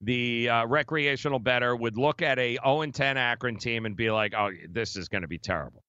the 0.00 0.50
uh, 0.50 0.66
recreational 0.66 1.40
bettor 1.40 1.74
would 1.74 1.96
look 1.96 2.22
at 2.22 2.38
a 2.38 2.58
0 2.64 2.86
10 2.92 3.16
Akron 3.16 3.56
team 3.56 3.86
and 3.86 3.96
be 3.96 4.12
like, 4.12 4.34
oh, 4.36 4.50
this 4.70 4.94
is 4.94 5.08
going 5.08 5.22
to 5.22 5.28
be 5.28 5.38
terrible. 5.38 5.83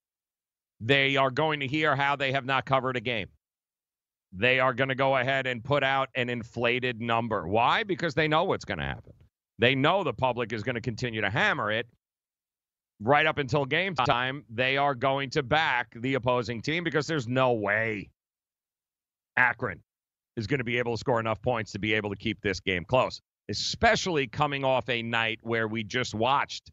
They 0.82 1.16
are 1.18 1.32
going 1.32 1.62
to 1.62 1.68
hear 1.68 1.96
how 1.96 2.16
they 2.16 2.32
have 2.32 2.46
not 2.46 2.66
covered 2.66 2.98
a 2.98 3.02
game. 3.02 3.28
They 4.34 4.60
are 4.60 4.74
going 4.74 4.90
to 4.90 4.96
go 4.96 5.16
ahead 5.16 5.48
and 5.48 5.64
put 5.64 5.84
out 5.84 6.10
an 6.16 6.30
inflated 6.30 7.00
number. 7.00 7.48
Why? 7.48 7.84
Because 7.84 8.14
they 8.14 8.28
know 8.28 8.44
what's 8.44 8.66
going 8.66 8.80
to 8.80 8.84
happen. 8.86 9.14
They 9.60 9.76
know 9.76 10.04
the 10.04 10.14
public 10.14 10.52
is 10.52 10.64
going 10.64 10.76
to 10.76 10.82
continue 10.82 11.22
to 11.22 11.30
hammer 11.30 11.72
it. 11.72 11.88
Right 13.02 13.26
up 13.26 13.38
until 13.38 13.66
game 13.66 13.94
time, 13.96 14.46
they 14.50 14.78
are 14.78 14.96
going 14.96 15.30
to 15.32 15.44
back 15.44 15.94
the 15.96 16.14
opposing 16.14 16.62
team 16.62 16.84
because 16.84 17.08
there's 17.08 17.28
no 17.28 17.54
way 17.54 18.10
Akron 19.38 19.82
is 20.38 20.48
going 20.48 20.60
to 20.60 20.64
be 20.64 20.78
able 20.78 20.94
to 20.94 20.98
score 20.98 21.20
enough 21.20 21.42
points 21.42 21.72
to 21.74 21.80
be 21.80 21.94
able 21.94 22.10
to 22.10 22.16
keep 22.16 22.42
this 22.42 22.60
game 22.60 22.86
close, 22.86 23.22
especially 23.50 24.28
coming 24.28 24.64
off 24.64 24.90
a 24.90 25.02
night 25.02 25.40
where 25.42 25.68
we 25.68 25.84
just 25.84 26.14
watched 26.14 26.72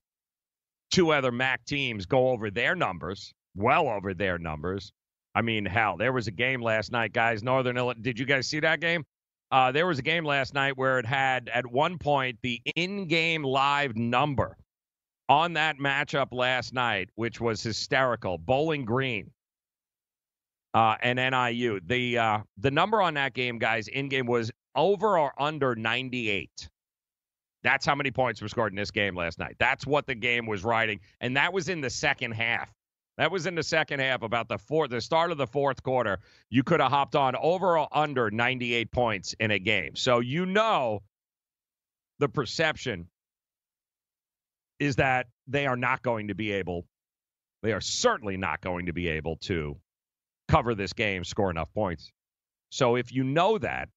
two 0.91 1.13
other 1.13 1.33
MAC 1.33 1.65
teams 1.65 2.07
go 2.07 2.31
over 2.31 2.51
their 2.51 2.75
numbers, 2.77 3.35
well 3.55 3.89
over 3.89 4.15
their 4.15 4.39
numbers. 4.39 4.93
I 5.35 5.43
mean, 5.43 5.65
hell, 5.65 5.97
there 5.97 6.13
was 6.13 6.27
a 6.27 6.33
game 6.33 6.63
last 6.63 6.93
night, 6.93 7.13
guys. 7.13 7.43
Northern 7.43 7.77
Illinois. 7.77 8.01
Did 8.01 8.19
you 8.19 8.27
guys 8.27 8.47
see 8.47 8.61
that 8.61 8.81
game? 8.81 9.05
Uh, 9.51 9.71
there 9.73 9.87
was 9.87 9.99
a 9.99 10.03
game 10.03 10.25
last 10.25 10.55
night 10.55 10.77
where 10.79 10.99
it 10.99 11.07
had 11.07 11.51
at 11.53 11.67
one 11.67 11.99
point 11.99 12.39
the 12.43 12.61
in-game 12.75 13.45
live 13.45 13.97
number 13.97 14.57
on 15.29 15.55
that 15.55 15.79
matchup 15.79 16.29
last 16.33 16.73
night, 16.73 17.11
which 17.15 17.41
was 17.41 17.63
hysterical. 17.63 18.39
Bowling 18.39 18.85
Green 18.85 19.31
uh, 20.75 20.97
and 21.03 21.19
NIU. 21.19 21.81
The 21.85 22.19
uh, 22.19 22.39
the 22.59 22.71
number 22.71 23.03
on 23.03 23.15
that 23.15 23.35
game, 23.35 23.59
guys, 23.59 23.89
in 23.89 24.09
game 24.09 24.27
was 24.27 24.51
over 24.75 25.19
or 25.19 25.33
under 25.41 25.75
98. 25.75 26.69
That's 27.63 27.87
how 27.87 27.95
many 27.95 28.11
points 28.11 28.43
were 28.43 28.49
scored 28.49 28.73
in 28.73 28.77
this 28.77 28.91
game 28.91 29.15
last 29.15 29.39
night. 29.39 29.57
That's 29.59 29.87
what 29.87 30.07
the 30.07 30.15
game 30.15 30.47
was 30.47 30.65
riding, 30.65 31.01
and 31.21 31.37
that 31.37 31.53
was 31.53 31.69
in 31.69 31.81
the 31.81 31.91
second 31.91 32.33
half. 32.33 32.69
That 33.19 33.31
was 33.31 33.47
in 33.47 33.55
the 33.55 33.63
second 33.63 34.01
half, 34.01 34.23
about 34.23 34.49
the 34.49 34.59
fourth, 34.59 34.91
the 34.91 35.01
start 35.01 35.31
of 35.31 35.39
the 35.39 35.47
fourth 35.47 35.83
quarter. 35.83 36.19
You 36.49 36.63
could 36.63 36.81
have 36.81 36.91
hopped 36.91 37.15
on 37.15 37.37
over 37.37 37.79
or 37.79 37.89
under 37.93 38.31
98 38.31 38.91
points 38.91 39.35
in 39.39 39.51
a 39.51 39.59
game. 39.59 39.97
So 39.97 40.21
you 40.21 40.47
know 40.47 41.03
the 42.19 42.29
perception 42.29 43.09
is 44.79 44.97
that 44.97 45.27
they 45.47 45.67
are 45.67 45.77
not 45.77 46.03
going 46.03 46.29
to 46.29 46.35
be 46.35 46.53
able, 46.53 46.87
they 47.63 47.73
are 47.73 47.81
certainly 47.81 48.37
not 48.37 48.63
going 48.63 48.87
to 48.87 48.93
be 48.93 49.09
able 49.09 49.37
to 49.37 49.77
cover 50.49 50.75
this 50.75 50.93
game, 50.93 51.23
score 51.23 51.51
enough 51.51 51.73
points. 51.75 52.11
So 52.71 52.97
if 52.97 53.13
you 53.13 53.25
know 53.25 53.59
that 53.59 53.91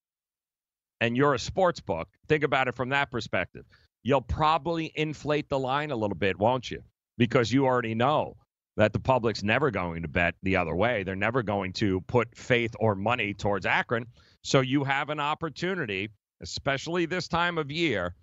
and 0.99 1.15
you're 1.15 1.33
a 1.33 1.39
sports 1.39 1.79
book, 1.79 2.09
think 2.27 2.43
about 2.43 2.67
it 2.67 2.75
from 2.75 2.89
that 2.89 3.11
perspective. 3.11 3.65
You'll 4.03 4.21
probably 4.21 4.91
inflate 4.93 5.49
the 5.49 5.57
line 5.57 5.91
a 5.91 5.95
little 5.95 6.17
bit, 6.17 6.37
won't 6.37 6.69
you? 6.69 6.83
Because 7.17 7.51
you 7.51 7.65
already 7.65 7.95
know 7.95 8.35
that 8.77 8.93
the 8.93 8.99
public's 8.99 9.43
never 9.43 9.71
going 9.71 10.01
to 10.01 10.07
bet 10.07 10.35
the 10.43 10.57
other 10.57 10.75
way. 10.75 11.03
They're 11.03 11.15
never 11.15 11.43
going 11.43 11.73
to 11.73 12.01
put 12.01 12.35
faith 12.35 12.75
or 12.79 12.95
money 12.95 13.33
towards 13.33 13.65
Akron. 13.65 14.05
So 14.43 14.59
you 14.61 14.83
have 14.83 15.09
an 15.09 15.19
opportunity, 15.19 16.09
especially 16.41 17.05
this 17.05 17.27
time 17.27 17.57
of 17.57 17.71
year, 17.71 18.15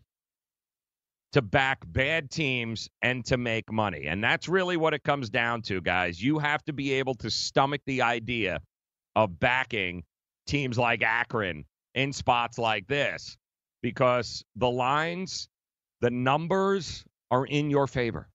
to 1.32 1.40
back 1.40 1.78
bad 1.86 2.30
teams 2.30 2.90
and 3.00 3.24
to 3.24 3.38
make 3.38 3.72
money. 3.72 4.04
And 4.06 4.22
that's 4.22 4.48
really 4.48 4.76
what 4.76 4.92
it 4.92 5.02
comes 5.02 5.30
down 5.30 5.62
to, 5.62 5.80
guys. 5.80 6.22
You 6.22 6.38
have 6.38 6.62
to 6.64 6.72
be 6.72 6.92
able 6.94 7.14
to 7.16 7.30
stomach 7.30 7.80
the 7.86 8.02
idea 8.02 8.60
of 9.16 9.40
backing 9.40 10.04
teams 10.46 10.78
like 10.78 11.02
Akron 11.02 11.64
in 11.94 12.12
spots 12.12 12.58
like 12.58 12.86
this 12.86 13.36
because 13.82 14.44
the 14.56 14.70
lines, 14.70 15.48
the 16.00 16.10
numbers 16.10 17.04
are 17.30 17.46
in 17.46 17.70
your 17.70 17.86
favor. 17.86 18.28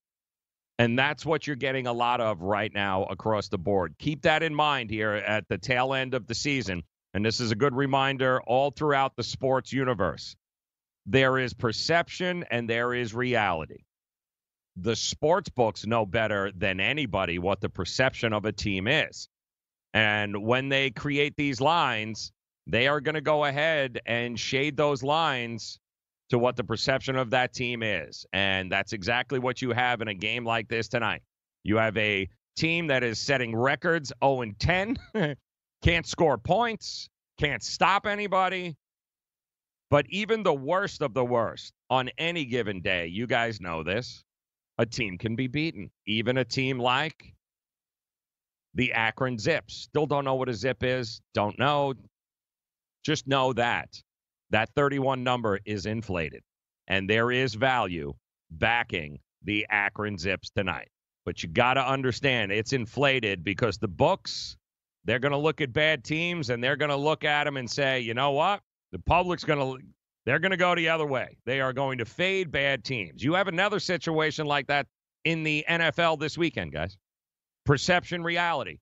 And 0.80 0.98
that's 0.98 1.26
what 1.26 1.48
you're 1.48 1.56
getting 1.56 1.88
a 1.88 1.94
lot 1.94 2.22
of 2.22 2.42
right 2.42 2.72
now 2.74 3.06
across 3.06 3.48
the 3.48 3.58
board. 3.58 3.96
Keep 3.98 4.22
that 4.24 4.44
in 4.44 4.54
mind 4.54 4.92
here 4.92 5.14
at 5.14 5.48
the 5.50 5.58
tail 5.58 5.94
end 5.94 6.14
of 6.14 6.28
the 6.28 6.36
season. 6.36 6.84
And 7.14 7.26
this 7.26 7.40
is 7.40 7.52
a 7.52 7.56
good 7.56 7.74
reminder 7.74 8.42
all 8.42 8.70
throughout 8.70 9.16
the 9.16 9.24
sports 9.24 9.74
universe. 9.74 10.36
There 11.08 11.40
is 11.40 11.54
perception 11.54 12.46
and 12.52 12.70
there 12.70 12.94
is 12.94 13.14
reality. 13.14 13.86
The 14.76 14.96
sports 14.96 15.50
books 15.50 15.88
know 15.88 16.06
better 16.06 16.52
than 16.56 16.80
anybody 16.80 17.40
what 17.40 17.60
the 17.60 17.70
perception 17.70 18.34
of 18.34 18.46
a 18.46 18.52
team 18.52 18.88
is. 18.88 19.28
And 19.94 20.44
when 20.44 20.70
they 20.70 20.92
create 20.92 21.36
these 21.36 21.60
lines, 21.60 22.32
they 22.68 22.88
are 22.88 23.02
going 23.02 23.16
to 23.16 23.22
go 23.22 23.46
ahead 23.46 24.00
and 24.06 24.40
shade 24.40 24.78
those 24.78 25.02
lines 25.02 25.80
to 26.30 26.40
what 26.40 26.56
the 26.56 26.64
perception 26.64 27.16
of 27.16 27.32
that 27.32 27.54
team 27.54 27.84
is. 27.84 28.26
And 28.34 28.72
that's 28.72 28.94
exactly 28.94 29.40
what 29.40 29.62
you 29.62 29.72
have 29.72 30.02
in 30.02 30.08
a 30.08 30.14
game 30.14 30.46
like 30.46 30.68
this 30.68 30.88
tonight. 30.88 31.22
You 31.64 31.78
have 31.78 31.98
a 31.98 32.30
team 32.56 32.88
that 32.88 33.04
is 33.04 33.20
setting 33.20 33.56
records 33.56 34.12
0 34.24 34.42
and 34.42 34.60
10, 34.60 34.98
can't 35.84 36.06
score 36.06 36.38
points, 36.38 37.10
can't 37.40 37.64
stop 37.64 38.06
anybody. 38.06 38.76
But 39.90 40.06
even 40.10 40.44
the 40.44 40.54
worst 40.54 41.02
of 41.02 41.14
the 41.14 41.24
worst 41.24 41.74
on 41.90 42.10
any 42.18 42.44
given 42.46 42.82
day, 42.82 43.08
you 43.08 43.26
guys 43.26 43.62
know 43.62 43.84
this, 43.84 44.24
a 44.78 44.86
team 44.86 45.18
can 45.18 45.36
be 45.36 45.48
beaten. 45.48 45.92
Even 46.06 46.38
a 46.38 46.44
team 46.44 46.78
like 46.78 47.34
the 48.74 48.94
Akron 48.94 49.38
Zips. 49.38 49.74
Still 49.76 50.06
don't 50.06 50.26
know 50.26 50.36
what 50.36 50.50
a 50.50 50.54
zip 50.54 50.84
is, 50.84 51.22
don't 51.34 51.58
know. 51.58 51.94
Just 53.04 53.28
know 53.28 53.54
that 53.54 53.90
that 54.52 54.70
31 54.76 55.24
number 55.24 55.60
is 55.66 55.86
inflated. 55.86 56.42
And 56.88 57.10
there 57.10 57.32
is 57.32 57.54
value 57.54 58.14
backing 58.50 59.20
the 59.44 59.66
Akron 59.70 60.18
Zips 60.18 60.50
tonight. 60.50 60.88
But 61.26 61.44
you 61.44 61.50
got 61.50 61.74
to 61.74 61.86
understand 61.86 62.52
it's 62.52 62.72
inflated 62.72 63.44
because 63.44 63.78
the 63.78 63.90
books, 63.90 64.56
they're 65.04 65.20
going 65.20 65.34
to 65.34 65.38
look 65.38 65.60
at 65.60 65.74
bad 65.74 66.04
teams 66.04 66.50
and 66.50 66.64
they're 66.64 66.78
going 66.78 66.90
to 66.90 66.96
look 66.96 67.26
at 67.26 67.44
them 67.44 67.58
and 67.58 67.70
say, 67.70 68.00
you 68.00 68.14
know 68.14 68.32
what? 68.32 68.62
The 68.94 69.00
public's 69.00 69.44
going 69.44 69.60
to, 69.60 69.86
they're 70.26 70.40
going 70.40 70.52
to 70.52 70.58
go 70.58 70.74
the 70.76 70.90
other 70.90 71.06
way. 71.06 71.38
They 71.46 71.60
are 71.60 71.74
going 71.74 71.98
to 71.98 72.06
fade 72.06 72.52
bad 72.52 72.86
teams. 72.86 73.22
You 73.22 73.34
have 73.34 73.50
another 73.50 73.80
situation 73.80 74.46
like 74.46 74.68
that 74.68 74.88
in 75.26 75.44
the 75.44 75.66
NFL 75.70 76.20
this 76.20 76.38
weekend, 76.38 76.72
guys. 76.72 76.98
Perception 77.66 78.24
reality. 78.24 78.80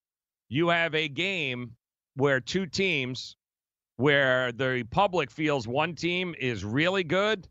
You 0.48 0.70
have 0.70 0.94
a 0.94 1.08
game 1.08 1.72
where 2.16 2.40
two 2.40 2.68
teams 2.68 3.36
where 3.98 4.52
the 4.52 4.86
public 4.92 5.32
feels 5.32 5.68
one 5.68 5.96
team 5.96 6.36
is 6.40 6.64
really 6.66 7.04
good 7.04 7.48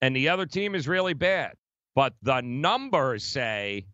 and 0.00 0.14
the 0.14 0.28
other 0.28 0.46
team 0.46 0.74
is 0.74 0.86
really 0.86 1.14
bad. 1.14 1.52
But 1.94 2.14
the 2.22 2.40
numbers 2.40 3.24
say, 3.24 3.86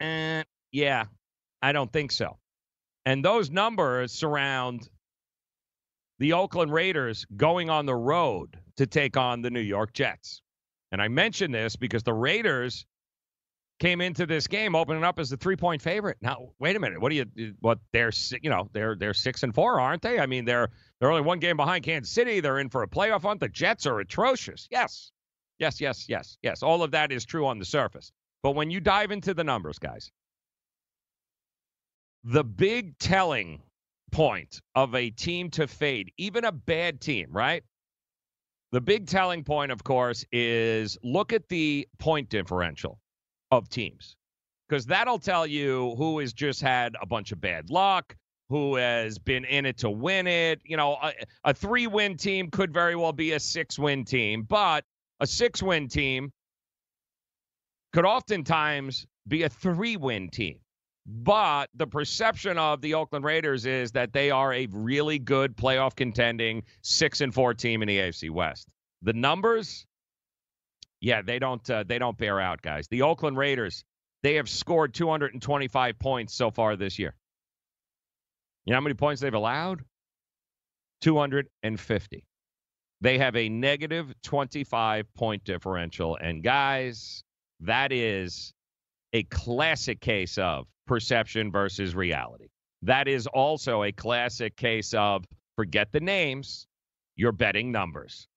eh, 0.00 0.42
yeah, 0.72 1.04
I 1.62 1.72
don't 1.72 1.92
think 1.92 2.12
so. 2.12 2.38
And 3.06 3.24
those 3.24 3.50
numbers 3.50 4.12
surround 4.12 4.88
the 6.18 6.34
Oakland 6.34 6.72
Raiders 6.72 7.26
going 7.36 7.70
on 7.70 7.86
the 7.86 7.94
road 7.94 8.58
to 8.76 8.86
take 8.86 9.16
on 9.16 9.40
the 9.40 9.50
New 9.50 9.60
York 9.60 9.92
Jets. 9.92 10.42
And 10.92 11.00
I 11.00 11.08
mention 11.08 11.52
this 11.52 11.76
because 11.76 12.02
the 12.02 12.14
Raiders 12.14 12.86
came 13.78 14.00
into 14.00 14.26
this 14.26 14.46
game 14.46 14.74
opening 14.74 15.04
up 15.04 15.18
as 15.18 15.30
the 15.30 15.36
three-point 15.36 15.80
favorite. 15.80 16.18
Now, 16.20 16.50
wait 16.58 16.76
a 16.76 16.80
minute. 16.80 17.00
What 17.00 17.10
do 17.10 17.16
you 17.16 17.54
what 17.60 17.78
they're 17.92 18.10
you 18.42 18.50
know, 18.50 18.68
they're 18.72 18.96
they're 18.96 19.14
6 19.14 19.42
and 19.42 19.54
4, 19.54 19.80
aren't 19.80 20.02
they? 20.02 20.18
I 20.18 20.26
mean, 20.26 20.44
they're 20.44 20.70
they're 21.00 21.10
only 21.10 21.22
one 21.22 21.38
game 21.38 21.56
behind 21.56 21.84
Kansas 21.84 22.12
City. 22.12 22.40
They're 22.40 22.58
in 22.58 22.68
for 22.68 22.82
a 22.82 22.88
playoff 22.88 23.22
hunt. 23.22 23.40
The 23.40 23.48
Jets 23.48 23.86
are 23.86 24.00
atrocious. 24.00 24.66
Yes. 24.70 25.12
Yes, 25.58 25.80
yes, 25.80 26.08
yes. 26.08 26.38
Yes. 26.42 26.62
All 26.62 26.82
of 26.82 26.92
that 26.92 27.12
is 27.12 27.24
true 27.24 27.46
on 27.46 27.58
the 27.58 27.64
surface. 27.64 28.12
But 28.42 28.52
when 28.52 28.70
you 28.70 28.80
dive 28.80 29.10
into 29.10 29.34
the 29.34 29.44
numbers, 29.44 29.78
guys, 29.78 30.10
the 32.24 32.44
big 32.44 32.98
telling 32.98 33.62
point 34.12 34.60
of 34.74 34.94
a 34.94 35.10
team 35.10 35.50
to 35.50 35.66
fade, 35.66 36.12
even 36.16 36.44
a 36.44 36.52
bad 36.52 37.00
team, 37.00 37.28
right? 37.30 37.62
The 38.70 38.80
big 38.80 39.06
telling 39.06 39.44
point, 39.44 39.72
of 39.72 39.82
course, 39.82 40.24
is 40.30 40.98
look 41.02 41.32
at 41.32 41.48
the 41.48 41.88
point 41.98 42.28
differential 42.28 42.98
of 43.50 43.68
teams 43.68 44.16
because 44.68 44.86
that'll 44.86 45.18
tell 45.18 45.46
you 45.46 45.94
who 45.96 46.18
has 46.18 46.32
just 46.32 46.60
had 46.60 46.96
a 47.00 47.06
bunch 47.06 47.32
of 47.32 47.40
bad 47.40 47.70
luck, 47.70 48.16
who 48.48 48.76
has 48.76 49.18
been 49.18 49.44
in 49.44 49.66
it 49.66 49.78
to 49.78 49.90
win 49.90 50.26
it. 50.26 50.60
You 50.64 50.76
know, 50.76 50.98
a, 51.02 51.12
a 51.44 51.54
three 51.54 51.86
win 51.86 52.16
team 52.16 52.50
could 52.50 52.72
very 52.72 52.96
well 52.96 53.12
be 53.12 53.32
a 53.32 53.40
six 53.40 53.78
win 53.78 54.04
team, 54.04 54.42
but 54.42 54.84
a 55.20 55.26
six 55.26 55.62
win 55.62 55.88
team 55.88 56.32
could 57.92 58.04
oftentimes 58.04 59.06
be 59.26 59.42
a 59.42 59.48
three 59.48 59.96
win 59.96 60.28
team. 60.28 60.58
But 61.10 61.70
the 61.74 61.86
perception 61.86 62.58
of 62.58 62.82
the 62.82 62.92
Oakland 62.92 63.24
Raiders 63.24 63.64
is 63.64 63.92
that 63.92 64.12
they 64.12 64.30
are 64.30 64.52
a 64.52 64.66
really 64.70 65.18
good 65.18 65.56
playoff 65.56 65.96
contending 65.96 66.64
six 66.82 67.22
and 67.22 67.32
four 67.32 67.54
team 67.54 67.80
in 67.80 67.88
the 67.88 67.98
AFC 67.98 68.30
West. 68.30 68.68
The 69.00 69.14
numbers, 69.14 69.86
yeah, 71.00 71.22
they 71.22 71.38
don't 71.38 71.68
uh, 71.70 71.84
they 71.86 71.98
don't 71.98 72.16
bear 72.16 72.40
out, 72.40 72.62
guys. 72.62 72.88
The 72.88 73.02
Oakland 73.02 73.36
Raiders, 73.36 73.84
they 74.22 74.34
have 74.34 74.48
scored 74.48 74.94
225 74.94 75.98
points 75.98 76.34
so 76.34 76.50
far 76.50 76.76
this 76.76 76.98
year. 76.98 77.14
You 78.64 78.72
know 78.72 78.76
how 78.76 78.82
many 78.82 78.94
points 78.94 79.22
they've 79.22 79.32
allowed? 79.32 79.82
250. 81.00 82.24
They 83.00 83.18
have 83.18 83.36
a 83.36 83.48
negative 83.48 84.12
25 84.24 85.14
point 85.14 85.44
differential. 85.44 86.16
And 86.20 86.42
guys, 86.42 87.22
that 87.60 87.92
is 87.92 88.52
a 89.12 89.22
classic 89.24 90.00
case 90.00 90.36
of 90.38 90.66
perception 90.86 91.52
versus 91.52 91.94
reality. 91.94 92.48
That 92.82 93.08
is 93.08 93.26
also 93.26 93.84
a 93.84 93.92
classic 93.92 94.56
case 94.56 94.94
of 94.94 95.24
forget 95.56 95.92
the 95.92 96.00
names, 96.00 96.66
you're 97.16 97.32
betting 97.32 97.72
numbers. 97.72 98.28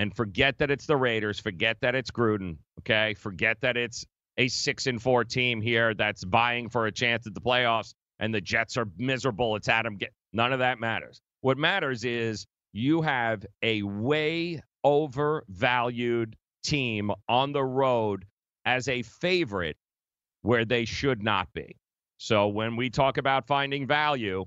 And 0.00 0.16
forget 0.16 0.56
that 0.56 0.70
it's 0.70 0.86
the 0.86 0.96
Raiders, 0.96 1.38
forget 1.38 1.76
that 1.82 1.94
it's 1.94 2.10
Gruden, 2.10 2.56
okay? 2.78 3.12
Forget 3.12 3.60
that 3.60 3.76
it's 3.76 4.06
a 4.38 4.48
6 4.48 4.86
and 4.86 5.02
4 5.02 5.24
team 5.24 5.60
here 5.60 5.92
that's 5.92 6.24
vying 6.24 6.70
for 6.70 6.86
a 6.86 6.90
chance 6.90 7.26
at 7.26 7.34
the 7.34 7.40
playoffs 7.42 7.92
and 8.18 8.32
the 8.32 8.40
Jets 8.40 8.78
are 8.78 8.86
miserable. 8.96 9.56
It's 9.56 9.68
Adam 9.68 9.98
get 9.98 10.14
none 10.32 10.54
of 10.54 10.60
that 10.60 10.80
matters. 10.80 11.20
What 11.42 11.58
matters 11.58 12.06
is 12.06 12.46
you 12.72 13.02
have 13.02 13.44
a 13.60 13.82
way 13.82 14.62
overvalued 14.84 16.34
team 16.64 17.10
on 17.28 17.52
the 17.52 17.62
road 17.62 18.24
as 18.64 18.88
a 18.88 19.02
favorite 19.02 19.76
where 20.40 20.64
they 20.64 20.86
should 20.86 21.22
not 21.22 21.52
be. 21.52 21.76
So 22.16 22.48
when 22.48 22.74
we 22.74 22.88
talk 22.88 23.18
about 23.18 23.46
finding 23.46 23.86
value, 23.86 24.46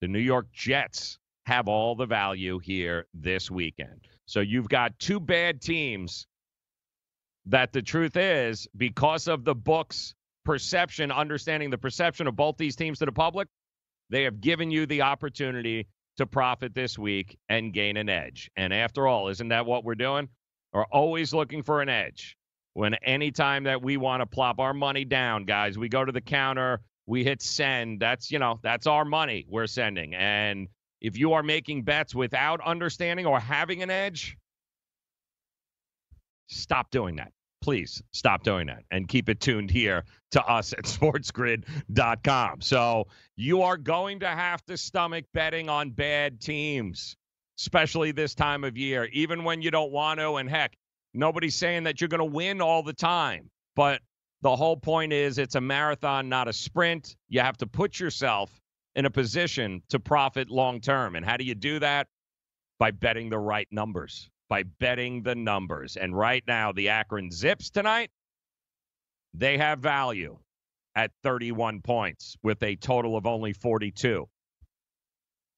the 0.00 0.08
New 0.08 0.18
York 0.18 0.48
Jets 0.52 1.20
have 1.46 1.68
all 1.68 1.94
the 1.94 2.06
value 2.06 2.58
here 2.58 3.06
this 3.14 3.50
weekend. 3.50 4.08
So 4.26 4.40
you've 4.40 4.68
got 4.68 4.98
two 4.98 5.20
bad 5.20 5.60
teams 5.60 6.26
that 7.46 7.72
the 7.72 7.82
truth 7.82 8.16
is, 8.16 8.66
because 8.76 9.28
of 9.28 9.44
the 9.44 9.54
book's 9.54 10.14
perception, 10.44 11.12
understanding 11.12 11.70
the 11.70 11.78
perception 11.78 12.26
of 12.26 12.36
both 12.36 12.56
these 12.56 12.76
teams 12.76 12.98
to 13.00 13.04
the 13.04 13.12
public, 13.12 13.48
they 14.10 14.22
have 14.22 14.40
given 14.40 14.70
you 14.70 14.86
the 14.86 15.02
opportunity 15.02 15.86
to 16.16 16.26
profit 16.26 16.74
this 16.74 16.98
week 16.98 17.36
and 17.48 17.72
gain 17.72 17.96
an 17.96 18.08
edge. 18.08 18.50
And 18.56 18.72
after 18.72 19.06
all, 19.06 19.28
isn't 19.28 19.48
that 19.48 19.66
what 19.66 19.84
we're 19.84 19.94
doing? 19.94 20.28
We're 20.72 20.86
always 20.86 21.34
looking 21.34 21.62
for 21.62 21.82
an 21.82 21.88
edge 21.88 22.36
when 22.74 22.94
anytime 22.94 23.64
that 23.64 23.82
we 23.82 23.96
want 23.96 24.20
to 24.20 24.26
plop 24.26 24.58
our 24.58 24.74
money 24.74 25.04
down, 25.04 25.44
guys, 25.44 25.78
we 25.78 25.88
go 25.88 26.04
to 26.04 26.12
the 26.12 26.20
counter, 26.20 26.80
we 27.06 27.24
hit 27.24 27.42
send. 27.42 28.00
That's, 28.00 28.30
you 28.30 28.38
know, 28.38 28.58
that's 28.62 28.86
our 28.86 29.04
money 29.04 29.46
we're 29.48 29.66
sending. 29.66 30.14
And 30.14 30.68
if 31.04 31.16
you 31.18 31.32
are 31.34 31.42
making 31.42 31.82
bets 31.82 32.14
without 32.14 32.60
understanding 32.60 33.26
or 33.26 33.38
having 33.38 33.82
an 33.82 33.90
edge, 33.90 34.36
stop 36.46 36.90
doing 36.90 37.16
that. 37.16 37.32
Please 37.62 38.02
stop 38.12 38.42
doing 38.42 38.66
that 38.66 38.82
and 38.90 39.08
keep 39.08 39.28
it 39.28 39.40
tuned 39.40 39.70
here 39.70 40.04
to 40.32 40.44
us 40.44 40.72
at 40.72 40.84
sportsgrid.com. 40.84 42.60
So 42.60 43.06
you 43.36 43.62
are 43.62 43.76
going 43.76 44.20
to 44.20 44.28
have 44.28 44.64
to 44.66 44.76
stomach 44.76 45.24
betting 45.32 45.68
on 45.68 45.90
bad 45.90 46.40
teams, 46.40 47.16
especially 47.58 48.12
this 48.12 48.34
time 48.34 48.64
of 48.64 48.76
year, 48.76 49.08
even 49.12 49.44
when 49.44 49.62
you 49.62 49.70
don't 49.70 49.92
want 49.92 50.20
to. 50.20 50.34
And 50.36 50.48
heck, 50.48 50.76
Nobody's 51.14 51.54
saying 51.54 51.84
that 51.84 52.00
you're 52.00 52.08
going 52.08 52.18
to 52.18 52.24
win 52.24 52.60
all 52.60 52.82
the 52.82 52.92
time, 52.92 53.48
but 53.76 54.02
the 54.42 54.54
whole 54.54 54.76
point 54.76 55.12
is 55.12 55.38
it's 55.38 55.54
a 55.54 55.60
marathon, 55.60 56.28
not 56.28 56.48
a 56.48 56.52
sprint. 56.52 57.14
You 57.28 57.40
have 57.40 57.56
to 57.58 57.68
put 57.68 58.00
yourself 58.00 58.50
in 58.96 59.06
a 59.06 59.10
position 59.10 59.82
to 59.88 59.98
profit 59.98 60.50
long 60.50 60.80
term. 60.80 61.16
And 61.16 61.24
how 61.24 61.36
do 61.36 61.44
you 61.44 61.54
do 61.54 61.78
that? 61.80 62.08
By 62.78 62.90
betting 62.90 63.30
the 63.30 63.38
right 63.38 63.68
numbers, 63.70 64.28
by 64.48 64.64
betting 64.64 65.22
the 65.22 65.34
numbers. 65.34 65.96
And 65.96 66.16
right 66.16 66.42
now, 66.46 66.72
the 66.72 66.88
Akron 66.88 67.30
Zips 67.30 67.70
tonight, 67.70 68.10
they 69.32 69.58
have 69.58 69.78
value 69.78 70.38
at 70.96 71.10
31 71.22 71.80
points 71.82 72.36
with 72.42 72.62
a 72.62 72.76
total 72.76 73.16
of 73.16 73.26
only 73.26 73.52
42. 73.52 74.28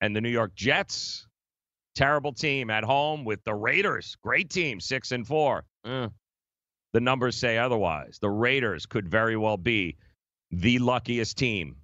And 0.00 0.14
the 0.14 0.20
New 0.20 0.30
York 0.30 0.54
Jets, 0.54 1.26
Terrible 1.96 2.34
team 2.34 2.68
at 2.68 2.84
home 2.84 3.24
with 3.24 3.42
the 3.44 3.54
Raiders. 3.54 4.18
Great 4.22 4.50
team, 4.50 4.80
six 4.80 5.12
and 5.12 5.26
four. 5.26 5.64
Eh. 5.86 6.08
The 6.92 7.00
numbers 7.00 7.38
say 7.38 7.56
otherwise. 7.56 8.18
The 8.20 8.28
Raiders 8.28 8.84
could 8.84 9.08
very 9.08 9.34
well 9.34 9.56
be 9.56 9.96
the 10.50 10.78
luckiest 10.78 11.38
team 11.38 11.76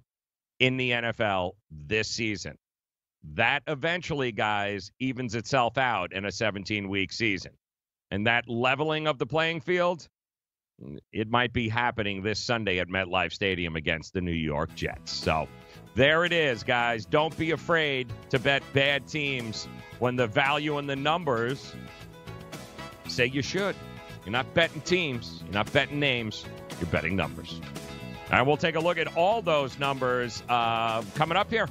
in 0.63 0.77
the 0.77 0.91
NFL 0.91 1.51
this 1.69 2.07
season. 2.07 2.57
That 3.33 3.63
eventually, 3.67 4.31
guys, 4.31 4.91
evens 4.97 5.35
itself 5.35 5.77
out 5.77 6.13
in 6.13 6.23
a 6.23 6.31
17 6.31 6.87
week 6.87 7.11
season. 7.11 7.51
And 8.11 8.27
that 8.27 8.47
leveling 8.47 9.05
of 9.05 9.17
the 9.17 9.25
playing 9.25 9.59
field, 9.59 10.07
it 11.11 11.29
might 11.29 11.51
be 11.51 11.67
happening 11.67 12.23
this 12.23 12.39
Sunday 12.39 12.79
at 12.79 12.87
MetLife 12.87 13.33
Stadium 13.33 13.75
against 13.75 14.13
the 14.13 14.21
New 14.21 14.31
York 14.31 14.73
Jets. 14.73 15.11
So 15.11 15.49
there 15.95 16.23
it 16.23 16.31
is, 16.31 16.63
guys. 16.63 17.05
Don't 17.05 17.37
be 17.37 17.51
afraid 17.51 18.13
to 18.29 18.39
bet 18.39 18.63
bad 18.71 19.05
teams 19.05 19.67
when 19.99 20.15
the 20.15 20.27
value 20.27 20.77
and 20.77 20.89
the 20.89 20.95
numbers 20.95 21.75
say 23.09 23.25
you 23.25 23.41
should. 23.41 23.75
You're 24.23 24.31
not 24.31 24.53
betting 24.53 24.81
teams, 24.81 25.41
you're 25.43 25.55
not 25.55 25.73
betting 25.73 25.99
names, 25.99 26.45
you're 26.79 26.89
betting 26.89 27.17
numbers. 27.17 27.59
And 28.31 28.47
we'll 28.47 28.57
take 28.57 28.75
a 28.75 28.79
look 28.79 28.97
at 28.97 29.15
all 29.15 29.41
those 29.41 29.77
numbers 29.79 30.41
uh, 30.49 31.01
coming 31.15 31.37
up 31.37 31.49
here 31.49 31.67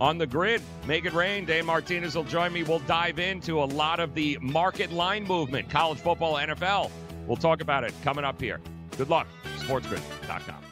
on 0.00 0.18
the 0.18 0.26
grid. 0.26 0.62
Make 0.86 1.04
it 1.04 1.12
rain. 1.12 1.44
Dave 1.44 1.64
Martinez 1.64 2.14
will 2.14 2.24
join 2.24 2.52
me. 2.52 2.62
We'll 2.62 2.80
dive 2.80 3.18
into 3.18 3.62
a 3.62 3.66
lot 3.66 4.00
of 4.00 4.14
the 4.14 4.38
market 4.40 4.90
line 4.92 5.24
movement, 5.24 5.70
college 5.70 5.98
football, 5.98 6.34
NFL. 6.34 6.90
We'll 7.26 7.36
talk 7.36 7.60
about 7.60 7.84
it 7.84 7.94
coming 8.02 8.24
up 8.24 8.40
here. 8.40 8.60
Good 8.96 9.08
luck. 9.10 9.26
SportsGrid.com. 9.58 10.71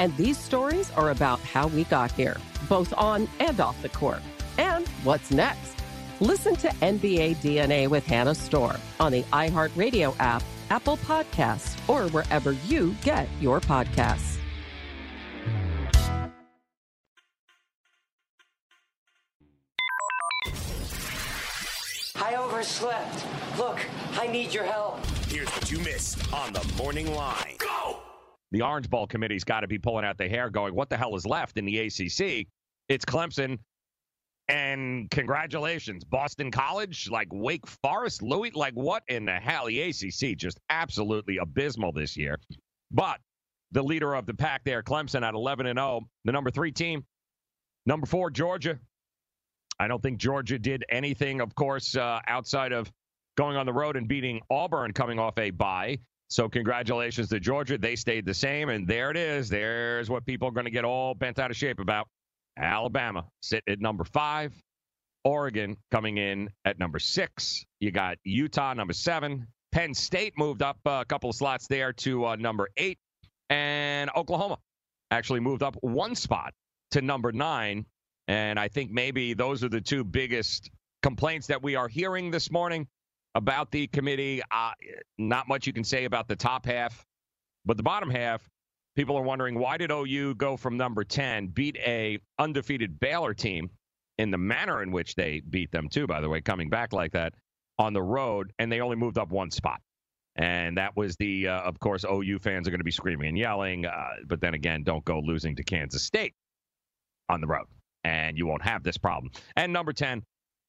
And 0.00 0.16
these 0.16 0.38
stories 0.38 0.90
are 0.92 1.10
about 1.10 1.40
how 1.40 1.66
we 1.68 1.84
got 1.84 2.10
here, 2.12 2.38
both 2.70 2.94
on 2.96 3.28
and 3.38 3.60
off 3.60 3.80
the 3.82 3.90
court. 3.90 4.22
And 4.56 4.88
what's 5.04 5.30
next? 5.30 5.74
Listen 6.20 6.56
to 6.56 6.68
NBA 6.68 7.36
DNA 7.36 7.86
with 7.86 8.06
Hannah 8.06 8.34
Storm 8.34 8.78
on 8.98 9.12
the 9.12 9.22
iHeartRadio 9.24 10.16
app, 10.18 10.42
Apple 10.70 10.96
Podcasts, 10.96 11.76
or 11.86 12.08
wherever 12.12 12.52
you 12.66 12.96
get 13.02 13.28
your 13.42 13.60
podcasts. 13.60 14.38
I 22.16 22.36
overslept. 22.36 23.26
Look, 23.58 23.84
I 24.12 24.28
need 24.28 24.54
your 24.54 24.64
help. 24.64 25.04
Here's 25.26 25.48
what 25.50 25.70
you 25.70 25.78
missed 25.80 26.32
on 26.32 26.54
the 26.54 26.72
morning 26.78 27.14
line. 27.14 27.56
Go! 27.58 28.09
The 28.52 28.62
Orange 28.62 28.90
Bowl 28.90 29.06
committee's 29.06 29.44
got 29.44 29.60
to 29.60 29.68
be 29.68 29.78
pulling 29.78 30.04
out 30.04 30.18
their 30.18 30.28
hair, 30.28 30.50
going, 30.50 30.74
"What 30.74 30.90
the 30.90 30.96
hell 30.96 31.14
is 31.14 31.26
left 31.26 31.56
in 31.56 31.64
the 31.64 31.78
ACC?" 31.78 32.48
It's 32.88 33.04
Clemson, 33.04 33.58
and 34.50 35.08
congratulations, 35.10 36.02
Boston 36.02 36.50
College, 36.50 37.08
like 37.08 37.28
Wake 37.30 37.66
Forest, 37.84 38.20
Louis, 38.20 38.50
like 38.56 38.74
what 38.74 39.04
in 39.06 39.24
the 39.24 39.34
hell? 39.34 39.66
The 39.66 39.80
ACC 39.80 40.36
just 40.36 40.58
absolutely 40.68 41.36
abysmal 41.36 41.92
this 41.92 42.16
year. 42.16 42.36
But 42.90 43.20
the 43.70 43.82
leader 43.82 44.12
of 44.14 44.26
the 44.26 44.34
pack 44.34 44.64
there, 44.64 44.82
Clemson, 44.82 45.22
at 45.22 45.34
11 45.34 45.66
and 45.66 45.78
0, 45.78 46.08
the 46.24 46.32
number 46.32 46.50
three 46.50 46.72
team, 46.72 47.04
number 47.86 48.06
four 48.06 48.28
Georgia. 48.30 48.80
I 49.78 49.86
don't 49.86 50.02
think 50.02 50.18
Georgia 50.18 50.58
did 50.58 50.84
anything, 50.88 51.40
of 51.40 51.54
course, 51.54 51.96
uh, 51.96 52.18
outside 52.26 52.72
of 52.72 52.90
going 53.36 53.56
on 53.56 53.66
the 53.66 53.72
road 53.72 53.96
and 53.96 54.08
beating 54.08 54.40
Auburn, 54.50 54.92
coming 54.92 55.20
off 55.20 55.38
a 55.38 55.50
bye. 55.50 55.98
So 56.30 56.48
congratulations 56.48 57.28
to 57.30 57.40
Georgia. 57.40 57.76
They 57.76 57.96
stayed 57.96 58.24
the 58.24 58.34
same, 58.34 58.68
and 58.68 58.86
there 58.86 59.10
it 59.10 59.16
is. 59.16 59.48
There's 59.48 60.08
what 60.08 60.24
people 60.24 60.46
are 60.48 60.52
going 60.52 60.64
to 60.64 60.70
get 60.70 60.84
all 60.84 61.12
bent 61.12 61.40
out 61.40 61.50
of 61.50 61.56
shape 61.56 61.80
about. 61.80 62.06
Alabama 62.56 63.26
sit 63.42 63.64
at 63.68 63.80
number 63.80 64.04
five. 64.04 64.54
Oregon 65.24 65.76
coming 65.90 66.18
in 66.18 66.48
at 66.64 66.78
number 66.78 67.00
six. 67.00 67.64
You 67.80 67.90
got 67.90 68.16
Utah 68.24 68.74
number 68.74 68.92
seven. 68.92 69.48
Penn 69.72 69.92
State 69.92 70.34
moved 70.38 70.62
up 70.62 70.78
a 70.86 71.04
couple 71.04 71.30
of 71.30 71.36
slots 71.36 71.66
there 71.66 71.92
to 71.94 72.26
uh, 72.26 72.36
number 72.36 72.68
eight, 72.76 72.98
and 73.50 74.08
Oklahoma 74.16 74.58
actually 75.10 75.40
moved 75.40 75.62
up 75.64 75.76
one 75.80 76.14
spot 76.14 76.54
to 76.92 77.02
number 77.02 77.32
nine. 77.32 77.86
And 78.28 78.58
I 78.58 78.68
think 78.68 78.92
maybe 78.92 79.34
those 79.34 79.64
are 79.64 79.68
the 79.68 79.80
two 79.80 80.04
biggest 80.04 80.70
complaints 81.02 81.48
that 81.48 81.62
we 81.62 81.74
are 81.74 81.88
hearing 81.88 82.30
this 82.30 82.50
morning 82.52 82.86
about 83.34 83.70
the 83.70 83.86
committee. 83.86 84.42
Uh, 84.50 84.72
not 85.18 85.48
much 85.48 85.66
you 85.66 85.72
can 85.72 85.84
say 85.84 86.04
about 86.04 86.28
the 86.28 86.36
top 86.36 86.66
half, 86.66 87.04
but 87.64 87.76
the 87.76 87.82
bottom 87.82 88.10
half, 88.10 88.48
people 88.96 89.16
are 89.16 89.22
wondering 89.22 89.58
why 89.58 89.76
did 89.76 89.90
OU 89.90 90.34
go 90.34 90.56
from 90.56 90.76
number 90.76 91.04
10, 91.04 91.48
beat 91.48 91.76
a 91.78 92.18
undefeated 92.38 92.98
Baylor 92.98 93.34
team 93.34 93.70
in 94.18 94.30
the 94.30 94.38
manner 94.38 94.82
in 94.82 94.92
which 94.92 95.14
they 95.14 95.40
beat 95.40 95.70
them 95.70 95.88
too, 95.88 96.06
by 96.06 96.20
the 96.20 96.28
way, 96.28 96.40
coming 96.40 96.68
back 96.68 96.92
like 96.92 97.12
that 97.12 97.32
on 97.78 97.94
the 97.94 98.02
road, 98.02 98.52
and 98.58 98.70
they 98.70 98.80
only 98.80 98.96
moved 98.96 99.16
up 99.16 99.30
one 99.30 99.50
spot. 99.50 99.80
And 100.36 100.76
that 100.76 100.96
was 100.96 101.16
the, 101.16 101.48
uh, 101.48 101.60
of 101.60 101.80
course, 101.80 102.04
OU 102.04 102.38
fans 102.38 102.68
are 102.68 102.70
going 102.70 102.80
to 102.80 102.84
be 102.84 102.90
screaming 102.90 103.28
and 103.28 103.38
yelling. 103.38 103.86
Uh, 103.86 104.10
but 104.26 104.40
then 104.40 104.54
again, 104.54 104.82
don't 104.84 105.04
go 105.04 105.20
losing 105.20 105.56
to 105.56 105.64
Kansas 105.64 106.02
State 106.02 106.34
on 107.28 107.40
the 107.40 107.46
road, 107.46 107.66
and 108.04 108.36
you 108.36 108.46
won't 108.46 108.62
have 108.62 108.82
this 108.82 108.98
problem. 108.98 109.32
And 109.56 109.72
number 109.72 109.92
10, 109.92 110.22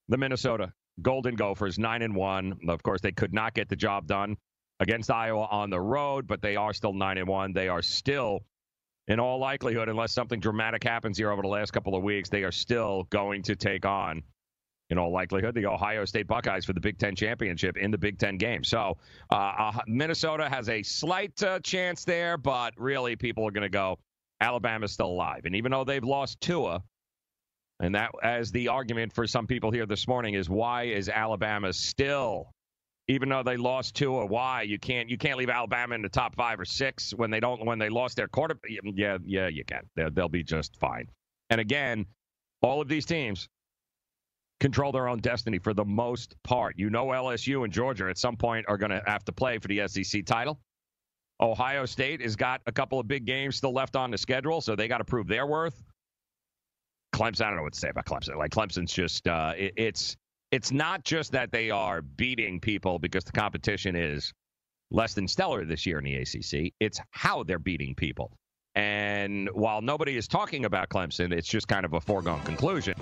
the 0.07 0.18
Minnesota 0.18 0.74
Golden 1.02 1.36
Gophers, 1.36 1.80
9 1.80 2.02
and 2.02 2.16
1. 2.16 2.60
Of 2.68 2.84
course, 2.84 3.02
they 3.02 3.12
could 3.12 3.34
not 3.34 3.54
get 3.54 3.70
the 3.70 3.76
job 3.76 4.08
done 4.08 4.38
against 4.80 5.12
Iowa 5.12 5.47
on 5.52 5.70
the 5.70 5.80
road, 5.80 6.28
but 6.28 6.41
they 6.41 6.56
are 6.56 6.74
still 6.74 6.93
9 6.93 7.18
and 7.18 7.28
1. 7.28 7.54
They 7.54 7.68
are 7.68 7.82
still, 7.82 8.39
in 9.08 9.20
all 9.20 9.39
likelihood, 9.39 9.89
unless 9.89 10.12
something 10.12 10.39
dramatic 10.39 10.84
happens 10.84 11.18
here 11.18 11.32
over 11.32 11.41
the 11.41 11.47
last 11.47 11.72
couple 11.72 11.95
of 11.95 12.04
weeks, 12.04 12.30
they 12.30 12.43
are 12.43 12.52
still 12.52 13.04
going 13.10 13.43
to 13.43 13.56
take 13.56 13.86
on 13.86 14.24
in 14.91 14.97
all 14.97 15.12
likelihood, 15.12 15.56
the 15.56 15.66
Ohio 15.66 16.04
State 16.04 16.28
Buckeyes 16.28 16.66
for 16.66 16.74
the 16.74 16.82
Big 16.82 16.99
Ten 16.99 17.16
championship 17.16 17.78
in 17.78 17.91
the 17.91 17.97
Big 17.97 18.20
Ten 18.20 18.38
game. 18.38 18.64
So 18.64 18.97
uh, 19.32 19.36
uh, 19.36 19.72
Minnesota 19.88 20.49
has 20.49 20.68
a 20.68 20.84
slight 20.84 21.41
uh, 21.41 21.60
chance 21.62 22.04
there, 22.04 22.38
but 22.38 22.74
really 22.78 23.16
people 23.16 23.47
are 23.47 23.52
going 23.52 23.64
to 23.64 23.70
go, 23.70 23.97
Alabama's 24.41 24.91
still 24.91 25.08
alive. 25.08 25.45
And 25.45 25.56
even 25.56 25.72
though 25.72 25.86
they've 25.86 26.04
lost 26.04 26.41
Tua, 26.41 26.84
and 27.82 27.96
that 27.96 28.12
as 28.22 28.52
the 28.52 28.68
argument 28.68 29.12
for 29.12 29.26
some 29.26 29.48
people 29.48 29.72
here 29.72 29.88
this 29.88 30.08
morning 30.08 30.36
is 30.36 30.48
why 30.50 30.84
is 30.84 31.10
Alabama 31.10 31.74
still, 31.74 32.52
even 33.08 33.28
though 33.28 33.42
they 33.42 33.58
lost 33.58 33.96
Tua, 33.96 34.28
why 34.28 34.62
you 34.62 34.78
can't 34.78 35.10
you 35.10 35.18
can't 35.18 35.38
leave 35.38 35.50
Alabama 35.50 35.96
in 35.96 36.04
the 36.04 36.10
top 36.10 36.36
five 36.36 36.60
or 36.60 36.66
six 36.66 37.12
when 37.12 37.32
they 37.32 37.40
don't 37.40 37.66
when 37.66 37.80
they 37.80 37.90
lost 37.90 38.16
their 38.16 38.28
quarter? 38.28 38.56
Yeah, 38.70 39.18
yeah, 39.26 39.48
you 39.48 39.66
can. 39.66 39.82
They'll, 39.96 40.12
they'll 40.12 40.30
be 40.30 40.44
just 40.44 40.78
fine. 40.78 41.08
And 41.50 41.60
again, 41.60 42.06
all 42.62 42.82
of 42.82 42.88
these 42.88 43.06
teams 43.06 43.50
control 44.60 44.92
their 44.92 45.08
own 45.08 45.18
destiny 45.18 45.58
for 45.58 45.74
the 45.74 45.84
most 45.84 46.36
part. 46.44 46.78
You 46.78 46.92
know, 46.92 47.08
LSU 47.08 47.64
and 47.64 47.74
Georgia 47.74 48.10
at 48.10 48.20
some 48.20 48.38
point 48.38 48.68
are 48.70 48.78
going 48.78 48.92
to 48.92 49.02
have 49.08 49.26
to 49.26 49.32
play 49.32 49.58
for 49.58 49.68
the 49.68 49.88
SEC 49.88 50.24
title. 50.24 50.60
Ohio 51.42 51.88
State 51.88 52.22
has 52.22 52.36
got 52.36 52.62
a 52.68 52.72
couple 52.72 53.00
of 53.00 53.08
big 53.08 53.26
games 53.26 53.56
still 53.56 53.74
left 53.74 53.96
on 53.96 54.12
the 54.12 54.20
schedule, 54.20 54.62
so 54.62 54.76
they 54.76 54.88
got 54.88 55.00
to 55.00 55.04
prove 55.04 55.28
their 55.28 55.48
worth. 55.48 55.84
Clemson, 57.14 57.41
I 57.41 57.47
don't 57.47 57.57
know 57.57 57.64
what 57.64 57.74
to 57.74 57.80
say 57.80 57.89
about 57.89 58.05
Clemson. 58.05 58.38
Like 58.38 58.51
Clemson's 58.51 58.93
just 58.93 59.28
uh, 59.28 59.53
it, 59.57 59.74
it's 59.78 60.18
it's 60.51 60.72
not 60.72 61.03
just 61.03 61.32
that 61.32 61.51
they 61.51 61.70
are 61.72 62.01
beating 62.01 62.59
people 62.59 62.99
because 62.99 63.24
the 63.24 63.32
competition 63.32 63.95
is 63.95 64.34
less 64.91 65.14
than 65.14 65.28
stellar 65.28 65.66
this 65.66 65.86
year 65.86 65.99
in 65.99 66.03
the 66.03 66.16
ACC. 66.16 66.74
It's 66.80 66.99
how 67.12 67.43
they're 67.43 67.59
beating 67.59 67.95
people. 67.95 68.38
And 68.76 69.49
while 69.53 69.82
nobody 69.82 70.16
is 70.16 70.28
talking 70.28 70.66
about 70.66 70.89
Clemson, 70.89 71.34
it's 71.34 71.47
just 71.47 71.68
kind 71.68 71.86
of 71.86 71.93
a 71.93 72.01
foregone 72.01 72.41
conclusion. 72.43 72.95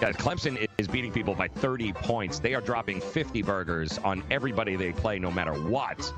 Guys, 0.00 0.16
Clemson 0.16 0.66
is 0.78 0.88
beating 0.88 1.12
people 1.12 1.34
by 1.34 1.46
30 1.46 1.92
points. 1.92 2.40
They 2.40 2.54
are 2.54 2.60
dropping 2.60 3.00
50 3.00 3.42
burgers 3.42 3.98
on 3.98 4.24
everybody 4.30 4.74
they 4.76 4.92
play, 4.92 5.18
no 5.18 5.30
matter 5.30 5.52
what. 5.52 6.12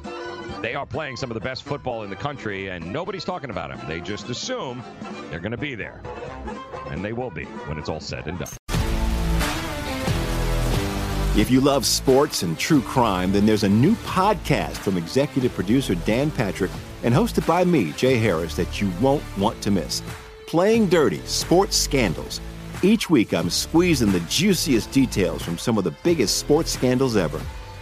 They 0.62 0.74
are 0.74 0.86
playing 0.86 1.16
some 1.16 1.30
of 1.30 1.34
the 1.34 1.40
best 1.40 1.62
football 1.62 2.02
in 2.02 2.10
the 2.10 2.16
country, 2.16 2.68
and 2.68 2.92
nobody's 2.92 3.24
talking 3.24 3.50
about 3.50 3.70
them. 3.70 3.80
They 3.88 4.00
just 4.00 4.28
assume 4.28 4.82
they're 5.30 5.40
going 5.40 5.52
to 5.52 5.56
be 5.56 5.74
there. 5.74 6.02
And 6.90 7.04
they 7.04 7.12
will 7.12 7.30
be 7.30 7.44
when 7.44 7.78
it's 7.78 7.88
all 7.88 8.00
said 8.00 8.26
and 8.26 8.38
done. 8.38 8.48
If 11.36 11.50
you 11.50 11.60
love 11.60 11.84
sports 11.84 12.42
and 12.42 12.58
true 12.58 12.80
crime, 12.80 13.30
then 13.30 13.44
there's 13.44 13.64
a 13.64 13.68
new 13.68 13.94
podcast 13.96 14.78
from 14.78 14.96
executive 14.96 15.52
producer 15.54 15.94
Dan 15.94 16.30
Patrick 16.30 16.70
and 17.02 17.14
hosted 17.14 17.46
by 17.46 17.62
me, 17.62 17.92
Jay 17.92 18.16
Harris, 18.16 18.56
that 18.56 18.80
you 18.80 18.90
won't 19.02 19.22
want 19.36 19.60
to 19.60 19.70
miss. 19.70 20.02
Playing 20.46 20.88
Dirty 20.88 21.20
Sports 21.26 21.76
Scandals. 21.76 22.40
Each 22.82 23.10
week, 23.10 23.34
I'm 23.34 23.50
squeezing 23.50 24.12
the 24.12 24.20
juiciest 24.20 24.90
details 24.92 25.42
from 25.42 25.58
some 25.58 25.76
of 25.76 25.84
the 25.84 25.94
biggest 26.02 26.38
sports 26.38 26.72
scandals 26.72 27.16
ever. 27.16 27.40